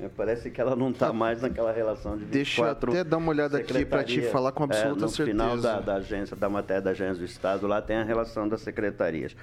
É. 0.00 0.08
Parece 0.08 0.50
que 0.50 0.60
ela 0.60 0.74
não 0.74 0.90
está 0.90 1.12
mais 1.12 1.40
naquela 1.40 1.72
relação 1.72 2.16
de 2.16 2.24
24 2.24 2.32
Deixa 2.32 2.60
eu 2.62 3.00
até 3.00 3.08
dar 3.08 3.16
uma 3.16 3.30
olhada 3.30 3.58
aqui 3.58 3.84
para 3.84 4.02
te 4.02 4.22
falar 4.22 4.52
com 4.52 4.64
absoluta 4.64 5.00
é, 5.00 5.02
no 5.02 5.08
certeza. 5.08 5.38
No 5.38 5.50
final 5.50 5.58
da, 5.58 5.80
da, 5.80 5.94
agência, 5.94 6.36
da 6.36 6.48
matéria 6.48 6.82
da 6.82 6.90
agência 6.90 7.14
do 7.14 7.24
Estado, 7.24 7.66
lá 7.66 7.80
tem 7.80 7.96
a 7.96 8.04
relação 8.04 8.48
das 8.48 8.60
secretarias. 8.60 9.36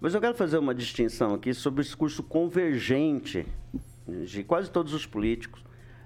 Mas 0.00 0.14
eu 0.14 0.20
quero 0.20 0.34
fazer 0.34 0.58
uma 0.58 0.74
distinção 0.74 1.34
aqui 1.34 1.52
sobre 1.52 1.80
o 1.80 1.84
discurso 1.84 2.22
convergente 2.22 3.46
de 4.24 4.42
quase 4.42 4.70
todos 4.70 4.94
os 4.94 5.06
políticos 5.06 5.62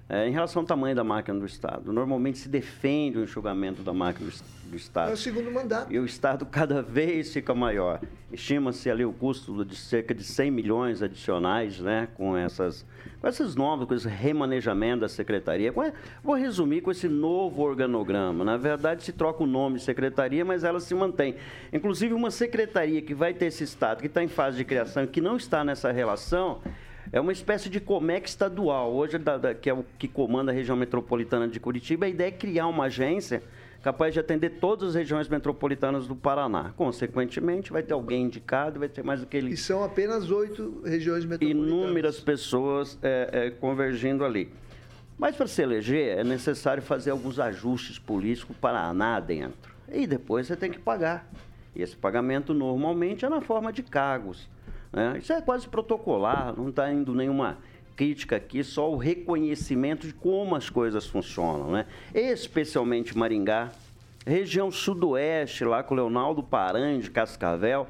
é, 0.09 0.27
em 0.27 0.31
relação 0.31 0.61
ao 0.61 0.65
tamanho 0.65 0.95
da 0.95 1.03
máquina 1.03 1.39
do 1.39 1.45
Estado. 1.45 1.93
Normalmente 1.93 2.37
se 2.37 2.49
defende 2.49 3.17
o 3.17 3.23
enxugamento 3.23 3.81
da 3.81 3.93
máquina 3.93 4.27
do, 4.27 4.33
Estado. 4.33 4.51
É 5.09 5.13
o 5.13 5.17
segundo 5.17 5.51
mandato. 5.51 5.91
E 5.91 5.99
o 5.99 6.05
Estado 6.05 6.45
cada 6.45 6.81
vez 6.81 7.33
fica 7.33 7.53
maior. 7.53 7.99
Estima-se 8.31 8.89
ali 8.89 9.03
o 9.03 9.11
custo 9.11 9.65
de 9.65 9.75
cerca 9.75 10.13
de 10.13 10.23
100 10.23 10.51
milhões 10.51 11.03
adicionais, 11.03 11.79
né, 11.79 12.07
com 12.15 12.37
essas, 12.37 12.85
com 13.19 13.27
essas 13.27 13.55
novas, 13.55 13.87
com 13.87 13.93
esse 13.93 14.07
remanejamento 14.07 15.01
da 15.01 15.09
secretaria. 15.09 15.73
Vou 16.23 16.35
resumir 16.35 16.81
com 16.81 16.91
esse 16.91 17.09
novo 17.09 17.61
organograma. 17.61 18.45
Na 18.45 18.55
verdade, 18.55 19.03
se 19.03 19.11
troca 19.11 19.43
o 19.43 19.47
nome 19.47 19.77
de 19.77 19.83
secretaria, 19.83 20.45
mas 20.45 20.63
ela 20.63 20.79
se 20.79 20.95
mantém. 20.95 21.35
Inclusive, 21.73 22.13
uma 22.13 22.31
secretaria 22.31 23.01
que 23.01 23.13
vai 23.13 23.33
ter 23.33 23.47
esse 23.47 23.63
Estado, 23.63 23.99
que 23.99 24.07
está 24.07 24.23
em 24.23 24.29
fase 24.29 24.57
de 24.57 24.63
criação 24.63 25.03
e 25.03 25.07
que 25.07 25.19
não 25.19 25.35
está 25.35 25.63
nessa 25.63 25.91
relação, 25.91 26.61
é 27.11 27.19
uma 27.19 27.33
espécie 27.33 27.69
de 27.69 27.81
Comex 27.81 28.31
estadual. 28.31 28.93
Hoje, 28.93 29.17
da, 29.17 29.37
da, 29.37 29.53
que 29.53 29.69
é 29.69 29.73
o 29.73 29.83
que 29.99 30.07
comanda 30.07 30.51
a 30.51 30.55
região 30.55 30.77
metropolitana 30.77 31.47
de 31.47 31.59
Curitiba, 31.59 32.05
a 32.05 32.09
ideia 32.09 32.29
é 32.29 32.31
criar 32.31 32.67
uma 32.67 32.85
agência 32.85 33.43
capaz 33.81 34.13
de 34.13 34.19
atender 34.19 34.51
todas 34.59 34.89
as 34.89 34.95
regiões 34.95 35.27
metropolitanas 35.27 36.07
do 36.07 36.15
Paraná. 36.15 36.71
Consequentemente, 36.77 37.71
vai 37.71 37.81
ter 37.81 37.93
alguém 37.93 38.23
indicado, 38.23 38.79
vai 38.79 38.87
ter 38.87 39.03
mais 39.03 39.23
aquele... 39.23 39.51
E 39.51 39.57
são 39.57 39.83
apenas 39.83 40.29
oito 40.29 40.81
regiões 40.85 41.25
metropolitanas. 41.25 41.67
Inúmeras 41.67 42.19
pessoas 42.19 42.97
é, 43.01 43.29
é, 43.31 43.49
convergindo 43.49 44.23
ali. 44.23 44.51
Mas 45.17 45.35
para 45.35 45.47
se 45.47 45.61
eleger, 45.61 46.17
é 46.17 46.23
necessário 46.23 46.81
fazer 46.81 47.11
alguns 47.11 47.39
ajustes 47.39 47.99
políticos 47.99 48.55
para 48.59 48.73
Paraná 48.73 49.19
dentro. 49.19 49.73
E 49.91 50.07
depois 50.07 50.47
você 50.47 50.55
tem 50.55 50.71
que 50.71 50.79
pagar. 50.79 51.27
E 51.75 51.81
esse 51.81 51.95
pagamento 51.95 52.53
normalmente 52.53 53.25
é 53.25 53.29
na 53.29 53.41
forma 53.41 53.71
de 53.71 53.83
cargos. 53.83 54.49
Né? 54.91 55.17
Isso 55.19 55.31
é 55.31 55.41
quase 55.41 55.67
protocolar, 55.67 56.53
não 56.57 56.69
está 56.69 56.91
indo 56.91 57.13
nenhuma 57.13 57.57
crítica 57.95 58.35
aqui, 58.35 58.63
só 58.63 58.91
o 58.91 58.97
reconhecimento 58.97 60.07
de 60.07 60.13
como 60.13 60.55
as 60.55 60.69
coisas 60.69 61.05
funcionam. 61.07 61.71
Né? 61.71 61.85
Especialmente 62.13 63.17
Maringá, 63.17 63.71
região 64.25 64.71
sudoeste, 64.71 65.63
lá 65.63 65.83
com 65.83 65.95
Leonardo 65.95 66.43
Paranhos, 66.43 67.05
de 67.05 67.11
Cascavel, 67.11 67.87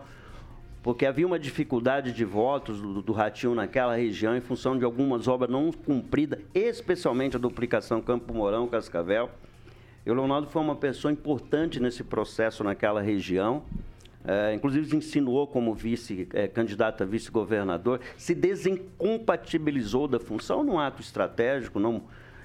porque 0.84 1.06
havia 1.06 1.28
uma 1.28 1.38
dificuldade 1.38 2.12
de 2.12 2.26
votos 2.26 2.82
do, 2.82 3.02
do 3.02 3.14
Ratinho 3.14 3.54
naquela 3.54 3.96
região 3.96 4.36
em 4.36 4.42
função 4.42 4.78
de 4.78 4.84
algumas 4.84 5.28
obras 5.28 5.50
não 5.50 5.72
cumpridas, 5.72 6.40
especialmente 6.54 7.36
a 7.36 7.40
duplicação 7.40 8.02
Campo 8.02 8.34
Mourão, 8.34 8.68
Cascavel. 8.68 9.30
E 10.04 10.10
o 10.10 10.14
Leonardo 10.16 10.48
foi 10.48 10.62
uma 10.62 10.76
pessoa 10.76 11.12
importante 11.12 11.80
nesse 11.80 12.04
processo 12.04 12.64
naquela 12.64 13.02
região. 13.02 13.64
É, 14.26 14.54
inclusive 14.54 14.96
insinuou 14.96 15.48
como 15.48 15.74
vice, 15.74 16.28
é, 16.34 16.48
candidato 16.48 17.02
a 17.02 17.06
vice-governador, 17.06 18.00
se 18.16 18.36
desincompatibilizou 18.36 20.08
da 20.08 20.20
função 20.20 20.64
num 20.64 20.78
ato 20.78 21.02
estratégico, 21.02 21.80
não 21.80 22.04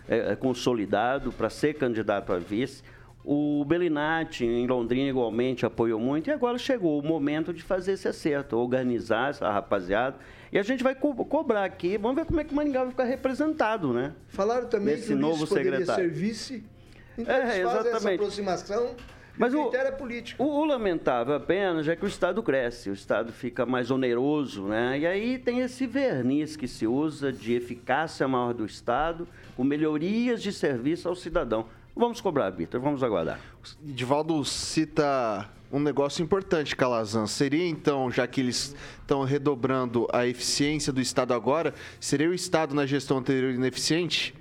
é, 0.09 0.33
é 0.33 0.37
consolidado, 0.37 1.33
para 1.33 1.51
ser 1.51 1.74
candidato 1.74 2.33
a 2.33 2.39
vice. 2.39 2.83
O 3.22 3.64
Belinati, 3.64 4.45
em 4.45 4.66
Londrina, 4.66 5.11
igualmente 5.11 5.66
apoiou 5.66 5.99
muito, 5.99 6.31
e 6.31 6.33
agora 6.33 6.57
chegou 6.59 6.99
o 6.99 7.03
momento 7.03 7.53
de 7.53 7.62
fazer 7.62 7.93
esse 7.93 8.07
acerto, 8.07 8.57
organizar 8.57 9.31
essa 9.31 9.51
rapaziada. 9.51 10.16
E 10.53 10.59
a 10.59 10.62
gente 10.62 10.83
vai 10.83 10.95
co 10.95 11.12
cobrar 11.24 11.64
aqui, 11.64 11.99
vamos 11.99 12.16
ver 12.16 12.24
como 12.24 12.41
é 12.41 12.45
que 12.45 12.53
o 12.53 12.57
Maringá 12.57 12.83
vai 12.83 12.91
ficar 12.91 13.05
representado, 13.05 13.93
né? 13.93 14.14
Falaram 14.29 14.68
também 14.68 14.95
Nesse 14.95 15.09
que 15.09 15.14
o 15.14 15.18
novo 15.18 15.45
secretário. 15.45 16.05
ser 16.05 16.09
vice. 16.09 16.64
Então, 17.18 17.35
é, 17.35 17.41
fazem 17.41 17.62
essa 17.62 17.81
exatamente. 17.81 18.14
aproximação 18.14 18.95
Mas 19.39 19.53
o 19.55 19.61
o- 19.61 19.62
critério 19.68 19.89
é 19.89 19.93
político. 19.93 20.43
O, 20.43 20.61
o 20.61 20.64
lamentável 20.64 21.34
apenas 21.34 21.87
é 21.89 21.95
que 21.97 22.05
o 22.05 22.09
Estado 22.09 22.43
cresce, 22.43 22.89
o 22.91 22.93
Estado 22.93 23.32
fica 23.32 23.66
mais 23.66 23.91
oneroso, 23.91 24.64
né? 24.64 24.99
E 24.99 25.07
aí 25.07 25.39
tem 25.39 25.61
esse 25.61 25.87
verniz 25.87 26.57
que 26.57 26.66
se 26.66 26.87
usa 26.87 27.32
de 27.32 27.53
eficácia 27.55 28.26
maior 28.26 28.55
do 28.55 28.64
Estado, 28.64 29.26
com 29.57 29.62
melhorias 29.64 30.43
de 30.43 30.53
serviço 30.53 31.09
ao 31.09 31.14
cidadão. 31.14 31.66
Vamos 31.95 32.20
cobrar, 32.20 32.51
Vitor, 32.51 32.80
vamos 32.80 33.03
aguardar. 33.03 33.41
Divaldo 33.82 34.45
cita 34.45 35.49
um 35.72 35.80
negócio 35.80 36.22
importante, 36.22 36.76
Calazan. 36.76 37.26
Seria 37.26 37.66
então, 37.66 38.11
já 38.11 38.26
que 38.26 38.41
eles 38.41 38.74
estão 39.01 39.24
redobrando 39.24 40.07
a 40.12 40.26
eficiência 40.26 40.93
do 40.93 41.01
Estado 41.01 41.32
agora, 41.34 41.74
seria 41.99 42.28
o 42.28 42.34
Estado 42.34 42.74
na 42.74 42.84
gestão 42.87 43.18
anterior 43.18 43.53
ineficiente? 43.53 44.34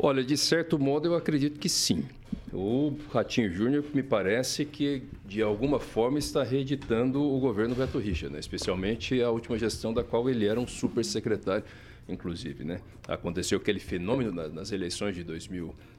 Olha, 0.00 0.22
de 0.22 0.36
certo 0.36 0.78
modo 0.78 1.08
eu 1.08 1.14
acredito 1.16 1.58
que 1.58 1.68
sim. 1.68 2.04
O 2.52 2.96
Ratinho 3.12 3.52
Júnior 3.52 3.84
me 3.92 4.02
parece 4.02 4.64
que, 4.64 5.02
de 5.26 5.42
alguma 5.42 5.80
forma, 5.80 6.18
está 6.18 6.42
reeditando 6.44 7.20
o 7.20 7.38
governo 7.40 7.74
Beto 7.74 7.98
Richa, 7.98 8.30
né? 8.30 8.38
especialmente 8.38 9.20
a 9.20 9.30
última 9.30 9.58
gestão 9.58 9.92
da 9.92 10.04
qual 10.04 10.30
ele 10.30 10.46
era 10.46 10.58
um 10.58 10.66
super 10.66 11.04
secretário, 11.04 11.64
inclusive. 12.08 12.64
Né? 12.64 12.80
Aconteceu 13.08 13.58
aquele 13.58 13.80
fenômeno 13.80 14.32
nas 14.50 14.70
eleições 14.70 15.16
de 15.16 15.24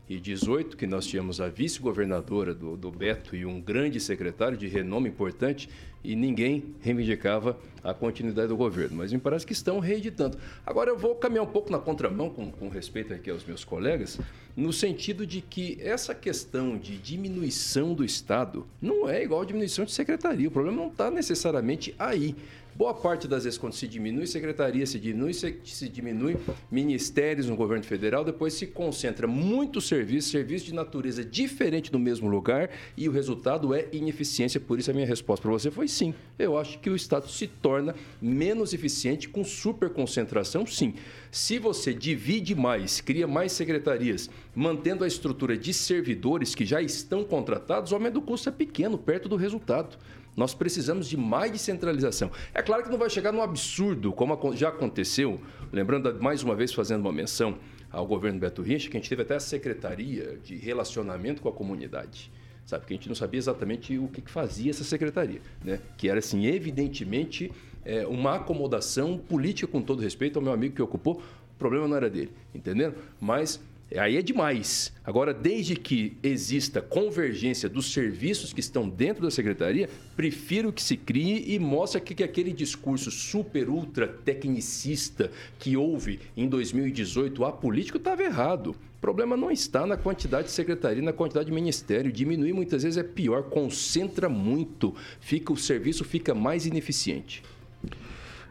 2018, 0.10 0.76
que 0.76 0.88
nós 0.88 1.06
tínhamos 1.06 1.40
a 1.40 1.48
vice-governadora 1.48 2.54
do, 2.54 2.76
do 2.76 2.90
Beto 2.90 3.36
e 3.36 3.46
um 3.46 3.62
grande 3.62 4.00
secretário 4.00 4.58
de 4.58 4.68
renome 4.68 5.08
importante, 5.08 5.70
e 6.04 6.16
ninguém 6.16 6.74
reivindicava 6.82 7.60
a 7.84 7.94
continuidade 7.94 8.48
do 8.48 8.58
governo. 8.58 8.98
Mas 8.98 9.14
me 9.14 9.20
parece 9.20 9.46
que 9.46 9.54
estão 9.54 9.80
reeditando. 9.80 10.38
Agora 10.66 10.90
eu 10.90 10.98
vou 10.98 11.14
caminhar 11.14 11.44
um 11.44 11.52
pouco 11.52 11.72
na 11.72 11.78
contramão, 11.78 12.30
com, 12.30 12.50
com 12.52 12.70
respeito 12.70 13.14
aqui 13.14 13.30
aos 13.30 13.46
meus 13.46 13.64
colegas, 13.64 14.20
no 14.56 14.74
sentido 14.74 15.28
de 15.28 15.42
que 15.42 15.78
essa 15.80 16.16
questão 16.16 16.78
de 16.78 16.98
diminuição 16.98 17.94
do 17.94 18.04
Estado 18.04 18.66
não 18.82 19.08
é 19.08 19.24
igual 19.24 19.42
a 19.42 19.46
diminuição 19.46 19.86
de 19.86 19.92
secretaria. 19.92 20.48
O 20.48 20.52
problema 20.52 20.78
não 20.78 20.88
está 20.88 21.12
necessariamente 21.12 21.94
aí. 22.00 22.36
Boa 22.80 22.94
parte 22.94 23.28
das 23.28 23.44
vezes, 23.44 23.60
quando 23.60 23.74
se 23.74 23.86
diminui 23.90 24.26
secretaria, 24.26 24.86
se 24.86 24.98
diminui, 24.98 25.34
se, 25.34 25.60
se 25.66 25.90
diminui 25.90 26.38
ministérios 26.72 27.46
no 27.46 27.54
governo 27.58 27.84
federal, 27.84 28.24
depois 28.24 28.54
se 28.54 28.66
concentra 28.68 29.28
muito 29.28 29.82
serviço, 29.82 30.30
serviço 30.30 30.68
de 30.68 30.74
natureza 30.74 31.22
diferente 31.22 31.92
no 31.92 32.00
mesmo 32.00 32.30
lugar 32.30 32.70
e 32.96 33.10
o 33.10 33.12
resultado 33.12 33.74
é 33.74 33.90
ineficiência. 33.92 34.62
Por 34.62 34.80
isso, 34.80 34.90
a 34.90 34.94
minha 34.94 35.06
resposta 35.06 35.42
para 35.42 35.52
você 35.52 35.70
foi 35.70 35.90
sim. 35.90 36.14
Eu 36.38 36.58
acho 36.58 36.80
que 36.80 36.90
o 36.90 36.96
Estado 36.96 37.28
se 37.28 37.48
torna 37.48 37.94
menos 38.22 38.74
eficiente 38.74 39.28
com 39.28 39.44
superconcentração, 39.44 40.66
sim. 40.66 40.94
Se 41.30 41.60
você 41.60 41.94
divide 41.94 42.56
mais, 42.56 43.02
cria 43.02 43.28
mais 43.28 43.52
secretarias, 43.52 44.30
mantendo 44.56 45.04
a 45.04 45.08
estrutura 45.08 45.58
de 45.58 45.74
servidores 45.74 46.56
que 46.56 46.64
já 46.64 46.82
estão 46.82 47.26
contratados, 47.26 47.92
o 47.92 47.96
aumento 47.96 48.14
do 48.14 48.22
custo 48.22 48.48
é 48.48 48.54
pequeno, 48.54 48.98
perto 48.98 49.28
do 49.28 49.36
resultado. 49.36 49.98
Nós 50.40 50.54
precisamos 50.54 51.10
de 51.10 51.18
mais 51.18 51.52
descentralização. 51.52 52.32
É 52.54 52.62
claro 52.62 52.82
que 52.82 52.90
não 52.90 52.98
vai 52.98 53.10
chegar 53.10 53.34
no 53.34 53.42
absurdo, 53.42 54.14
como 54.14 54.56
já 54.56 54.70
aconteceu, 54.70 55.42
lembrando 55.70 56.18
mais 56.24 56.44
uma 56.44 56.56
vez, 56.56 56.72
fazendo 56.72 57.02
uma 57.02 57.12
menção 57.12 57.58
ao 57.92 58.08
governo 58.08 58.40
Beto 58.40 58.62
Richa, 58.62 58.90
que 58.90 58.96
a 58.96 59.02
gente 59.02 59.10
teve 59.10 59.24
até 59.24 59.36
a 59.36 59.40
Secretaria 59.42 60.40
de 60.42 60.56
Relacionamento 60.56 61.42
com 61.42 61.50
a 61.50 61.52
Comunidade. 61.52 62.32
Sabe, 62.66 62.86
que 62.86 62.94
a 62.94 62.96
gente 62.96 63.10
não 63.10 63.16
sabia 63.16 63.38
exatamente 63.38 63.98
o 63.98 64.08
que 64.08 64.22
fazia 64.32 64.70
essa 64.70 64.86
secretaria, 64.86 65.42
né? 65.62 65.82
Que 65.98 66.08
era, 66.08 66.20
assim, 66.20 66.46
evidentemente, 66.46 67.52
é, 67.84 68.08
uma 68.08 68.36
acomodação 68.36 69.18
política, 69.18 69.70
com 69.70 69.82
todo 69.82 70.02
respeito 70.02 70.40
ao 70.40 70.42
meu 70.42 70.54
amigo 70.54 70.74
que 70.74 70.82
ocupou, 70.82 71.16
o 71.16 71.58
problema 71.60 71.86
não 71.86 71.98
era 71.98 72.10
dele, 72.10 72.32
entendeu? 72.56 72.94
Mas 73.20 73.60
Aí 73.98 74.18
é 74.18 74.22
demais. 74.22 74.94
Agora, 75.04 75.34
desde 75.34 75.76
que 75.76 76.16
exista 76.22 76.80
convergência 76.80 77.68
dos 77.68 77.92
serviços 77.92 78.54
que 78.54 78.60
estão 78.60 78.88
dentro 78.88 79.24
da 79.24 79.32
secretaria, 79.32 79.90
prefiro 80.16 80.72
que 80.72 80.82
se 80.82 80.96
crie 80.96 81.56
e 81.56 81.58
mostre 81.58 82.00
que, 82.00 82.14
que 82.14 82.24
aquele 82.24 82.54
discurso 82.54 83.10
super, 83.10 83.68
ultra 83.68 84.08
tecnicista 84.08 85.32
que 85.58 85.76
houve 85.76 86.20
em 86.38 86.48
2018 86.48 87.44
a 87.44 87.52
político 87.52 87.98
estava 87.98 88.22
errado. 88.22 88.76
O 88.98 89.02
problema 89.02 89.36
não 89.36 89.50
está 89.50 89.88
na 89.88 89.98
quantidade 89.98 90.50
de 90.50 90.54
secretaria, 90.54 91.02
na 91.02 91.14
quantidade 91.14 91.48
de 91.48 91.52
ministério. 91.52 92.12
Diminuir 92.12 92.54
muitas 92.54 92.84
vezes 92.84 92.98
é 92.98 93.04
pior, 93.04 93.44
concentra 93.44 94.30
muito, 94.30 94.94
fica 95.20 95.52
o 95.52 95.58
serviço 95.58 96.04
fica 96.04 96.36
mais 96.36 96.68
ineficiente. 96.68 97.42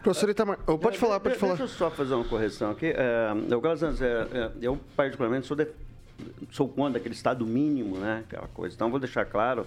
Professor 0.03 0.30
Itamar, 0.30 0.59
oh, 0.66 0.78
pode 0.78 0.96
falar, 0.96 1.18
pode 1.20 1.36
falar. 1.36 1.55
Deixa 1.57 1.64
eu 1.64 1.68
só 1.68 1.90
fazer 1.90 2.14
uma 2.14 2.24
correção 2.24 2.70
aqui. 2.70 2.86
É, 2.86 3.32
eu, 3.51 3.61
é, 3.61 4.51
eu, 4.62 4.78
particularmente, 4.96 5.46
sou, 5.46 5.57
de, 5.57 5.66
sou 6.51 6.68
contra 6.68 6.99
aquele 6.99 7.14
estado 7.14 7.44
mínimo, 7.44 7.99
né? 7.99 8.24
Aquela 8.26 8.49
coisa. 8.49 8.74
Então, 8.74 8.90
vou 8.90 9.01
deixar 9.01 9.24
claro 9.24 9.66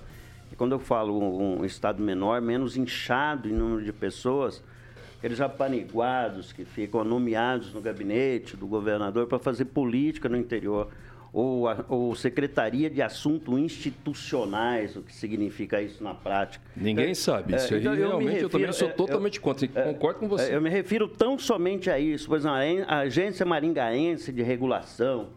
que 0.49 0.55
quando 0.55 0.71
eu 0.71 0.79
falo 0.79 1.19
um, 1.19 1.61
um 1.61 1.65
estado 1.65 2.01
menor, 2.01 2.41
menos 2.41 2.77
inchado 2.77 3.49
em 3.49 3.51
número 3.51 3.83
de 3.83 3.91
pessoas, 3.91 4.63
aqueles 5.17 5.41
apaniguados 5.41 6.51
que 6.51 6.65
ficam 6.65 7.03
nomeados 7.03 7.73
no 7.73 7.81
gabinete 7.81 8.55
do 8.55 8.65
governador 8.67 9.27
para 9.27 9.37
fazer 9.37 9.65
política 9.65 10.27
no 10.27 10.37
interior 10.37 10.89
ou, 11.33 11.67
a, 11.67 11.85
ou 11.87 12.13
Secretaria 12.15 12.89
de 12.89 13.01
Assuntos 13.01 13.57
Institucionais, 13.57 14.95
o 14.95 15.01
que 15.01 15.13
significa 15.13 15.81
isso 15.81 16.03
na 16.03 16.13
prática. 16.13 16.63
Ninguém 16.75 17.11
então, 17.11 17.15
sabe. 17.15 17.55
Isso 17.55 17.73
é, 17.73 17.77
aí, 17.77 17.81
então, 17.81 17.93
eu 17.93 18.07
realmente, 18.09 18.27
refiro, 18.27 18.45
eu 18.45 18.49
também 18.49 18.71
sou 18.73 18.89
é, 18.89 18.91
totalmente 18.91 19.37
eu, 19.37 19.41
contra. 19.41 19.65
É, 19.73 19.93
concordo 19.93 20.19
com 20.19 20.27
você. 20.27 20.53
Eu 20.53 20.61
me 20.61 20.69
refiro 20.69 21.07
tão 21.07 21.39
somente 21.39 21.89
a 21.89 21.97
isso. 21.97 22.33
Exemplo, 22.35 22.57
a 22.87 22.99
Agência 22.99 23.45
Maringaense 23.45 24.31
de 24.31 24.41
Regulação, 24.41 25.29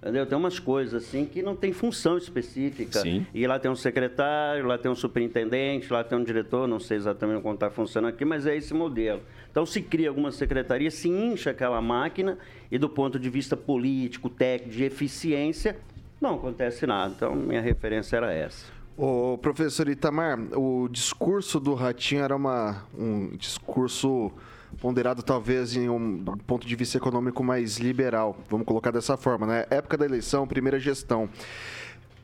Entendeu? 0.00 0.24
Tem 0.26 0.38
umas 0.38 0.60
coisas 0.60 1.02
assim 1.02 1.26
que 1.26 1.42
não 1.42 1.56
tem 1.56 1.72
função 1.72 2.16
específica. 2.16 3.00
Sim. 3.00 3.26
E 3.34 3.46
lá 3.46 3.58
tem 3.58 3.68
um 3.68 3.76
secretário, 3.76 4.64
lá 4.64 4.78
tem 4.78 4.90
um 4.90 4.94
superintendente, 4.94 5.92
lá 5.92 6.04
tem 6.04 6.16
um 6.16 6.22
diretor, 6.22 6.68
não 6.68 6.78
sei 6.78 6.96
exatamente 6.96 7.42
como 7.42 7.54
está 7.54 7.68
funcionando 7.68 8.12
aqui, 8.12 8.24
mas 8.24 8.46
é 8.46 8.56
esse 8.56 8.72
modelo. 8.72 9.20
Então 9.50 9.66
se 9.66 9.82
cria 9.82 10.08
alguma 10.08 10.30
secretaria, 10.30 10.90
se 10.90 11.08
incha 11.08 11.50
aquela 11.50 11.82
máquina 11.82 12.38
e 12.70 12.78
do 12.78 12.88
ponto 12.88 13.18
de 13.18 13.28
vista 13.28 13.56
político, 13.56 14.30
técnico, 14.30 14.76
de 14.76 14.84
eficiência, 14.84 15.76
não 16.20 16.36
acontece 16.36 16.86
nada. 16.86 17.12
Então 17.16 17.34
minha 17.34 17.60
referência 17.60 18.16
era 18.16 18.32
essa. 18.32 18.66
O 18.96 19.36
professor 19.38 19.88
Itamar, 19.88 20.38
o 20.56 20.88
discurso 20.88 21.58
do 21.58 21.74
Ratinho 21.74 22.22
era 22.22 22.34
uma, 22.34 22.84
um 22.96 23.36
discurso 23.36 24.32
ponderado 24.80 25.22
talvez 25.22 25.74
em 25.74 25.88
um 25.88 26.24
ponto 26.46 26.66
de 26.66 26.76
vista 26.76 26.96
econômico 26.96 27.42
mais 27.42 27.78
liberal, 27.78 28.36
vamos 28.48 28.66
colocar 28.66 28.90
dessa 28.90 29.16
forma, 29.16 29.46
né? 29.46 29.66
Época 29.70 29.96
da 29.96 30.04
eleição, 30.04 30.46
primeira 30.46 30.78
gestão. 30.78 31.28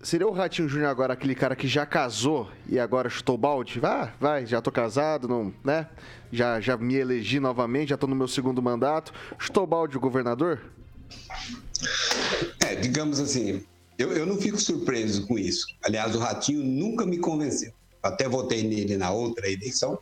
Seria 0.03 0.28
o 0.28 0.32
Ratinho 0.32 0.68
Júnior 0.68 0.90
agora 0.90 1.14
aquele 1.14 1.34
cara 1.34 1.57
que 1.57 1.66
já 1.66 1.86
casou 1.86 2.51
e 2.68 2.78
agora 2.78 3.09
chutou 3.09 3.38
balde? 3.38 3.80
Ah, 3.82 4.12
vai, 4.20 4.45
já 4.45 4.61
tô 4.61 4.70
casado, 4.70 5.26
não, 5.26 5.53
né? 5.64 5.88
Já, 6.30 6.61
já 6.61 6.76
me 6.76 6.95
elegi 6.95 7.40
novamente, 7.40 7.88
já 7.88 7.97
tô 7.97 8.07
no 8.07 8.14
meu 8.14 8.28
segundo 8.28 8.61
mandato. 8.61 9.14
Chutou 9.38 9.66
balde 9.66 9.97
o 9.97 10.01
governador? 10.01 10.61
É, 12.61 12.74
digamos 12.74 13.18
assim, 13.18 13.64
eu, 13.99 14.12
eu 14.12 14.26
não 14.26 14.36
fico 14.36 14.61
surpreso 14.61 15.26
com 15.26 15.38
isso. 15.38 15.66
Aliás, 15.82 16.14
o 16.14 16.18
Ratinho 16.18 16.62
nunca 16.62 17.07
me 17.07 17.16
convenceu. 17.16 17.72
Até 18.03 18.28
votei 18.28 18.62
nele 18.62 18.99
na 18.99 19.11
outra 19.11 19.51
eleição, 19.51 19.99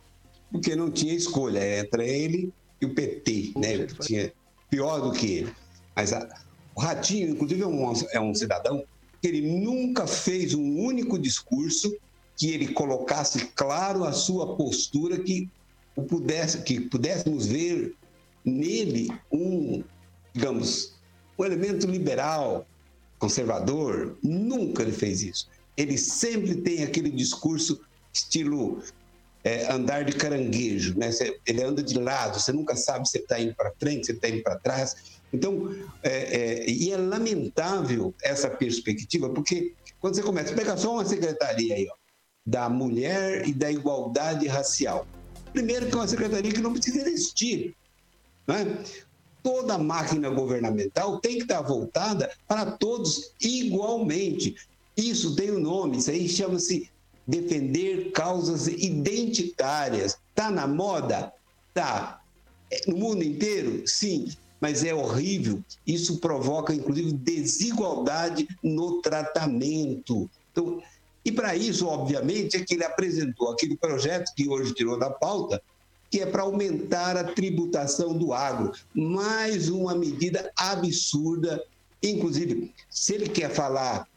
porque 0.53 0.75
não 0.75 0.91
tinha 0.91 1.15
escolha 1.15 1.79
entre 1.79 2.07
ele 2.07 2.53
e 2.79 2.85
o 2.85 2.93
PT, 2.93 3.53
né? 3.57 3.87
Tinha 4.01 4.31
pior 4.69 4.99
do 4.99 5.11
que 5.11 5.31
ele. 5.39 5.53
Mas 5.95 6.13
a, 6.13 6.29
o 6.75 6.79
Ratinho, 6.79 7.31
inclusive, 7.31 7.63
é 7.63 7.67
um, 7.67 7.93
é 8.11 8.19
um 8.21 8.35
cidadão 8.35 8.85
que 9.19 9.27
ele 9.27 9.41
nunca 9.41 10.05
fez 10.05 10.53
um 10.53 10.79
único 10.79 11.17
discurso 11.17 11.91
que 12.37 12.51
ele 12.51 12.67
colocasse 12.67 13.47
claro 13.55 14.03
a 14.03 14.11
sua 14.11 14.55
postura 14.55 15.19
que 15.19 15.49
o 15.95 16.03
pudesse 16.03 16.61
que 16.61 16.79
pudéssemos 16.79 17.45
ver 17.45 17.95
nele 18.43 19.09
um 19.31 19.83
digamos 20.33 20.95
um 21.37 21.45
elemento 21.45 21.85
liberal 21.85 22.67
conservador 23.19 24.17
nunca 24.23 24.81
ele 24.81 24.91
fez 24.91 25.21
isso 25.21 25.47
ele 25.77 25.97
sempre 25.97 26.55
tem 26.55 26.83
aquele 26.83 27.11
discurso 27.11 27.79
estilo 28.11 28.81
é, 29.43 29.71
andar 29.71 30.05
de 30.05 30.13
caranguejo, 30.13 30.97
né? 30.97 31.09
ele 31.45 31.63
anda 31.63 31.83
de 31.83 31.99
lado, 31.99 32.39
você 32.39 32.51
nunca 32.51 32.75
sabe 32.75 33.07
se 33.07 33.17
está 33.17 33.39
indo 33.39 33.53
para 33.53 33.73
frente, 33.77 34.05
se 34.05 34.11
está 34.13 34.29
indo 34.29 34.41
para 34.41 34.57
trás. 34.57 34.95
Então, 35.33 35.75
é, 36.01 36.11
é, 36.11 36.69
e 36.69 36.91
é 36.91 36.97
lamentável 36.97 38.13
essa 38.23 38.49
perspectiva, 38.49 39.29
porque 39.29 39.73
quando 39.99 40.15
você 40.15 40.21
começa, 40.21 40.53
pega 40.53 40.77
só 40.77 40.93
uma 40.93 41.05
secretaria 41.05 41.75
aí, 41.75 41.87
ó, 41.89 41.95
da 42.45 42.69
mulher 42.69 43.47
e 43.47 43.53
da 43.53 43.71
igualdade 43.71 44.47
racial. 44.47 45.07
Primeiro 45.51 45.87
que 45.87 45.93
é 45.93 45.97
uma 45.97 46.07
secretaria 46.07 46.51
que 46.51 46.61
não 46.61 46.73
precisa 46.73 47.07
existir. 47.07 47.75
Né? 48.47 48.83
Toda 49.41 49.77
máquina 49.77 50.29
governamental 50.29 51.19
tem 51.19 51.37
que 51.37 51.43
estar 51.43 51.61
voltada 51.61 52.31
para 52.47 52.65
todos 52.71 53.33
igualmente. 53.41 54.55
Isso 54.95 55.35
tem 55.35 55.51
um 55.51 55.59
nome, 55.59 55.97
isso 55.97 56.11
aí 56.11 56.27
chama-se 56.29 56.89
defender 57.27 58.11
causas 58.11 58.67
identitárias. 58.67 60.17
Está 60.29 60.51
na 60.51 60.67
moda? 60.67 61.31
Tá. 61.73 62.21
No 62.87 62.97
mundo 62.97 63.23
inteiro? 63.23 63.87
Sim. 63.87 64.31
Mas 64.59 64.83
é 64.83 64.93
horrível. 64.93 65.61
Isso 65.85 66.19
provoca, 66.19 66.73
inclusive, 66.73 67.11
desigualdade 67.11 68.47
no 68.63 69.01
tratamento. 69.01 70.29
Então, 70.51 70.81
e 71.25 71.31
para 71.31 71.55
isso, 71.55 71.87
obviamente, 71.87 72.57
é 72.57 72.63
que 72.63 72.73
ele 72.73 72.83
apresentou 72.83 73.51
aquele 73.51 73.77
projeto 73.77 74.31
que 74.35 74.47
hoje 74.47 74.73
tirou 74.73 74.97
da 74.97 75.09
pauta, 75.09 75.61
que 76.09 76.21
é 76.21 76.25
para 76.25 76.43
aumentar 76.43 77.17
a 77.17 77.23
tributação 77.23 78.17
do 78.17 78.33
agro. 78.33 78.71
Mais 78.93 79.69
uma 79.69 79.95
medida 79.95 80.51
absurda. 80.55 81.63
Inclusive, 82.01 82.73
se 82.89 83.15
ele 83.15 83.29
quer 83.29 83.49
falar 83.49 84.07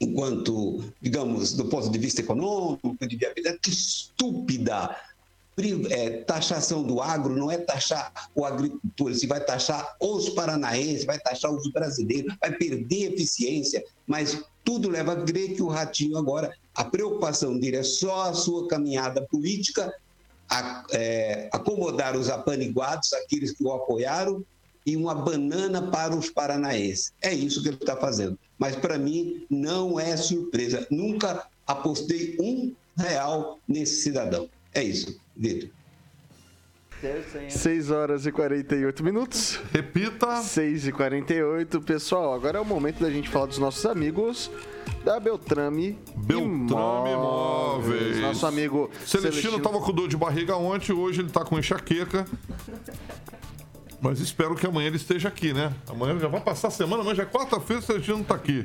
enquanto, 0.00 0.82
digamos, 1.00 1.52
do 1.52 1.66
ponto 1.66 1.90
de 1.90 1.98
vista 1.98 2.20
econômico, 2.20 3.06
de 3.06 3.16
viabilidade, 3.16 3.58
que 3.60 3.70
estúpida 3.70 4.96
é, 5.90 6.10
taxação 6.24 6.82
do 6.82 7.02
agro 7.02 7.36
não 7.36 7.50
é 7.50 7.58
taxar 7.58 8.10
o 8.34 8.44
agricultor, 8.44 9.14
se 9.14 9.26
vai 9.26 9.44
taxar 9.44 9.96
os 10.00 10.30
paranaenses, 10.30 11.04
vai 11.04 11.18
taxar 11.18 11.52
os 11.52 11.70
brasileiros, 11.70 12.34
vai 12.40 12.52
perder 12.52 13.12
eficiência, 13.12 13.84
mas 14.06 14.42
tudo 14.64 14.88
leva 14.88 15.12
a 15.12 15.22
crer 15.22 15.54
que 15.54 15.62
o 15.62 15.68
Ratinho 15.68 16.16
agora, 16.16 16.54
a 16.74 16.84
preocupação 16.84 17.58
dele 17.58 17.76
é 17.76 17.82
só 17.82 18.30
a 18.30 18.34
sua 18.34 18.68
caminhada 18.68 19.22
política, 19.22 19.92
a, 20.48 20.84
é, 20.92 21.48
acomodar 21.52 22.16
os 22.16 22.30
apaniguados, 22.30 23.12
aqueles 23.12 23.52
que 23.52 23.62
o 23.62 23.72
apoiaram, 23.72 24.42
e 24.86 24.96
uma 24.96 25.14
banana 25.14 25.90
para 25.90 26.16
os 26.16 26.30
paranaenses. 26.30 27.12
É 27.20 27.34
isso 27.34 27.62
que 27.62 27.68
ele 27.68 27.76
está 27.76 27.96
fazendo. 27.96 28.38
Mas 28.60 28.76
para 28.76 28.98
mim 28.98 29.46
não 29.48 29.98
é 29.98 30.16
surpresa. 30.18 30.86
Nunca 30.90 31.46
apostei 31.66 32.36
um 32.38 32.74
real 32.96 33.58
nesse 33.66 34.02
cidadão. 34.02 34.50
É 34.74 34.82
isso. 34.82 35.18
Vitor. 35.34 35.70
6 37.48 37.90
horas 37.90 38.26
e 38.26 38.32
48 38.32 39.02
minutos. 39.02 39.58
Repita. 39.72 40.42
6 40.42 40.88
e 40.88 40.92
48. 40.92 41.80
Pessoal, 41.80 42.34
agora 42.34 42.58
é 42.58 42.60
o 42.60 42.64
momento 42.64 43.00
da 43.00 43.10
gente 43.10 43.30
falar 43.30 43.46
dos 43.46 43.56
nossos 43.56 43.86
amigos 43.86 44.50
da 45.02 45.18
Beltrame, 45.18 45.98
Beltrame 46.14 46.66
Imóveis. 46.66 47.14
Imóveis. 47.14 48.20
Nosso 48.20 48.46
amigo 48.46 48.90
Celestino, 49.06 49.20
Celestino 49.22 49.60
tava 49.60 49.80
com 49.80 49.92
dor 49.92 50.08
de 50.08 50.16
barriga 50.16 50.56
ontem, 50.56 50.92
hoje 50.92 51.22
ele 51.22 51.30
tá 51.30 51.42
com 51.42 51.58
enxaqueca. 51.58 52.26
Mas 54.00 54.18
espero 54.20 54.54
que 54.54 54.66
amanhã 54.66 54.86
ele 54.88 54.96
esteja 54.96 55.28
aqui, 55.28 55.52
né? 55.52 55.72
Amanhã 55.88 56.18
já 56.18 56.28
vai 56.28 56.40
passar 56.40 56.68
a 56.68 56.70
semana, 56.70 57.04
mas 57.04 57.16
já 57.16 57.24
é 57.24 57.26
quarta-feira 57.26 57.82
o 57.82 57.84
Celestino 57.84 58.18
não 58.18 58.24
tá 58.24 58.34
aqui. 58.34 58.64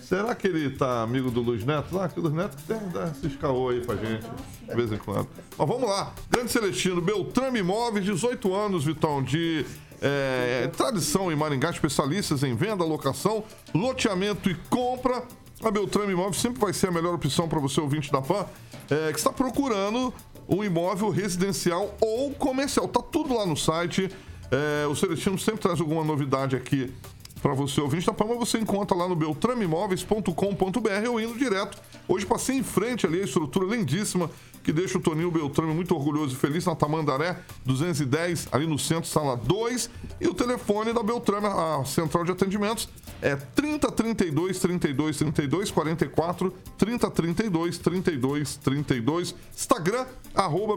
Será 0.00 0.34
que 0.34 0.46
ele 0.46 0.70
tá 0.70 1.02
amigo 1.02 1.30
do 1.30 1.42
Luiz 1.42 1.66
Neto? 1.66 2.00
Ah, 2.00 2.08
que 2.08 2.18
o 2.18 2.22
Luiz 2.22 2.34
Neto 2.34 2.56
tem 2.66 2.78
dar 2.88 3.08
esses 3.08 3.36
caô 3.36 3.68
aí 3.68 3.84
pra 3.84 3.94
gente, 3.94 4.26
de 4.66 4.74
vez 4.74 4.90
em 4.90 4.96
quando. 4.96 5.28
Mas 5.56 5.68
vamos 5.68 5.86
lá. 5.86 6.14
Grande 6.30 6.50
Celestino, 6.50 7.02
Beltrame 7.02 7.58
Imóveis, 7.58 8.06
18 8.06 8.54
anos, 8.54 8.86
Vitão, 8.86 9.22
de 9.22 9.66
é, 10.00 10.70
tradição 10.74 11.30
em 11.30 11.36
Maringá, 11.36 11.68
especialistas 11.68 12.42
em 12.42 12.56
venda, 12.56 12.84
locação, 12.84 13.44
loteamento 13.74 14.48
e 14.48 14.54
compra. 14.70 15.24
A 15.62 15.70
Beltrame 15.70 16.14
Imóveis 16.14 16.40
sempre 16.40 16.58
vai 16.58 16.72
ser 16.72 16.88
a 16.88 16.90
melhor 16.90 17.14
opção 17.14 17.46
para 17.46 17.60
você, 17.60 17.78
ouvinte 17.78 18.10
da 18.10 18.22
PAN, 18.22 18.46
é, 18.88 19.12
que 19.12 19.18
está 19.18 19.30
procurando 19.30 20.14
um 20.48 20.64
imóvel 20.64 21.10
residencial 21.10 21.94
ou 22.00 22.32
comercial. 22.32 22.88
Tá 22.88 23.02
tudo 23.02 23.36
lá 23.36 23.44
no 23.44 23.56
site. 23.56 24.10
É, 24.50 24.86
o 24.86 24.94
Celestino 24.94 25.38
sempre 25.38 25.60
traz 25.60 25.80
alguma 25.80 26.04
novidade 26.04 26.56
aqui 26.56 26.92
para 27.40 27.54
você 27.54 27.80
ouvinte 27.80 28.04
da 28.04 28.12
Palma, 28.12 28.34
você 28.34 28.58
encontra 28.58 28.96
lá 28.96 29.08
no 29.08 29.14
beltramimóveis.com.br 29.14 31.08
ou 31.08 31.20
indo 31.20 31.38
direto. 31.38 31.78
Hoje 32.08 32.26
passei 32.26 32.56
em 32.56 32.64
frente 32.64 33.06
ali, 33.06 33.20
a 33.20 33.24
estrutura 33.24 33.76
lindíssima 33.76 34.28
que 34.68 34.72
deixa 34.72 34.98
o 34.98 35.00
Toninho 35.00 35.30
Beltrame 35.30 35.72
muito 35.72 35.94
orgulhoso 35.94 36.34
e 36.34 36.36
feliz 36.36 36.66
na 36.66 36.74
Tamandaré 36.74 37.38
210, 37.64 38.48
ali 38.52 38.66
no 38.66 38.78
centro, 38.78 39.08
sala 39.08 39.34
2. 39.34 39.88
E 40.20 40.28
o 40.28 40.34
telefone 40.34 40.92
da 40.92 41.02
Beltrame, 41.02 41.46
a 41.46 41.82
central 41.86 42.22
de 42.24 42.32
atendimentos, 42.32 42.86
é 43.22 43.34
30 43.34 43.90
32 43.90 44.58
32 44.58 45.16
32 45.16 45.70
44 45.70 46.52
30 46.76 47.10
32 47.10 47.78
32 47.78 48.56
32. 48.56 49.34
Instagram, 49.56 50.04
arroba 50.34 50.76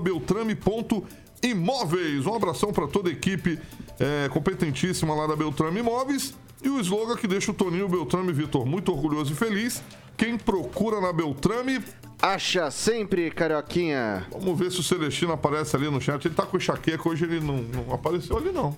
beltrame.imóveis. 1.41 2.25
Um 2.25 2.35
abração 2.35 2.71
para 2.71 2.87
toda 2.87 3.09
a 3.09 3.11
equipe 3.11 3.59
é, 3.99 4.29
competentíssima 4.29 5.13
lá 5.13 5.27
da 5.27 5.35
Beltrame 5.35 5.79
Imóveis. 5.79 6.33
E 6.63 6.69
o 6.69 6.79
slogan 6.79 7.15
que 7.15 7.27
deixa 7.27 7.51
o 7.51 7.53
Toninho 7.53 7.89
Beltrame 7.89 8.31
Vitor 8.31 8.65
muito 8.65 8.91
orgulhoso 8.91 9.33
e 9.33 9.35
feliz. 9.35 9.81
Quem 10.15 10.37
procura 10.37 11.01
na 11.01 11.11
Beltrame. 11.11 11.83
Acha 12.21 12.69
sempre, 12.69 13.31
Carioquinha. 13.31 14.27
Vamos 14.31 14.59
ver 14.59 14.71
se 14.71 14.79
o 14.79 14.83
Celestino 14.83 15.33
aparece 15.33 15.75
ali 15.75 15.89
no 15.89 15.99
chat. 15.99 16.23
Ele 16.23 16.35
tá 16.35 16.45
com 16.45 16.57
enxaqueca, 16.57 17.09
hoje 17.09 17.25
ele 17.25 17.39
não, 17.39 17.57
não 17.57 17.93
apareceu 17.93 18.37
ali, 18.37 18.51
não. 18.51 18.77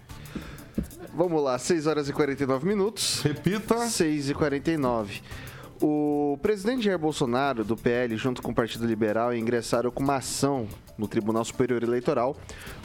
Vamos 1.13 1.43
lá, 1.43 1.59
6 1.59 1.85
horas 1.85 2.07
e 2.07 2.13
49 2.13 2.65
minutos. 2.65 3.21
Repita. 3.21 3.77
6 3.85 4.29
e 4.29 4.33
49. 4.33 5.21
O 5.81 6.39
presidente 6.41 6.85
Jair 6.85 6.97
Bolsonaro, 6.97 7.65
do 7.65 7.75
PL, 7.75 8.15
junto 8.15 8.41
com 8.41 8.51
o 8.51 8.55
Partido 8.55 8.85
Liberal, 8.85 9.35
ingressaram 9.35 9.91
com 9.91 10.01
uma 10.01 10.15
ação 10.15 10.67
no 10.97 11.07
Tribunal 11.07 11.43
Superior 11.43 11.83
Eleitoral 11.83 12.35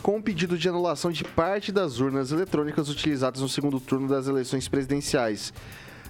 com 0.02 0.16
um 0.16 0.22
pedido 0.22 0.56
de 0.56 0.68
anulação 0.68 1.11
de 1.11 1.24
parte 1.24 1.70
das 1.70 2.00
urnas 2.00 2.32
eletrônicas 2.32 2.88
utilizadas 2.88 3.40
no 3.40 3.48
segundo 3.48 3.78
turno 3.80 4.09
das 4.09 4.26
eleições 4.26 4.68
presidenciais. 4.68 5.52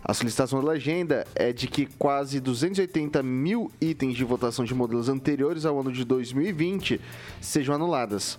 A 0.05 0.15
solicitação 0.15 0.63
da 0.63 0.71
legenda 0.71 1.27
é 1.35 1.53
de 1.53 1.67
que 1.67 1.87
quase 1.99 2.41
280 2.41 3.23
mil 3.23 3.71
itens 3.81 4.17
de 4.17 4.25
votação 4.25 4.65
de 4.65 4.75
modelos 4.75 5.09
anteriores 5.09 5.67
ao 5.67 5.79
ano 5.81 5.93
de 5.93 6.05
2020 6.05 7.01
sejam 7.41 7.75
anuladas. 7.75 8.39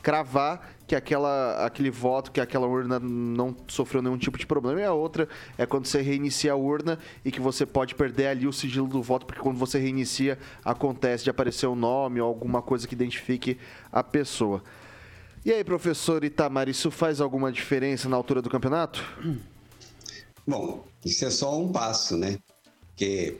cravar 0.02 0.74
que 0.86 0.94
aquela, 0.94 1.64
aquele 1.64 1.90
voto, 1.90 2.30
que 2.30 2.40
aquela 2.40 2.66
urna 2.66 3.00
não 3.00 3.56
sofreu 3.66 4.02
nenhum 4.02 4.18
tipo 4.18 4.36
de 4.38 4.46
problema. 4.46 4.80
E 4.80 4.84
a 4.84 4.92
outra 4.92 5.26
é 5.56 5.64
quando 5.64 5.86
você 5.86 6.02
reinicia 6.02 6.52
a 6.52 6.56
urna 6.56 6.98
e 7.24 7.32
que 7.32 7.40
você 7.40 7.64
pode 7.64 7.94
perder 7.94 8.26
ali 8.26 8.46
o 8.46 8.52
sigilo 8.52 8.86
do 8.86 9.02
voto, 9.02 9.24
porque 9.24 9.40
quando 9.40 9.56
você 9.56 9.78
reinicia, 9.78 10.38
acontece 10.62 11.24
de 11.24 11.30
aparecer 11.30 11.66
o 11.66 11.74
nome 11.74 12.20
ou 12.20 12.28
alguma 12.28 12.60
coisa 12.60 12.86
que 12.86 12.94
identifique 12.94 13.58
a 13.90 14.02
pessoa. 14.04 14.62
E 15.45 15.53
aí, 15.53 15.62
professor 15.62 16.24
Itamar, 16.24 16.70
isso 16.70 16.90
faz 16.90 17.20
alguma 17.20 17.53
diferença 17.53 18.09
na 18.09 18.16
altura 18.16 18.40
do 18.40 18.49
campeonato? 18.49 19.05
Bom, 20.47 20.86
isso 21.05 21.22
é 21.22 21.28
só 21.28 21.61
um 21.61 21.70
passo, 21.70 22.16
né? 22.16 22.38
Porque 22.86 23.36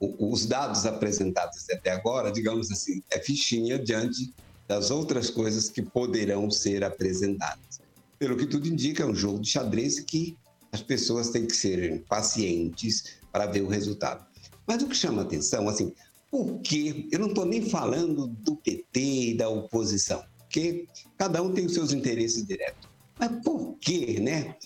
os 0.00 0.46
dados 0.46 0.86
apresentados 0.86 1.68
até 1.68 1.90
agora, 1.90 2.32
digamos 2.32 2.70
assim, 2.70 3.02
é 3.10 3.20
fichinha 3.20 3.78
diante 3.78 4.32
das 4.66 4.90
outras 4.90 5.28
coisas 5.28 5.68
que 5.68 5.82
poderão 5.82 6.50
ser 6.50 6.82
apresentadas. 6.82 7.78
Pelo 8.18 8.34
que 8.34 8.46
tudo 8.46 8.66
indica, 8.66 9.02
é 9.02 9.06
um 9.06 9.14
jogo 9.14 9.38
de 9.38 9.50
xadrez 9.50 10.00
que 10.00 10.34
as 10.72 10.80
pessoas 10.80 11.28
têm 11.28 11.46
que 11.46 11.54
ser 11.54 12.04
pacientes 12.08 13.18
para 13.30 13.44
ver 13.44 13.60
o 13.60 13.68
resultado. 13.68 14.24
Mas 14.66 14.82
o 14.82 14.88
que 14.88 14.96
chama 14.96 15.20
atenção, 15.20 15.68
assim, 15.68 15.92
por 16.30 16.58
quê? 16.60 17.06
Eu 17.12 17.18
não 17.18 17.28
estou 17.28 17.44
nem 17.44 17.68
falando 17.68 18.28
do 18.28 18.56
PT 18.56 19.00
e 19.00 19.36
da 19.36 19.50
oposição 19.50 20.24
porque 20.58 20.86
cada 21.16 21.40
um 21.40 21.52
tem 21.52 21.66
os 21.66 21.74
seus 21.74 21.92
interesses 21.92 22.44
diretos. 22.44 22.88
Mas 23.18 23.30
por 23.44 23.76
que, 23.80 24.18
né? 24.20 24.56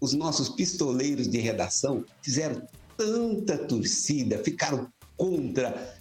Os 0.00 0.12
nossos 0.12 0.48
pistoleiros 0.48 1.28
de 1.28 1.38
redação 1.38 2.04
fizeram 2.22 2.62
tanta 2.96 3.58
torcida, 3.58 4.38
ficaram 4.38 4.88
contra 5.16 5.96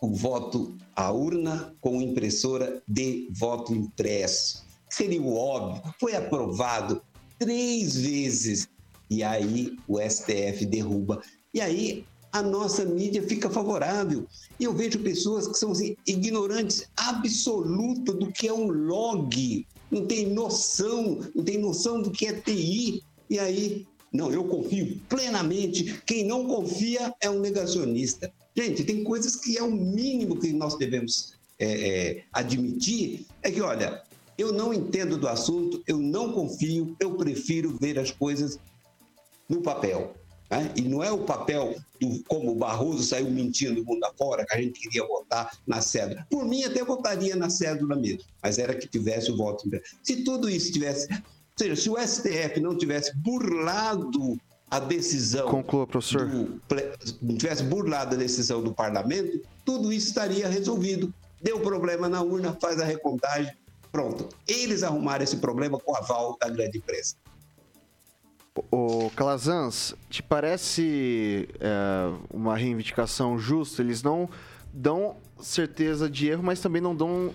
o 0.00 0.14
voto 0.14 0.76
à 0.94 1.10
urna 1.10 1.74
com 1.80 2.00
impressora 2.00 2.82
de 2.86 3.28
voto 3.30 3.74
impresso. 3.74 4.64
Seria 4.88 5.22
o 5.22 5.34
óbvio, 5.34 5.94
foi 5.98 6.14
aprovado 6.14 7.02
três 7.38 7.96
vezes 7.96 8.68
E 9.10 9.22
aí 9.22 9.76
o 9.86 9.98
STF 10.00 10.64
derruba. 10.66 11.22
E 11.52 11.60
aí 11.60 12.04
a 12.32 12.42
nossa 12.42 12.84
mídia 12.84 13.22
fica 13.22 13.50
favorável. 13.50 14.26
E 14.58 14.64
eu 14.64 14.72
vejo 14.72 14.98
pessoas 15.00 15.46
que 15.46 15.58
são 15.58 15.72
assim, 15.72 15.96
ignorantes 16.06 16.88
absoluta 16.96 18.12
do 18.12 18.32
que 18.32 18.48
é 18.48 18.52
um 18.52 18.68
log, 18.68 19.66
não 19.90 20.06
tem 20.06 20.26
noção, 20.32 21.20
não 21.34 21.44
tem 21.44 21.58
noção 21.58 22.00
do 22.00 22.10
que 22.10 22.26
é 22.26 22.32
TI. 22.32 23.02
E 23.28 23.38
aí, 23.38 23.86
não, 24.10 24.32
eu 24.32 24.44
confio 24.44 24.98
plenamente. 25.08 26.00
Quem 26.06 26.24
não 26.24 26.46
confia 26.46 27.14
é 27.20 27.28
um 27.28 27.40
negacionista. 27.40 28.32
Gente, 28.56 28.84
tem 28.84 29.04
coisas 29.04 29.36
que 29.36 29.58
é 29.58 29.62
o 29.62 29.70
mínimo 29.70 30.38
que 30.38 30.52
nós 30.52 30.76
devemos 30.76 31.34
é, 31.58 31.66
é, 31.66 32.24
admitir. 32.32 33.26
É 33.42 33.50
que, 33.50 33.60
olha, 33.60 34.02
eu 34.38 34.52
não 34.52 34.72
entendo 34.72 35.18
do 35.18 35.28
assunto, 35.28 35.82
eu 35.86 35.98
não 35.98 36.32
confio, 36.32 36.96
eu 36.98 37.14
prefiro 37.14 37.76
ver 37.78 37.98
as 37.98 38.10
coisas 38.10 38.58
no 39.48 39.60
papel. 39.60 40.14
Né? 40.52 40.70
E 40.76 40.82
não 40.82 41.02
é 41.02 41.10
o 41.10 41.20
papel 41.20 41.74
do 41.98 42.22
como 42.24 42.52
o 42.52 42.54
Barroso 42.54 43.02
saiu 43.02 43.30
mentindo 43.30 43.80
o 43.80 43.86
mundo 43.86 44.04
afora, 44.04 44.44
que 44.44 44.54
a 44.54 44.60
gente 44.60 44.78
queria 44.78 45.06
votar 45.06 45.50
na 45.66 45.80
cédula. 45.80 46.26
Por 46.28 46.44
mim, 46.44 46.62
até 46.64 46.84
votaria 46.84 47.34
na 47.34 47.48
cédula 47.48 47.96
mesmo, 47.96 48.20
mas 48.42 48.58
era 48.58 48.74
que 48.74 48.86
tivesse 48.86 49.30
o 49.30 49.36
voto. 49.36 49.64
Se 50.02 50.22
tudo 50.24 50.50
isso 50.50 50.70
tivesse. 50.70 51.08
Ou 51.10 51.18
seja, 51.56 51.76
se 51.76 51.88
o 51.88 51.96
STF 51.96 52.60
não 52.60 52.76
tivesse 52.76 53.16
burlado 53.16 54.38
a 54.70 54.78
decisão. 54.78 55.48
Conclua, 55.48 55.86
professor. 55.86 56.28
Do, 56.28 56.60
não 57.22 57.36
tivesse 57.38 57.62
burlado 57.62 58.14
a 58.14 58.18
decisão 58.18 58.62
do 58.62 58.74
parlamento, 58.74 59.40
tudo 59.64 59.90
isso 59.90 60.08
estaria 60.08 60.48
resolvido. 60.48 61.12
Deu 61.40 61.60
problema 61.60 62.10
na 62.10 62.20
urna, 62.20 62.56
faz 62.60 62.78
a 62.78 62.84
recontagem, 62.84 63.54
pronto. 63.90 64.28
Eles 64.46 64.82
arrumaram 64.82 65.24
esse 65.24 65.36
problema 65.36 65.78
com 65.78 65.92
o 65.92 65.96
aval 65.96 66.36
da 66.38 66.48
grande 66.48 66.76
empresa. 66.76 67.16
O 68.70 69.10
Calazans, 69.16 69.94
te 70.10 70.22
parece 70.22 71.48
é, 71.58 72.12
uma 72.30 72.54
reivindicação 72.54 73.38
justa? 73.38 73.80
Eles 73.80 74.02
não 74.02 74.28
dão 74.72 75.16
certeza 75.40 76.08
de 76.08 76.28
erro, 76.28 76.42
mas 76.42 76.60
também 76.60 76.80
não 76.80 76.94
dão, 76.94 77.32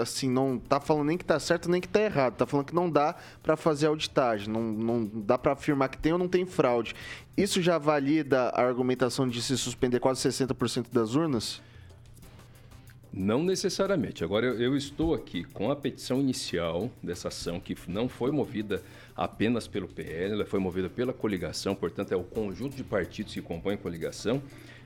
assim, 0.00 0.28
não 0.28 0.58
tá 0.58 0.80
falando 0.80 1.06
nem 1.06 1.16
que 1.16 1.24
tá 1.24 1.38
certo 1.38 1.70
nem 1.70 1.80
que 1.80 1.88
tá 1.88 2.00
errado, 2.00 2.36
tá 2.36 2.46
falando 2.46 2.66
que 2.66 2.74
não 2.74 2.90
dá 2.90 3.14
para 3.42 3.56
fazer 3.56 3.86
auditagem, 3.86 4.48
não, 4.48 4.62
não 4.62 5.04
dá 5.04 5.38
para 5.38 5.52
afirmar 5.52 5.88
que 5.88 5.98
tem 5.98 6.12
ou 6.12 6.18
não 6.18 6.28
tem 6.28 6.44
fraude. 6.44 6.94
Isso 7.36 7.62
já 7.62 7.78
valida 7.78 8.48
a 8.48 8.62
argumentação 8.62 9.28
de 9.28 9.40
se 9.40 9.56
suspender 9.56 10.00
quase 10.00 10.28
60% 10.28 10.86
das 10.92 11.14
urnas? 11.14 11.62
Não 13.12 13.42
necessariamente. 13.42 14.22
Agora, 14.22 14.46
eu, 14.46 14.60
eu, 14.60 14.76
estou 14.76 15.14
aqui 15.14 15.42
com 15.42 15.70
a 15.70 15.76
petição 15.76 16.20
inicial 16.20 16.90
dessa 17.02 17.28
ação, 17.28 17.58
que 17.58 17.76
não 17.88 18.08
foi 18.08 18.30
movida 18.30 18.82
apenas 19.16 19.66
pelo 19.66 19.88
PL, 19.88 20.34
ela 20.34 20.46
foi 20.46 20.58
movida 20.60 20.88
pela 20.88 21.12
coligação, 21.12 21.74
portanto, 21.74 22.12
é 22.12 22.16
o 22.16 22.22
conjunto 22.22 22.76
de 22.76 22.84
partidos 22.84 23.32
que 23.32 23.42
compõem 23.42 23.74
a 23.74 23.78
coligação. 23.78 24.42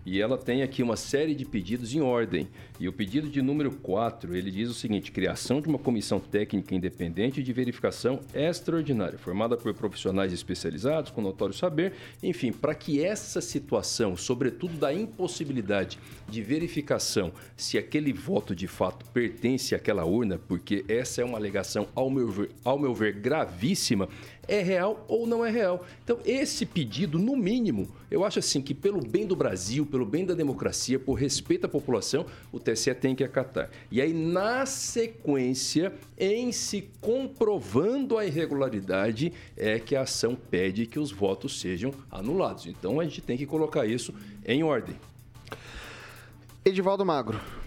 E 0.07 0.21
ela 0.21 0.37
tem 0.37 0.63
aqui 0.63 0.83
uma 0.83 0.97
série 0.97 1.35
de 1.35 1.45
pedidos 1.45 1.95
em 1.95 2.01
ordem. 2.01 2.49
E 2.79 2.87
o 2.89 2.93
pedido 2.93 3.29
de 3.29 3.41
número 3.41 3.71
4, 3.71 4.37
ele 4.37 4.51
diz 4.51 4.69
o 4.69 4.75
seguinte: 4.75 5.11
criação 5.11 5.61
de 5.61 5.69
uma 5.69 5.79
comissão 5.79 6.21
técnica 6.21 6.75
independente 6.75 7.43
de 7.43 7.53
verificação 7.53 8.21
extraordinária, 8.35 9.19
formada 9.19 9.57
por 9.57 9.73
profissionais 9.73 10.33
especializados, 10.33 11.11
com 11.11 11.23
notório 11.23 11.55
saber, 11.55 11.95
enfim, 12.23 12.53
para 12.53 12.75
que 12.75 13.03
essa 13.03 13.41
situação, 13.41 14.17
sobretudo 14.17 14.77
da 14.77 14.93
impossibilidade 14.93 15.99
de 16.29 16.43
verificação 16.43 17.33
se 17.57 17.79
aquele 17.79 18.13
voto 18.13 18.55
de 18.55 18.67
fato 18.67 19.05
pertence 19.11 19.75
àquela 19.75 20.05
urna, 20.05 20.39
porque 20.39 20.85
essa 20.89 21.23
é 21.23 21.25
uma 21.25 21.39
alegação, 21.39 21.89
ao 21.95 22.11
meu 22.11 22.31
ver, 22.31 22.51
ao 22.65 22.79
meu 22.79 22.95
ver 22.95 23.15
gravíssima, 23.15 24.09
é 24.49 24.63
real 24.63 25.05
ou 25.09 25.27
não 25.27 25.45
é 25.45 25.51
real. 25.51 25.85
Então, 26.03 26.19
esse 26.25 26.65
pedido, 26.67 27.19
no 27.19 27.37
mínimo, 27.37 27.89
eu 28.11 28.25
acho 28.25 28.39
assim 28.39 28.61
que 28.61 28.75
pelo 28.75 29.01
bem 29.01 29.27
do 29.27 29.35
Brasil, 29.35 29.85
pelo 29.87 30.07
bem 30.07 30.25
da 30.25 30.35
democracia, 30.35 30.99
por 30.99 31.15
respeito 31.15 31.67
à 31.67 31.69
população, 31.69 32.27
o 32.53 32.61
TSE 32.61 32.95
tem 32.95 33.15
que 33.15 33.25
acatar. 33.25 33.71
E 33.91 34.01
aí, 34.01 34.13
na 34.13 34.67
sequência, 34.67 35.93
em 36.19 36.53
se 36.53 36.89
comprovando 37.01 38.19
a 38.19 38.27
irregularidade, 38.27 39.33
é 39.57 39.79
que 39.79 39.97
a 39.97 40.03
ação 40.03 40.37
pede 40.37 40.87
que 40.87 40.99
os 40.99 41.11
votos 41.11 41.61
sejam 41.61 41.93
anulados. 42.11 42.67
Então, 42.67 43.01
a 43.01 43.05
gente 43.05 43.21
tem 43.21 43.37
que 43.37 43.47
colocar 43.47 43.87
isso 43.87 44.15
em 44.47 44.63
ordem. 44.63 44.97
Edivaldo 46.65 47.05
Magro. 47.05 47.64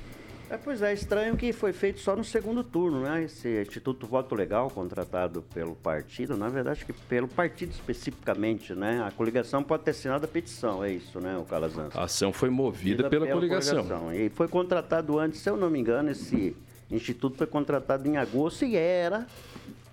É, 0.50 0.56
pois 0.56 0.82
é, 0.82 0.94
estranho 0.94 1.36
que 1.36 1.52
foi 1.52 1.74
feito 1.74 2.00
só 2.00 2.16
no 2.16 2.24
segundo 2.24 2.64
turno, 2.64 3.02
né? 3.02 3.24
Esse 3.24 3.64
Instituto 3.64 4.08
Voto 4.08 4.34
Legal, 4.34 4.70
contratado 4.70 5.42
pelo 5.54 5.76
partido, 5.76 6.38
na 6.38 6.48
verdade, 6.48 6.86
que 6.86 6.94
pelo 6.94 7.28
partido 7.28 7.72
especificamente, 7.72 8.74
né? 8.74 9.04
A 9.06 9.12
coligação 9.12 9.62
pode 9.62 9.84
ter 9.84 9.92
assinado 9.92 10.24
a 10.24 10.28
petição, 10.28 10.82
é 10.82 10.92
isso, 10.94 11.20
né, 11.20 11.38
o 11.38 11.44
Calazans? 11.44 11.94
A 11.94 12.04
ação 12.04 12.32
foi 12.32 12.50
movida 12.50 13.10
pela, 13.10 13.26
pela 13.26 13.36
coligação. 13.36 13.84
coligação. 13.84 14.14
E 14.14 14.30
foi 14.30 14.48
contratado 14.48 15.20
antes, 15.20 15.42
se 15.42 15.50
eu 15.50 15.58
não 15.58 15.70
me 15.70 15.80
engano, 15.80 16.12
esse 16.12 16.56
instituto 16.90 17.38
foi 17.38 17.48
contratado 17.48 18.08
em 18.08 18.16
agosto 18.16 18.64
e 18.64 18.78
era, 18.78 19.28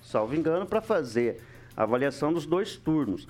salvo 0.05 0.37
engano, 0.37 0.67
para 0.67 0.81
fazer 0.81 1.43
a 1.77 1.83
avaliação 1.83 2.33
dos 2.33 2.47
dois 2.47 2.77
turnos. 2.77 3.27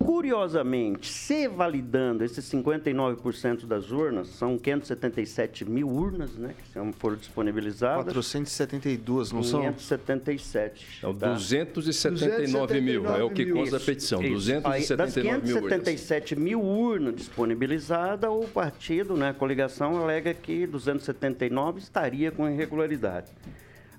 Curiosamente, 0.00 1.12
se 1.12 1.46
validando 1.46 2.24
esses 2.24 2.50
59% 2.50 3.66
das 3.66 3.90
urnas, 3.90 4.28
são 4.28 4.58
577 4.58 5.66
mil 5.66 5.88
urnas, 5.88 6.36
né, 6.36 6.54
que 6.56 6.92
foram 6.98 7.16
disponibilizadas. 7.16 8.04
472, 8.04 9.30
não 9.30 9.42
577, 9.42 9.50
são? 9.50 9.60
577. 9.60 10.86
Então, 10.98 11.14
tá? 11.14 11.34
279 11.34 12.80
mil, 12.80 13.06
é 13.06 13.22
o 13.22 13.30
que 13.30 13.44
consta 13.52 13.76
a 13.76 13.80
petição, 13.80 14.22
isso. 14.22 14.32
279 14.32 14.74
Aí, 14.74 14.96
das 14.96 15.14
577 15.14 16.36
mil 16.36 16.62
urnas 16.62 17.14
disponibilizadas, 17.16 18.30
o 18.30 18.48
partido, 18.48 19.16
né, 19.16 19.28
a 19.28 19.34
coligação, 19.34 19.98
alega 19.98 20.32
que 20.32 20.66
279 20.66 21.78
estaria 21.78 22.32
com 22.32 22.48
irregularidade. 22.48 23.30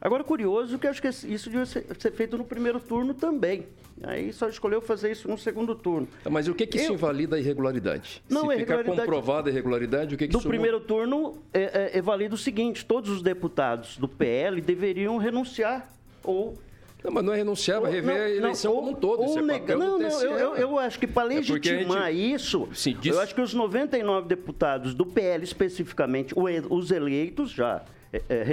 Agora, 0.02 0.24
curioso 0.24 0.80
que 0.80 0.88
acho 0.88 1.00
que 1.00 1.08
isso 1.08 1.50
devia 1.50 1.66
ser, 1.66 1.86
feito 2.14 2.36
no 2.36 2.44
primeiro 2.44 2.80
turno 2.80 3.14
também. 3.14 3.68
Aí 4.04 4.34
só 4.34 4.50
escolheu 4.50 4.82
fazer 4.82 5.12
isso 5.12 5.28
no 5.28 5.38
segundo 5.38 5.76
turno. 5.76 6.08
Tá, 6.24 6.30
mas 6.30 6.48
o 6.48 6.56
que, 6.56 6.66
que 6.66 6.78
isso 6.78 6.92
Eu... 6.92 6.96
invalida 6.96 7.36
a 7.36 7.40
irregularidade? 7.40 8.24
Não, 8.28 8.50
Se 8.50 8.58
ficar 8.58 8.84
comprovada 8.84 9.50
a 9.50 9.52
irregularidade, 9.52 10.16
o 10.16 10.18
que, 10.18 10.28
que 10.28 10.34
No 10.34 10.40
isso... 10.40 10.48
primeiro 10.48 10.80
turno, 10.80 11.38
é, 11.54 11.92
é, 11.94 11.98
é 12.00 12.02
válido 12.02 12.34
o 12.34 12.38
seguinte: 12.38 12.84
todos 12.84 13.12
os 13.12 13.22
deputados 13.22 13.98
do 13.98 14.08
PL 14.08 14.60
deveriam 14.60 15.18
renunciar 15.18 15.88
ou 16.24 16.58
não, 17.04 17.12
mas 17.12 17.24
não 17.24 17.34
é 17.34 17.38
renunciar, 17.38 17.82
vai 17.82 17.92
rever 17.92 18.16
não, 18.16 18.22
a 18.24 18.30
eleição 18.30 18.74
não, 18.74 18.80
como 18.80 18.92
um 18.92 18.96
todo. 18.96 19.24
Ou, 19.24 19.40
é 19.40 19.42
nega, 19.42 19.76
não, 19.76 19.98
não, 19.98 20.22
eu, 20.22 20.38
eu, 20.38 20.56
eu, 20.56 20.80
acho 20.80 21.00
que 21.00 21.08
para 21.08 21.24
legitimar 21.24 22.10
é 22.10 22.14
gente, 22.14 22.34
isso, 22.34 22.70
sim, 22.74 22.96
diz... 23.00 23.16
eu 23.16 23.20
acho 23.20 23.34
que 23.34 23.42
os 23.42 23.54
99 23.54 24.28
deputados 24.28 24.94
do 24.94 25.06
PL 25.06 25.44
especificamente, 25.44 26.34
os 26.70 26.92
eleitos 26.92 27.50
já 27.50 27.84
é, 28.14 28.22
é, 28.30 28.44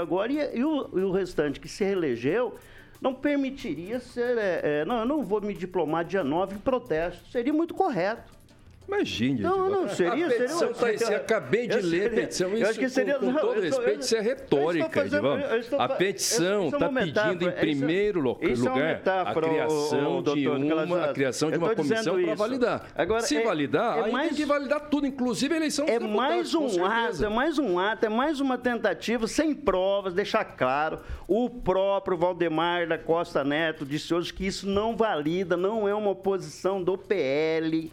agora 0.00 0.32
e, 0.32 0.58
e, 0.58 0.64
o, 0.64 0.98
e 0.98 1.02
o 1.02 1.10
restante 1.10 1.60
que 1.60 1.68
se 1.68 1.84
reelegeu 1.84 2.54
não 3.00 3.12
permitiria 3.12 3.98
ser. 3.98 4.38
É, 4.38 4.60
é, 4.62 4.84
não, 4.84 5.00
eu 5.00 5.06
não 5.06 5.22
vou 5.24 5.40
me 5.40 5.52
diplomar 5.52 6.04
dia 6.04 6.22
9 6.22 6.54
em 6.54 6.58
protesto. 6.58 7.28
Seria 7.30 7.52
muito 7.52 7.74
correto. 7.74 8.32
Imagine. 8.86 9.40
Não, 9.40 9.70
não, 9.70 9.88
seria. 9.88 10.26
A 10.26 10.30
petição 10.30 10.74
seria, 10.74 10.98
tá, 10.98 11.16
acabei 11.16 11.66
de 11.66 11.80
ler 11.80 12.06
a 12.06 12.10
petição. 12.10 12.54
Isso, 12.54 12.66
acho 12.66 12.78
que 12.78 12.88
seria, 12.88 13.18
com, 13.18 13.32
com 13.32 13.40
todo 13.40 13.54
não, 13.54 13.62
respeito, 13.62 14.00
isso 14.00 14.16
é 14.16 14.20
retórica, 14.20 14.90
fazendo, 14.90 15.28
A 15.78 15.88
petição 15.88 16.68
está 16.68 16.88
pedindo, 16.88 17.48
em 17.48 17.52
primeiro 17.52 18.38
isso, 18.40 18.68
lugar, 18.68 19.02
a 19.06 19.34
criação 19.34 20.16
o, 20.16 20.18
o, 20.18 20.22
de 20.22 20.48
uma, 20.48 21.04
a 21.04 21.12
criação 21.12 21.50
de 21.50 21.58
uma 21.58 21.74
comissão 21.74 22.22
para 22.22 22.34
validar. 22.34 22.86
Agora, 22.94 23.22
Se 23.22 23.36
é, 23.36 23.42
validar, 23.42 23.98
é 23.98 24.04
aí 24.04 24.12
mais, 24.12 24.28
tem 24.28 24.36
que 24.36 24.44
validar 24.44 24.80
tudo, 24.88 25.06
inclusive 25.06 25.54
a 25.54 25.56
eleição 25.56 25.86
É 25.88 25.98
mais 25.98 26.54
um 26.54 26.84
ato, 26.84 27.24
é 27.24 27.28
mais 27.28 27.58
um 27.58 27.78
ato, 27.78 28.06
é 28.06 28.08
mais 28.08 28.40
uma 28.40 28.58
tentativa, 28.58 29.26
sem 29.26 29.54
provas, 29.54 30.12
deixar 30.12 30.44
claro. 30.44 31.00
O 31.26 31.48
próprio 31.48 32.16
Valdemar 32.16 32.86
da 32.86 32.98
Costa 32.98 33.42
Neto 33.42 33.86
disse 33.86 34.12
hoje 34.12 34.32
que 34.32 34.46
isso 34.46 34.68
não 34.68 34.96
valida, 34.96 35.56
não 35.56 35.88
é 35.88 35.94
uma 35.94 36.14
posição 36.14 36.82
do 36.82 36.98
PL 36.98 37.90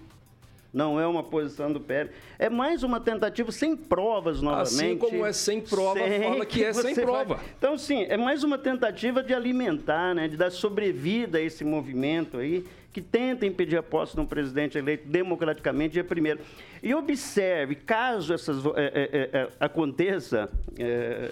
não 0.74 1.00
é 1.00 1.08
uma 1.08 1.24
posição 1.24 1.72
do 1.72 1.80
PL. 1.80 2.10
É 2.38 2.50
mais 2.50 2.84
uma 2.84 3.00
tentativa 3.00 3.52
sem 3.52 3.76
provas, 3.76 4.42
novamente. 4.42 4.74
Assim 4.74 4.98
como 4.98 5.26
é 5.26 5.34
sem 5.34 5.62
prova, 5.62 6.00
sem 6.00 6.22
fala 6.22 6.46
que, 6.46 6.60
que 6.60 6.64
é 6.64 6.74
sem 6.74 6.96
prova. 6.96 7.36
Vai... 7.36 7.46
Então, 7.58 7.78
sim, 7.78 8.04
é 8.04 8.18
mais 8.18 8.44
uma 8.44 8.58
tentativa 8.58 9.24
de 9.24 9.34
alimentar, 9.34 10.14
né, 10.14 10.28
de 10.28 10.38
dar 10.38 10.52
sobrevida 10.52 11.40
a 11.40 11.42
esse 11.42 11.64
movimento 11.64 12.38
aí, 12.38 12.66
que 12.92 13.02
tenta 13.02 13.46
impedir 13.46 13.78
a 13.78 13.84
posse 13.84 14.16
de 14.16 14.22
um 14.22 14.26
presidente 14.26 14.78
eleito 14.78 15.08
democraticamente 15.08 15.94
dia 15.94 16.04
primeiro. 16.04 16.40
E 16.82 16.94
observe, 16.94 17.76
caso 17.76 18.34
essas, 18.34 18.64
é, 18.66 18.70
é, 18.76 19.30
é, 19.34 19.50
aconteça, 19.60 20.50
é, 20.78 21.32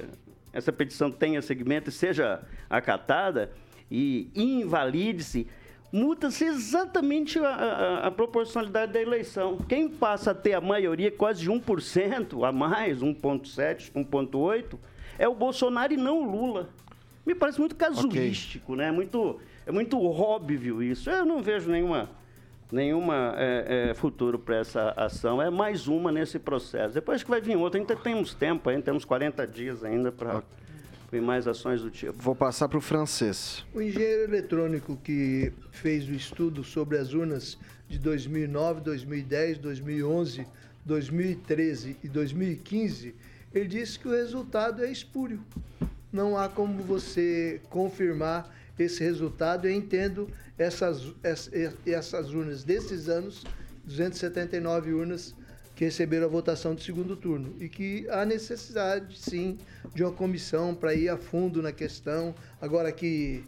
essa 0.54 0.72
petição 0.72 1.12
tenha 1.12 1.42
segmento 1.42 1.90
e 1.90 1.92
seja 1.92 2.42
acatada, 2.70 3.52
e 3.90 4.30
invalide-se, 4.36 5.48
muda-se 5.92 6.46
exatamente 6.46 7.40
a, 7.40 7.50
a, 7.50 8.08
a, 8.08 8.12
proporcionalidade 8.12 8.94
da 8.94 9.02
eleição. 9.02 9.58
Quem 9.68 9.90
passa 9.90 10.32
a 10.32 10.34
ter 10.34 10.54
a 10.54 10.62
maioria, 10.62 11.12
quase 11.12 11.48
1% 11.48 12.48
a 12.48 12.52
mais, 12.52 13.00
1,7%, 13.00 13.92
1,8%, 13.94 14.78
é 15.18 15.28
o 15.28 15.34
Bolsonaro 15.34 15.94
e 15.94 15.98
não 15.98 16.22
o 16.22 16.32
Lula. 16.32 16.70
Me 17.26 17.36
parece 17.36 17.60
muito 17.60 17.76
casuístico, 17.76 18.74
okay. 18.74 18.86
né? 18.86 18.92
Muito, 18.92 19.40
é 19.66 19.72
muito 19.72 20.02
óbvio 20.02 20.82
isso. 20.82 21.10
Eu 21.10 21.26
não 21.26 21.42
vejo 21.42 21.70
nenhuma 21.70 22.10
nenhuma 22.72 23.34
é, 23.38 23.90
é, 23.90 23.94
futuro 23.94 24.38
para 24.38 24.58
essa 24.58 24.92
ação. 24.92 25.42
É 25.42 25.50
mais 25.50 25.88
uma 25.88 26.12
nesse 26.12 26.38
processo. 26.38 26.94
Depois 26.94 27.24
que 27.24 27.30
vai 27.30 27.42
vir 27.42 27.56
outra, 27.56 27.80
ainda 27.80 27.96
temos 27.96 28.34
tempo, 28.34 28.70
ainda 28.70 28.82
temos 28.82 29.06
40 29.06 29.48
dias 29.48 29.84
ainda 29.84 30.12
para 30.12 30.44
mais 31.22 31.48
ações 31.48 31.82
do 31.82 31.90
tipo. 31.90 32.14
Vou 32.22 32.36
passar 32.36 32.68
para 32.68 32.78
o 32.78 32.82
francês. 32.82 33.66
O 33.74 33.82
engenheiro 33.82 34.24
eletrônico 34.24 34.98
que 34.98 35.52
fez 35.72 36.08
o 36.08 36.14
estudo 36.14 36.64
sobre 36.64 36.98
as 36.98 37.14
urnas 37.14 37.58
de 37.88 38.00
2009, 38.00 38.82
2010, 38.82 39.58
2011, 39.60 40.46
2013 40.86 41.98
e 42.04 42.08
2015, 42.08 43.16
ele 43.54 43.68
disse 43.68 44.00
que 44.00 44.08
o 44.08 44.12
resultado 44.12 44.84
é 44.84 44.92
espúrio. 44.92 45.42
Não 46.12 46.38
há 46.38 46.48
como 46.48 46.82
você 46.84 47.62
confirmar 47.70 48.54
esse 48.78 49.04
resultado. 49.04 49.68
Eu 49.68 49.72
entendo 49.72 50.30
essas, 50.58 51.14
essas 51.86 52.32
urnas 52.32 52.64
desses 52.64 53.10
anos, 53.10 53.44
279 53.86 54.94
urnas 54.94 55.36
que 55.78 55.86
receberam 55.86 56.26
a 56.26 56.28
votação 56.28 56.74
de 56.74 56.84
segundo 56.84 57.16
turno 57.16 57.56
e 57.62 57.70
que 57.70 58.10
há 58.10 58.26
necessidade, 58.26 59.16
sim, 59.16 59.60
de 59.94 60.04
uma 60.04 60.12
comissão 60.12 60.74
para 60.74 60.96
ir 60.96 61.08
a 61.08 61.18
fundo 61.18 61.62
na 61.62 61.72
questão. 61.72 62.34
Agora 62.60 62.92
que 62.92 63.44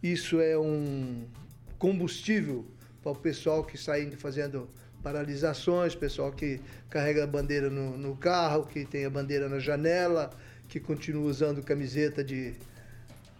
isso 0.00 0.40
é 0.40 0.56
um 0.56 1.24
combustível 1.80 2.64
para 3.02 3.10
o 3.10 3.16
pessoal 3.16 3.64
que 3.64 3.74
está 3.74 3.98
indo 3.98 4.16
fazendo 4.16 4.70
paralisações, 5.02 5.92
pessoal 5.96 6.30
que 6.30 6.60
carrega 6.88 7.24
a 7.24 7.26
bandeira 7.26 7.68
no, 7.68 7.98
no 7.98 8.16
carro, 8.16 8.64
que 8.64 8.84
tem 8.84 9.04
a 9.04 9.10
bandeira 9.10 9.48
na 9.48 9.58
janela, 9.58 10.30
que 10.68 10.78
continua 10.78 11.28
usando 11.28 11.64
camiseta 11.64 12.22
de 12.22 12.54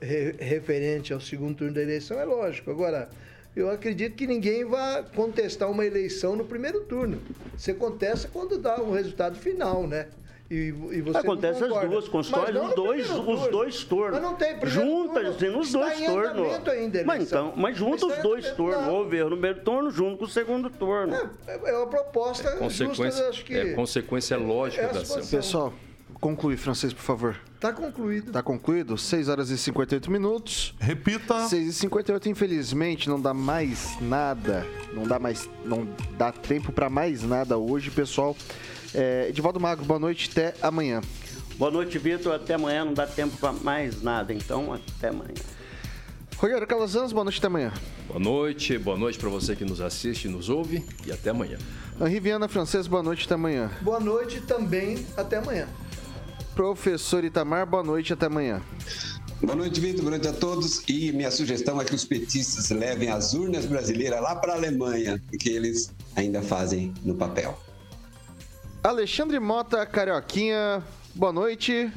re, 0.00 0.32
referente 0.32 1.12
ao 1.12 1.20
segundo 1.20 1.58
turno 1.58 1.74
da 1.74 1.82
eleição, 1.82 2.18
é 2.18 2.24
lógico. 2.24 2.72
Agora, 2.72 3.08
eu 3.54 3.70
acredito 3.70 4.14
que 4.14 4.26
ninguém 4.26 4.64
vai 4.64 5.04
contestar 5.14 5.70
uma 5.70 5.84
eleição 5.84 6.34
no 6.34 6.44
primeiro 6.44 6.80
turno. 6.82 7.20
Você 7.56 7.74
contesta 7.74 8.28
quando 8.32 8.58
dá 8.58 8.80
o 8.80 8.92
resultado 8.92 9.36
final, 9.36 9.86
né? 9.86 10.08
E, 10.50 10.68
e 10.68 11.00
você 11.00 11.18
Acontece 11.18 11.64
as 11.64 11.88
duas, 11.88 12.08
constrói 12.08 12.54
os 12.54 12.74
dois, 12.74 13.10
os 13.10 13.48
dois 13.48 13.84
turnos. 13.84 14.20
Mas 14.20 14.22
não 14.22 14.34
tem 14.34 14.54
Junta, 14.66 15.20
turno. 15.32 15.56
Nos 15.56 15.72
dois 15.72 15.98
turnos. 15.98 16.68
Ainda, 16.68 17.04
mas 17.04 17.22
então, 17.22 17.54
mas 17.56 17.76
junta 17.76 18.06
os 18.06 18.18
dois 18.18 18.50
turnos, 18.50 18.86
houve 18.86 19.18
no 19.22 19.30
primeiro 19.30 19.60
turno 19.60 19.90
junto 19.90 20.18
com 20.18 20.24
o 20.24 20.28
segundo 20.28 20.68
turno. 20.68 21.14
É, 21.46 21.70
é 21.70 21.76
uma 21.78 21.86
proposta 21.86 22.50
é 22.50 22.56
consequência, 22.56 23.04
justa, 23.04 23.28
acho 23.30 23.44
que 23.46 23.54
é 23.54 23.72
consequência 23.72 24.36
lógica 24.36 24.82
é 24.82 24.92
da 24.92 25.00
ação. 25.00 25.26
Pessoal, 25.26 25.72
conclui, 26.22 26.56
francês, 26.56 26.92
por 26.92 27.02
favor. 27.02 27.36
Está 27.56 27.72
concluído. 27.72 28.28
Está 28.28 28.42
concluído? 28.42 28.96
6 28.96 29.28
horas 29.28 29.50
e 29.50 29.58
58 29.58 30.08
minutos. 30.08 30.72
Repita. 30.78 31.48
6 31.48 31.68
e 31.68 31.72
58, 31.72 32.28
infelizmente, 32.28 33.08
não 33.08 33.20
dá 33.20 33.34
mais 33.34 34.00
nada. 34.00 34.64
Não 34.94 35.02
dá 35.02 35.18
mais. 35.18 35.50
Não 35.64 35.86
dá 36.16 36.30
tempo 36.30 36.70
para 36.70 36.88
mais 36.88 37.24
nada 37.24 37.58
hoje, 37.58 37.90
pessoal. 37.90 38.36
É, 38.94 39.28
Edivaldo 39.28 39.58
Magro, 39.58 39.84
boa 39.84 39.98
noite, 39.98 40.30
até 40.30 40.54
amanhã. 40.62 41.00
Boa 41.58 41.72
noite, 41.72 41.98
Vitor. 41.98 42.34
Até 42.34 42.54
amanhã, 42.54 42.84
não 42.84 42.94
dá 42.94 43.06
tempo 43.06 43.36
para 43.38 43.52
mais 43.52 44.00
nada, 44.00 44.32
então 44.32 44.72
até 44.72 45.08
amanhã. 45.08 45.34
Rogério 46.36 46.66
Calazans, 46.66 47.12
boa 47.12 47.24
noite, 47.24 47.38
até 47.38 47.46
amanhã. 47.48 47.72
Boa 48.06 48.20
noite, 48.20 48.78
boa 48.78 48.96
noite 48.96 49.18
para 49.18 49.28
você 49.28 49.56
que 49.56 49.64
nos 49.64 49.80
assiste 49.80 50.26
e 50.26 50.28
nos 50.28 50.48
ouve 50.48 50.84
e 51.06 51.12
até 51.12 51.30
amanhã. 51.30 51.58
Henri 52.00 52.20
Viana 52.20 52.48
Francês, 52.48 52.86
boa 52.86 53.02
noite, 53.02 53.24
até 53.24 53.34
amanhã. 53.34 53.70
Boa 53.80 54.00
noite 54.00 54.40
também, 54.40 55.06
até 55.16 55.38
amanhã. 55.38 55.68
Professor 56.54 57.24
Itamar, 57.24 57.66
boa 57.66 57.82
noite, 57.82 58.12
até 58.12 58.26
amanhã. 58.26 58.62
Boa 59.40 59.56
noite, 59.56 59.80
Vitor. 59.80 60.02
Boa 60.02 60.10
noite 60.12 60.28
a 60.28 60.32
todos. 60.32 60.82
E 60.88 61.10
minha 61.12 61.30
sugestão 61.30 61.80
é 61.80 61.84
que 61.84 61.94
os 61.94 62.04
petistas 62.04 62.70
levem 62.70 63.10
as 63.10 63.34
urnas 63.34 63.66
brasileiras 63.66 64.20
lá 64.20 64.36
para 64.36 64.52
a 64.52 64.56
Alemanha, 64.56 65.20
porque 65.28 65.48
eles 65.48 65.92
ainda 66.14 66.40
fazem 66.42 66.94
no 67.02 67.14
papel. 67.14 67.58
Alexandre 68.84 69.40
Mota, 69.40 69.84
Carioquinha, 69.86 70.82
boa 71.14 71.32
noite. 71.32 71.90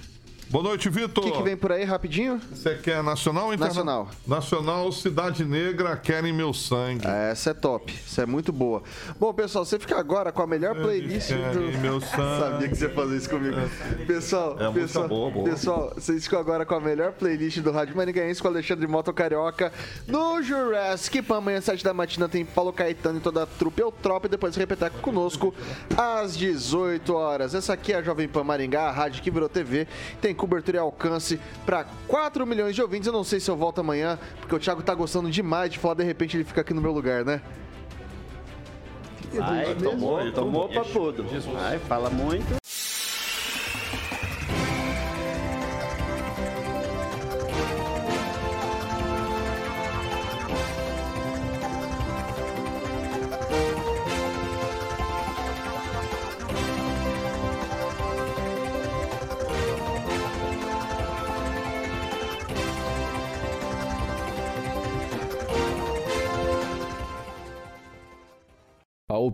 Boa 0.49 0.63
noite, 0.63 0.89
Vitor. 0.89 1.25
O 1.25 1.31
que, 1.31 1.37
que, 1.37 1.43
vem 1.43 1.57
por 1.57 1.71
aí 1.71 1.83
rapidinho? 1.83 2.39
Você 2.51 2.75
quer 2.75 3.01
nacional 3.01 3.47
ou 3.47 3.53
internacional? 3.53 4.09
Nacional, 4.27 4.91
Cidade 4.91 5.43
Negra, 5.43 5.97
Querem 5.97 6.31
Meu 6.31 6.53
Sangue. 6.53 7.05
essa 7.07 7.49
é 7.49 7.53
top. 7.53 7.93
Essa 8.05 8.21
é 8.21 8.25
muito 8.27 8.53
boa. 8.53 8.83
Bom, 9.19 9.33
pessoal, 9.33 9.65
você 9.65 9.79
fica 9.79 9.97
agora 9.97 10.31
com 10.31 10.43
a 10.43 10.47
melhor 10.47 10.75
playlist 10.75 11.29
querem 11.29 11.71
do. 11.71 11.79
Meu 11.79 11.99
sangue. 11.99 12.39
Sabia 12.39 12.69
que 12.69 12.75
você 12.75 12.85
ia 12.85 12.93
fazer 12.93 13.17
isso 13.17 13.29
comigo. 13.29 13.55
É. 13.57 14.05
Pessoal, 14.05 14.57
é 14.59 14.71
pessoal, 14.71 15.07
boa, 15.07 15.31
boa. 15.31 15.49
pessoal, 15.49 15.91
vocês 15.95 16.23
ficam 16.23 16.39
agora 16.39 16.63
com 16.63 16.75
a 16.75 16.79
melhor 16.79 17.13
playlist 17.13 17.59
do 17.59 17.71
Rádio 17.71 17.95
Manigaense 17.95 18.39
com 18.39 18.47
Alexandre 18.47 18.85
Moto 18.85 19.11
Carioca 19.11 19.73
no 20.07 20.41
Jurassic 20.43 21.23
Pan. 21.23 21.37
Amanhã, 21.37 21.59
7 21.59 21.83
da 21.83 21.93
matina, 21.93 22.29
tem 22.29 22.45
Paulo 22.45 22.71
Caetano 22.71 23.17
e 23.17 23.21
toda 23.21 23.43
a 23.43 23.45
trupe 23.45 23.81
Tropa 24.01 24.27
e 24.27 24.29
depois 24.29 24.55
repetir 24.55 24.89
conosco 25.01 25.53
às 25.97 26.37
18 26.37 27.13
horas. 27.13 27.55
Essa 27.55 27.73
aqui 27.73 27.93
é 27.93 27.97
a 27.97 28.01
Jovem 28.01 28.27
Pan 28.27 28.43
Maringá, 28.43 28.89
a 28.89 28.91
rádio 28.91 29.21
que 29.23 29.31
virou 29.31 29.49
TV. 29.49 29.87
Tem 30.21 30.34
cobertura 30.35 30.77
e 30.77 30.79
alcance 30.79 31.39
para 31.65 31.85
4 32.07 32.45
milhões 32.45 32.75
de 32.75 32.81
ouvintes. 32.81 33.07
Eu 33.07 33.13
não 33.13 33.23
sei 33.23 33.39
se 33.39 33.49
eu 33.49 33.55
volto 33.55 33.79
amanhã, 33.79 34.19
porque 34.39 34.55
o 34.55 34.59
Thiago 34.59 34.83
tá 34.83 34.93
gostando 34.93 35.29
demais 35.29 35.71
de 35.71 35.79
falar, 35.79 35.95
de 35.95 36.03
repente 36.03 36.37
ele 36.37 36.43
fica 36.43 36.61
aqui 36.61 36.73
no 36.73 36.81
meu 36.81 36.91
lugar, 36.91 37.25
né? 37.25 37.41
Ai, 39.41 39.75
tomou, 39.75 40.31
tomou 40.31 40.69
pra 40.69 40.83
tudo. 40.83 41.25
Ai, 41.57 41.79
fala 41.79 42.09
muito. 42.09 42.55